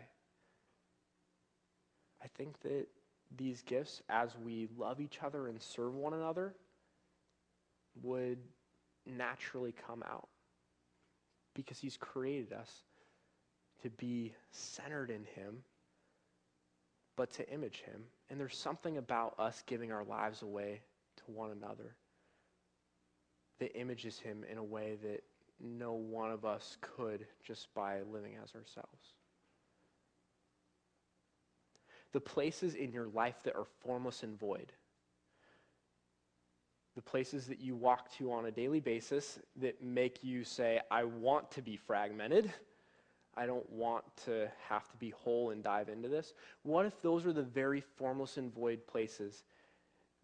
I 2.23 2.27
think 2.35 2.59
that 2.61 2.87
these 3.37 3.61
gifts, 3.61 4.01
as 4.09 4.35
we 4.43 4.67
love 4.77 4.99
each 4.99 5.19
other 5.23 5.47
and 5.47 5.61
serve 5.61 5.95
one 5.95 6.13
another, 6.13 6.55
would 8.01 8.39
naturally 9.05 9.73
come 9.87 10.03
out 10.03 10.27
because 11.53 11.77
He's 11.77 11.97
created 11.97 12.53
us 12.53 12.71
to 13.83 13.89
be 13.89 14.33
centered 14.51 15.09
in 15.09 15.23
Him, 15.35 15.63
but 17.15 17.31
to 17.33 17.49
image 17.49 17.81
Him. 17.81 18.01
And 18.29 18.39
there's 18.39 18.57
something 18.57 18.97
about 18.97 19.35
us 19.39 19.63
giving 19.65 19.91
our 19.91 20.03
lives 20.03 20.41
away 20.41 20.81
to 21.17 21.23
one 21.31 21.51
another 21.51 21.95
that 23.59 23.77
images 23.77 24.19
Him 24.19 24.43
in 24.49 24.57
a 24.57 24.63
way 24.63 24.97
that 25.03 25.23
no 25.59 25.93
one 25.93 26.31
of 26.31 26.45
us 26.45 26.77
could 26.81 27.25
just 27.43 27.73
by 27.73 27.99
living 28.11 28.33
as 28.43 28.55
ourselves. 28.55 29.13
The 32.13 32.19
places 32.19 32.75
in 32.75 32.91
your 32.91 33.07
life 33.07 33.35
that 33.43 33.55
are 33.55 33.67
formless 33.83 34.23
and 34.23 34.37
void, 34.37 34.73
the 36.95 37.01
places 37.01 37.47
that 37.47 37.61
you 37.61 37.75
walk 37.75 38.11
to 38.17 38.33
on 38.33 38.47
a 38.47 38.51
daily 38.51 38.81
basis 38.81 39.39
that 39.57 39.81
make 39.81 40.19
you 40.21 40.43
say, 40.43 40.81
I 40.89 41.05
want 41.05 41.49
to 41.51 41.61
be 41.61 41.77
fragmented. 41.77 42.51
I 43.35 43.45
don't 43.45 43.69
want 43.71 44.03
to 44.25 44.51
have 44.67 44.89
to 44.89 44.97
be 44.97 45.11
whole 45.11 45.51
and 45.51 45.63
dive 45.63 45.89
into 45.89 46.09
this. 46.09 46.33
What 46.63 46.85
if 46.85 47.01
those 47.01 47.25
are 47.25 47.33
the 47.33 47.41
very 47.41 47.81
formless 47.81 48.37
and 48.37 48.53
void 48.53 48.85
places 48.87 49.43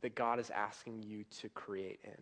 that 0.01 0.15
God 0.15 0.39
is 0.39 0.49
asking 0.49 1.03
you 1.03 1.23
to 1.39 1.49
create 1.49 1.99
in? 2.03 2.17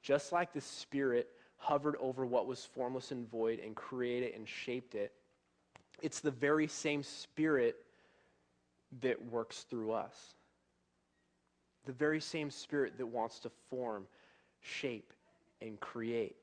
Just 0.00 0.30
like 0.30 0.52
the 0.52 0.60
Spirit 0.60 1.28
hovered 1.56 1.96
over 1.98 2.24
what 2.24 2.46
was 2.46 2.64
formless 2.64 3.10
and 3.10 3.28
void 3.28 3.58
and 3.58 3.74
created 3.74 4.34
and 4.34 4.48
shaped 4.48 4.94
it, 4.94 5.12
it's 6.02 6.20
the 6.20 6.30
very 6.30 6.68
same 6.68 7.02
Spirit 7.02 7.76
that 9.00 9.24
works 9.26 9.62
through 9.62 9.92
us. 9.92 10.34
The 11.84 11.92
very 11.92 12.20
same 12.20 12.50
Spirit 12.50 12.98
that 12.98 13.06
wants 13.06 13.40
to 13.40 13.50
form, 13.68 14.06
shape, 14.60 15.12
and 15.60 15.80
create 15.80 16.36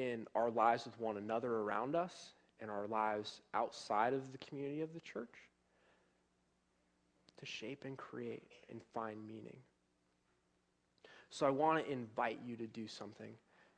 in 0.00 0.26
our 0.34 0.50
lives 0.50 0.86
with 0.86 0.98
one 0.98 1.18
another 1.18 1.52
around 1.52 1.94
us, 1.94 2.30
in 2.60 2.70
our 2.70 2.86
lives 2.86 3.42
outside 3.52 4.14
of 4.14 4.32
the 4.32 4.38
community 4.38 4.80
of 4.80 4.94
the 4.94 5.00
church, 5.00 5.34
to 7.38 7.44
shape 7.46 7.84
and 7.84 7.98
create 7.98 8.50
and 8.70 8.80
find 8.94 9.26
meaning. 9.26 9.58
So 11.28 11.46
I 11.46 11.50
want 11.50 11.84
to 11.84 11.92
invite 11.92 12.38
you 12.44 12.56
to 12.56 12.66
do 12.66 12.88
something 12.88 13.32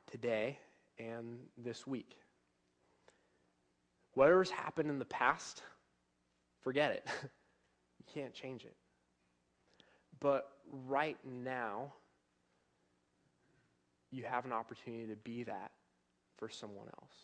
today 0.09 0.57
and 0.97 1.39
this 1.57 1.85
week. 1.85 2.15
Whatever's 4.13 4.49
happened 4.49 4.89
in 4.89 4.99
the 4.99 5.05
past, 5.05 5.61
forget 6.61 6.91
it. 6.91 7.05
you 7.99 8.05
can't 8.13 8.33
change 8.33 8.63
it. 8.63 8.75
But 10.21 10.47
right 10.71 11.17
now, 11.25 11.91
you 14.09 14.23
have 14.23 14.45
an 14.45 14.53
opportunity 14.53 15.07
to 15.07 15.17
be 15.17 15.43
that 15.43 15.71
for 16.37 16.49
someone 16.49 16.87
else. 17.01 17.15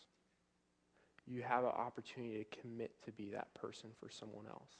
You 1.27 1.43
have 1.43 1.63
an 1.63 1.71
opportunity 1.71 2.43
to 2.43 2.61
commit 2.61 2.91
to 3.05 3.11
be 3.11 3.29
that 3.29 3.53
person 3.53 3.89
for 3.99 4.09
someone 4.09 4.45
else. 4.47 4.73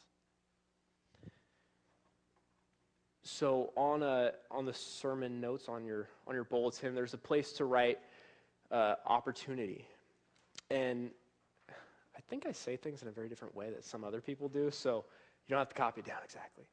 So 3.23 3.71
on 3.75 4.01
a 4.01 4.31
on 4.49 4.65
the 4.65 4.73
sermon 4.73 5.39
notes 5.39 5.67
on 5.67 5.85
your 5.85 6.09
on 6.27 6.33
your 6.33 6.45
bulletin, 6.45 6.95
there's 6.95 7.13
a 7.13 7.17
place 7.17 7.51
to 7.53 7.65
write 7.65 7.99
uh, 8.71 8.95
opportunity, 9.05 9.85
and 10.71 11.11
I 11.69 12.21
think 12.29 12.45
I 12.47 12.51
say 12.51 12.75
things 12.75 13.01
in 13.01 13.07
a 13.07 13.11
very 13.11 13.29
different 13.29 13.55
way 13.55 13.69
that 13.69 13.83
some 13.83 14.03
other 14.03 14.21
people 14.21 14.49
do. 14.49 14.71
So 14.71 15.05
you 15.47 15.53
don't 15.53 15.59
have 15.59 15.69
to 15.69 15.75
copy 15.75 16.01
it 16.01 16.05
down 16.05 16.19
exactly. 16.23 16.65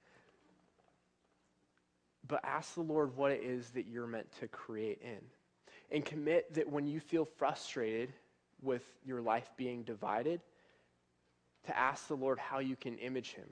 But 2.26 2.40
ask 2.44 2.74
the 2.74 2.82
Lord 2.82 3.16
what 3.16 3.32
it 3.32 3.42
is 3.42 3.70
that 3.70 3.86
you're 3.86 4.06
meant 4.06 4.30
to 4.40 4.48
create 4.48 5.00
in, 5.02 5.20
and 5.90 6.04
commit 6.04 6.52
that 6.54 6.70
when 6.70 6.86
you 6.86 7.00
feel 7.00 7.24
frustrated 7.24 8.12
with 8.62 8.82
your 9.04 9.20
life 9.20 9.50
being 9.56 9.82
divided, 9.82 10.40
to 11.66 11.76
ask 11.76 12.08
the 12.08 12.14
Lord 12.14 12.38
how 12.38 12.58
you 12.58 12.76
can 12.76 12.96
image 12.98 13.32
Him, 13.32 13.48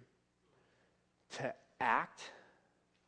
to 1.37 1.53
act 1.80 2.30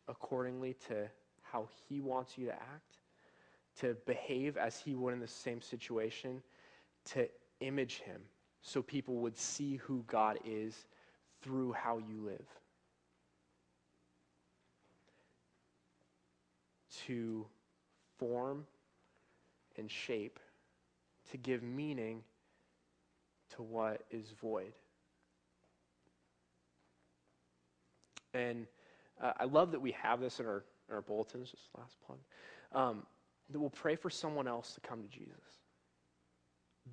accordingly 0.09 0.75
to 0.89 1.09
how 1.43 1.69
He 1.89 2.01
wants 2.01 2.37
you 2.37 2.47
to 2.47 2.55
act, 2.55 2.99
to 3.81 3.95
behave 4.07 4.57
as 4.57 4.79
He 4.79 4.95
would 4.95 5.15
in 5.15 5.21
the 5.21 5.29
same 5.29 5.61
situation, 5.61 6.43
to 7.13 7.29
image 7.61 8.01
Him 8.01 8.21
so 8.63 8.83
people 8.83 9.17
would 9.17 9.37
see 9.37 9.77
who 9.77 10.05
God 10.09 10.39
is 10.45 10.87
through 11.41 11.73
how 11.73 11.99
you 11.99 12.21
live. 12.21 12.47
To 17.07 17.47
form 18.19 18.67
and 19.79 19.91
shape, 19.91 20.39
to 21.31 21.37
give 21.37 21.63
meaning 21.63 22.23
to 23.55 23.63
what 23.63 24.03
is 24.11 24.33
void. 24.41 24.73
And 28.35 28.67
uh, 29.21 29.33
I 29.39 29.45
love 29.45 29.73
that 29.73 29.81
we 29.81 29.93
have 29.93 30.21
this 30.21 30.41
in 30.41 30.47
our, 30.47 30.65
in 30.89 30.95
our 30.95 31.03
bulletins, 31.03 31.51
just 31.51 31.69
last 31.77 31.97
plug, 32.07 32.19
um, 32.73 33.07
that 33.51 33.59
we'll 33.59 33.71
pray 33.71 33.97
for 33.97 34.11
someone 34.11 34.47
else 34.47 34.73
to 34.75 34.81
come 34.81 35.03
to 35.03 35.09
Jesus. 35.09 35.33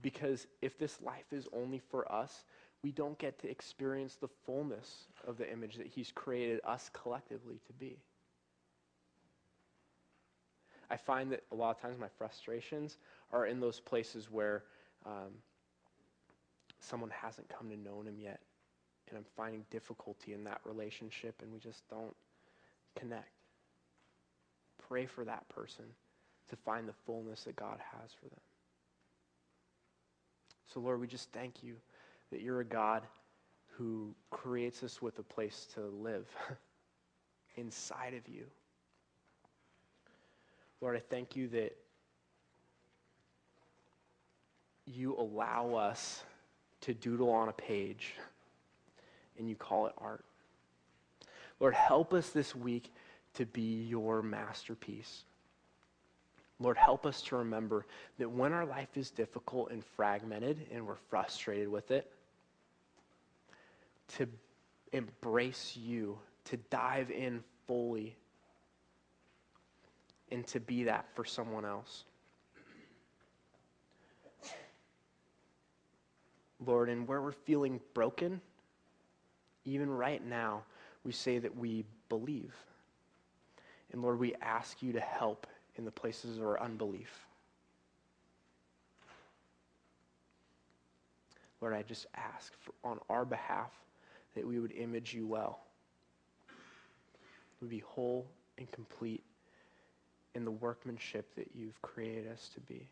Because 0.01 0.47
if 0.61 0.77
this 0.77 1.01
life 1.01 1.31
is 1.31 1.47
only 1.53 1.79
for 1.79 2.09
us, 2.11 2.45
we 2.83 2.91
don't 2.91 3.17
get 3.17 3.39
to 3.39 3.49
experience 3.49 4.15
the 4.15 4.27
fullness 4.45 5.05
of 5.27 5.37
the 5.37 5.51
image 5.51 5.75
that 5.77 5.87
He's 5.87 6.11
created 6.11 6.59
us 6.65 6.89
collectively 6.93 7.59
to 7.67 7.73
be. 7.73 7.97
I 10.93 10.97
find 10.97 11.31
that 11.31 11.41
a 11.51 11.55
lot 11.55 11.75
of 11.75 11.81
times 11.81 11.97
my 11.97 12.07
frustrations 12.07 12.97
are 13.31 13.47
in 13.47 13.59
those 13.59 13.79
places 13.79 14.29
where 14.29 14.63
um, 15.07 15.31
someone 16.79 17.09
hasn't 17.09 17.49
come 17.49 17.67
to 17.71 17.75
know 17.75 18.01
Him 18.01 18.19
yet 18.19 18.39
and 19.09 19.17
I'm 19.17 19.25
finding 19.35 19.65
difficulty 19.71 20.33
in 20.33 20.43
that 20.43 20.61
relationship 20.65 21.41
and 21.41 21.51
we 21.51 21.57
just 21.57 21.89
don't 21.89 22.15
connect. 22.95 23.31
Pray 24.87 25.07
for 25.07 25.25
that 25.25 25.49
person 25.49 25.85
to 26.49 26.55
find 26.55 26.87
the 26.87 26.93
fullness 27.07 27.45
that 27.45 27.55
God 27.55 27.79
has 27.79 28.11
for 28.13 28.29
them. 28.29 28.39
So, 30.71 30.79
Lord, 30.79 30.99
we 30.99 31.07
just 31.07 31.31
thank 31.31 31.63
you 31.63 31.75
that 32.31 32.41
you're 32.41 32.59
a 32.59 32.65
God 32.65 33.01
who 33.77 34.13
creates 34.29 34.83
us 34.83 35.01
with 35.01 35.17
a 35.17 35.23
place 35.23 35.67
to 35.73 35.81
live 35.81 36.27
inside 37.55 38.13
of 38.13 38.27
you. 38.27 38.45
Lord, 40.83 40.97
I 40.97 41.01
thank 41.09 41.37
you 41.37 41.47
that 41.47 41.77
you 44.85 45.15
allow 45.17 45.75
us 45.75 46.21
to 46.81 46.93
doodle 46.93 47.29
on 47.29 47.47
a 47.47 47.53
page 47.53 48.15
and 49.39 49.47
you 49.47 49.55
call 49.55 49.87
it 49.87 49.93
art. 49.97 50.25
Lord, 51.61 51.73
help 51.73 52.13
us 52.13 52.31
this 52.31 52.53
week 52.53 52.91
to 53.35 53.45
be 53.45 53.85
your 53.85 54.21
masterpiece. 54.21 55.23
Lord, 56.59 56.75
help 56.75 57.05
us 57.05 57.21
to 57.21 57.37
remember 57.37 57.85
that 58.17 58.29
when 58.29 58.51
our 58.51 58.65
life 58.65 58.97
is 58.97 59.09
difficult 59.09 59.71
and 59.71 59.85
fragmented 59.95 60.67
and 60.69 60.85
we're 60.85 60.95
frustrated 61.09 61.69
with 61.69 61.91
it, 61.91 62.11
to 64.17 64.27
embrace 64.91 65.77
you, 65.77 66.17
to 66.43 66.57
dive 66.69 67.09
in 67.09 67.41
fully, 67.67 68.17
and 70.33 70.47
to 70.47 70.59
be 70.59 70.83
that 70.85 71.05
for 71.13 71.23
someone 71.23 71.63
else. 71.63 72.05
Lord, 76.65 76.89
and 76.89 77.07
where 77.07 77.21
we're 77.21 77.31
feeling 77.31 77.79
broken, 77.93 78.41
even 79.63 79.89
right 79.89 80.25
now, 80.25 80.63
we 81.03 81.11
say 81.11 81.37
that 81.37 81.55
we 81.55 81.85
believe. 82.09 82.55
And 83.91 84.01
Lord, 84.01 84.17
we 84.17 84.33
ask 84.41 84.81
you 84.81 84.91
to 84.93 84.99
help 84.99 85.45
in 85.75 85.85
the 85.85 85.91
places 85.91 86.37
of 86.37 86.43
our 86.43 86.59
unbelief. 86.59 87.27
Lord, 91.61 91.75
I 91.75 91.83
just 91.83 92.07
ask 92.15 92.53
for, 92.59 92.73
on 92.83 92.99
our 93.07 93.23
behalf 93.23 93.71
that 94.35 94.47
we 94.47 94.59
would 94.59 94.71
image 94.71 95.13
you 95.13 95.27
well. 95.27 95.59
We 97.61 97.65
would 97.65 97.69
be 97.69 97.79
whole 97.79 98.25
and 98.57 98.69
complete 98.71 99.23
in 100.35 100.45
the 100.45 100.51
workmanship 100.51 101.33
that 101.35 101.49
you've 101.55 101.81
created 101.81 102.31
us 102.31 102.49
to 102.53 102.59
be. 102.61 102.87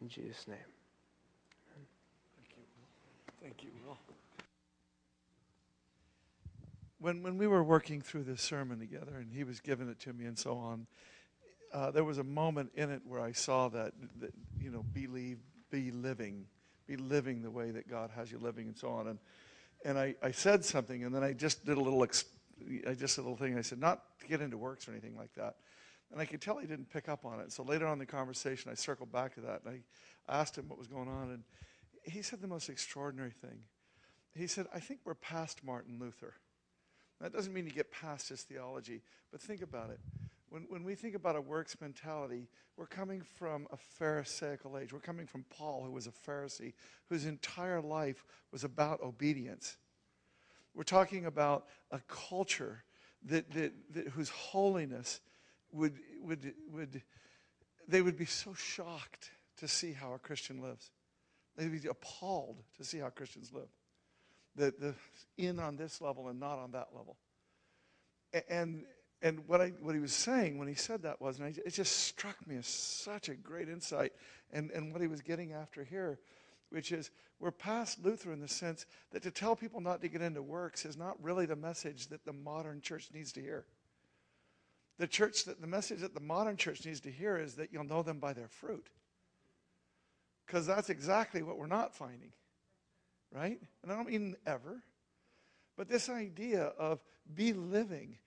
In 0.00 0.08
Jesus' 0.08 0.46
name. 0.46 0.56
Thank 2.36 2.50
you, 2.56 2.62
Will. 2.76 3.42
Thank 3.42 3.62
you, 3.64 3.70
Will. 3.86 3.98
When, 6.98 7.22
when 7.22 7.36
we 7.36 7.46
were 7.46 7.64
working 7.64 8.00
through 8.00 8.24
this 8.24 8.40
sermon 8.40 8.78
together 8.78 9.16
and 9.16 9.32
he 9.32 9.42
was 9.42 9.60
giving 9.60 9.88
it 9.88 9.98
to 10.00 10.12
me 10.12 10.26
and 10.26 10.38
so 10.38 10.56
on, 10.56 10.86
uh, 11.72 11.90
there 11.90 12.04
was 12.04 12.18
a 12.18 12.24
moment 12.24 12.70
in 12.74 12.90
it 12.90 13.02
where 13.06 13.20
I 13.20 13.32
saw 13.32 13.68
that, 13.70 13.92
that, 14.20 14.32
you 14.60 14.70
know, 14.70 14.84
believe, 14.92 15.38
be 15.70 15.90
living, 15.90 16.44
be 16.86 16.96
living 16.96 17.42
the 17.42 17.50
way 17.50 17.70
that 17.70 17.88
God 17.88 18.10
has 18.14 18.30
you 18.30 18.38
living 18.38 18.66
and 18.68 18.76
so 18.76 18.90
on. 18.90 19.08
And, 19.08 19.18
and 19.84 19.98
I, 19.98 20.14
I 20.22 20.30
said 20.30 20.64
something 20.64 21.02
and 21.04 21.14
then 21.14 21.24
I 21.24 21.32
just 21.32 21.64
did 21.64 21.78
a 21.78 21.80
little, 21.80 22.00
exp- 22.00 22.26
I 22.88 22.94
just 22.94 23.18
a 23.18 23.22
little 23.22 23.36
thing. 23.36 23.58
I 23.58 23.62
said, 23.62 23.80
not 23.80 24.02
to 24.20 24.26
get 24.26 24.40
into 24.40 24.56
works 24.56 24.86
or 24.86 24.92
anything 24.92 25.16
like 25.16 25.34
that. 25.34 25.56
And 26.12 26.20
I 26.20 26.26
could 26.26 26.42
tell 26.42 26.58
he 26.58 26.66
didn't 26.66 26.92
pick 26.92 27.08
up 27.08 27.24
on 27.24 27.40
it. 27.40 27.50
So 27.52 27.62
later 27.62 27.86
on 27.86 27.94
in 27.94 27.98
the 27.98 28.06
conversation, 28.06 28.70
I 28.70 28.74
circled 28.74 29.10
back 29.10 29.34
to 29.34 29.40
that 29.40 29.62
and 29.64 29.82
I 30.28 30.32
asked 30.40 30.56
him 30.56 30.68
what 30.68 30.78
was 30.78 30.86
going 30.86 31.08
on. 31.08 31.30
And 31.30 31.42
he 32.02 32.20
said 32.20 32.42
the 32.42 32.48
most 32.48 32.68
extraordinary 32.68 33.30
thing. 33.30 33.60
He 34.34 34.46
said, 34.46 34.66
I 34.74 34.78
think 34.78 35.00
we're 35.04 35.14
past 35.14 35.64
Martin 35.64 35.98
Luther. 35.98 36.34
That 37.20 37.32
doesn't 37.32 37.52
mean 37.52 37.66
you 37.66 37.72
get 37.72 37.90
past 37.90 38.28
his 38.28 38.42
theology, 38.42 39.02
but 39.30 39.40
think 39.40 39.62
about 39.62 39.90
it. 39.90 40.00
When, 40.48 40.66
when 40.68 40.84
we 40.84 40.94
think 40.94 41.14
about 41.14 41.36
a 41.36 41.40
works 41.40 41.76
mentality, 41.80 42.48
we're 42.76 42.86
coming 42.86 43.22
from 43.22 43.66
a 43.72 43.76
Pharisaical 43.76 44.76
age. 44.76 44.92
We're 44.92 44.98
coming 44.98 45.26
from 45.26 45.44
Paul, 45.48 45.84
who 45.84 45.92
was 45.92 46.06
a 46.06 46.10
Pharisee, 46.10 46.74
whose 47.08 47.24
entire 47.24 47.80
life 47.80 48.24
was 48.50 48.64
about 48.64 49.00
obedience. 49.02 49.76
We're 50.74 50.82
talking 50.82 51.26
about 51.26 51.66
a 51.90 52.00
culture 52.00 52.84
that, 53.24 53.50
that, 53.52 53.72
that 53.94 54.08
whose 54.08 54.30
holiness 54.30 55.20
would, 55.72 55.98
would, 56.22 56.54
would, 56.70 57.02
they 57.88 58.02
would 58.02 58.16
be 58.16 58.26
so 58.26 58.54
shocked 58.54 59.30
to 59.58 59.68
see 59.68 59.92
how 59.92 60.12
a 60.12 60.18
Christian 60.18 60.60
lives. 60.60 60.90
They'd 61.56 61.70
be 61.70 61.88
appalled 61.88 62.62
to 62.78 62.84
see 62.84 62.98
how 62.98 63.10
Christians 63.10 63.52
live. 63.52 63.68
The, 64.56 64.74
the 64.78 64.94
in 65.38 65.58
on 65.58 65.76
this 65.76 66.00
level 66.00 66.28
and 66.28 66.38
not 66.38 66.58
on 66.58 66.72
that 66.72 66.88
level. 66.94 67.16
And 68.48 68.84
and 69.22 69.46
what, 69.46 69.60
I, 69.60 69.68
what 69.80 69.94
he 69.94 70.00
was 70.00 70.12
saying 70.12 70.58
when 70.58 70.66
he 70.66 70.74
said 70.74 71.02
that 71.02 71.20
was, 71.20 71.38
and 71.38 71.46
I, 71.46 71.54
it 71.64 71.72
just 71.72 71.96
struck 71.96 72.44
me 72.46 72.56
as 72.56 72.66
such 72.66 73.28
a 73.28 73.34
great 73.34 73.68
insight, 73.68 74.12
and, 74.52 74.70
and 74.72 74.92
what 74.92 75.00
he 75.00 75.06
was 75.06 75.20
getting 75.20 75.52
after 75.52 75.84
here, 75.84 76.18
which 76.70 76.90
is 76.90 77.10
we're 77.38 77.52
past 77.52 78.04
Luther 78.04 78.32
in 78.32 78.40
the 78.40 78.48
sense 78.48 78.84
that 79.12 79.22
to 79.22 79.30
tell 79.30 79.54
people 79.54 79.80
not 79.80 80.00
to 80.00 80.08
get 80.08 80.22
into 80.22 80.42
works 80.42 80.84
is 80.84 80.96
not 80.96 81.22
really 81.22 81.46
the 81.46 81.56
message 81.56 82.08
that 82.08 82.24
the 82.24 82.32
modern 82.32 82.80
church 82.80 83.10
needs 83.14 83.32
to 83.32 83.40
hear. 83.40 83.64
The 85.02 85.08
church 85.08 85.46
that 85.46 85.60
the 85.60 85.66
message 85.66 85.98
that 86.02 86.14
the 86.14 86.20
modern 86.20 86.56
church 86.56 86.86
needs 86.86 87.00
to 87.00 87.10
hear 87.10 87.36
is 87.36 87.56
that 87.56 87.72
you'll 87.72 87.82
know 87.82 88.04
them 88.04 88.20
by 88.20 88.34
their 88.34 88.46
fruit. 88.46 88.86
Because 90.46 90.64
that's 90.64 90.90
exactly 90.90 91.42
what 91.42 91.58
we're 91.58 91.66
not 91.66 91.92
finding. 91.92 92.30
Right? 93.34 93.58
And 93.82 93.90
I 93.90 93.96
don't 93.96 94.08
mean 94.08 94.36
ever. 94.46 94.84
But 95.76 95.88
this 95.88 96.08
idea 96.08 96.66
of 96.78 97.00
be 97.34 97.52
living 97.52 98.18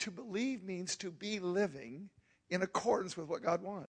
to 0.00 0.10
believe 0.10 0.62
means 0.62 0.96
to 0.96 1.10
be 1.10 1.38
living 1.38 2.10
in 2.50 2.60
accordance 2.60 3.16
with 3.16 3.26
what 3.26 3.42
God 3.42 3.62
wants. 3.62 3.87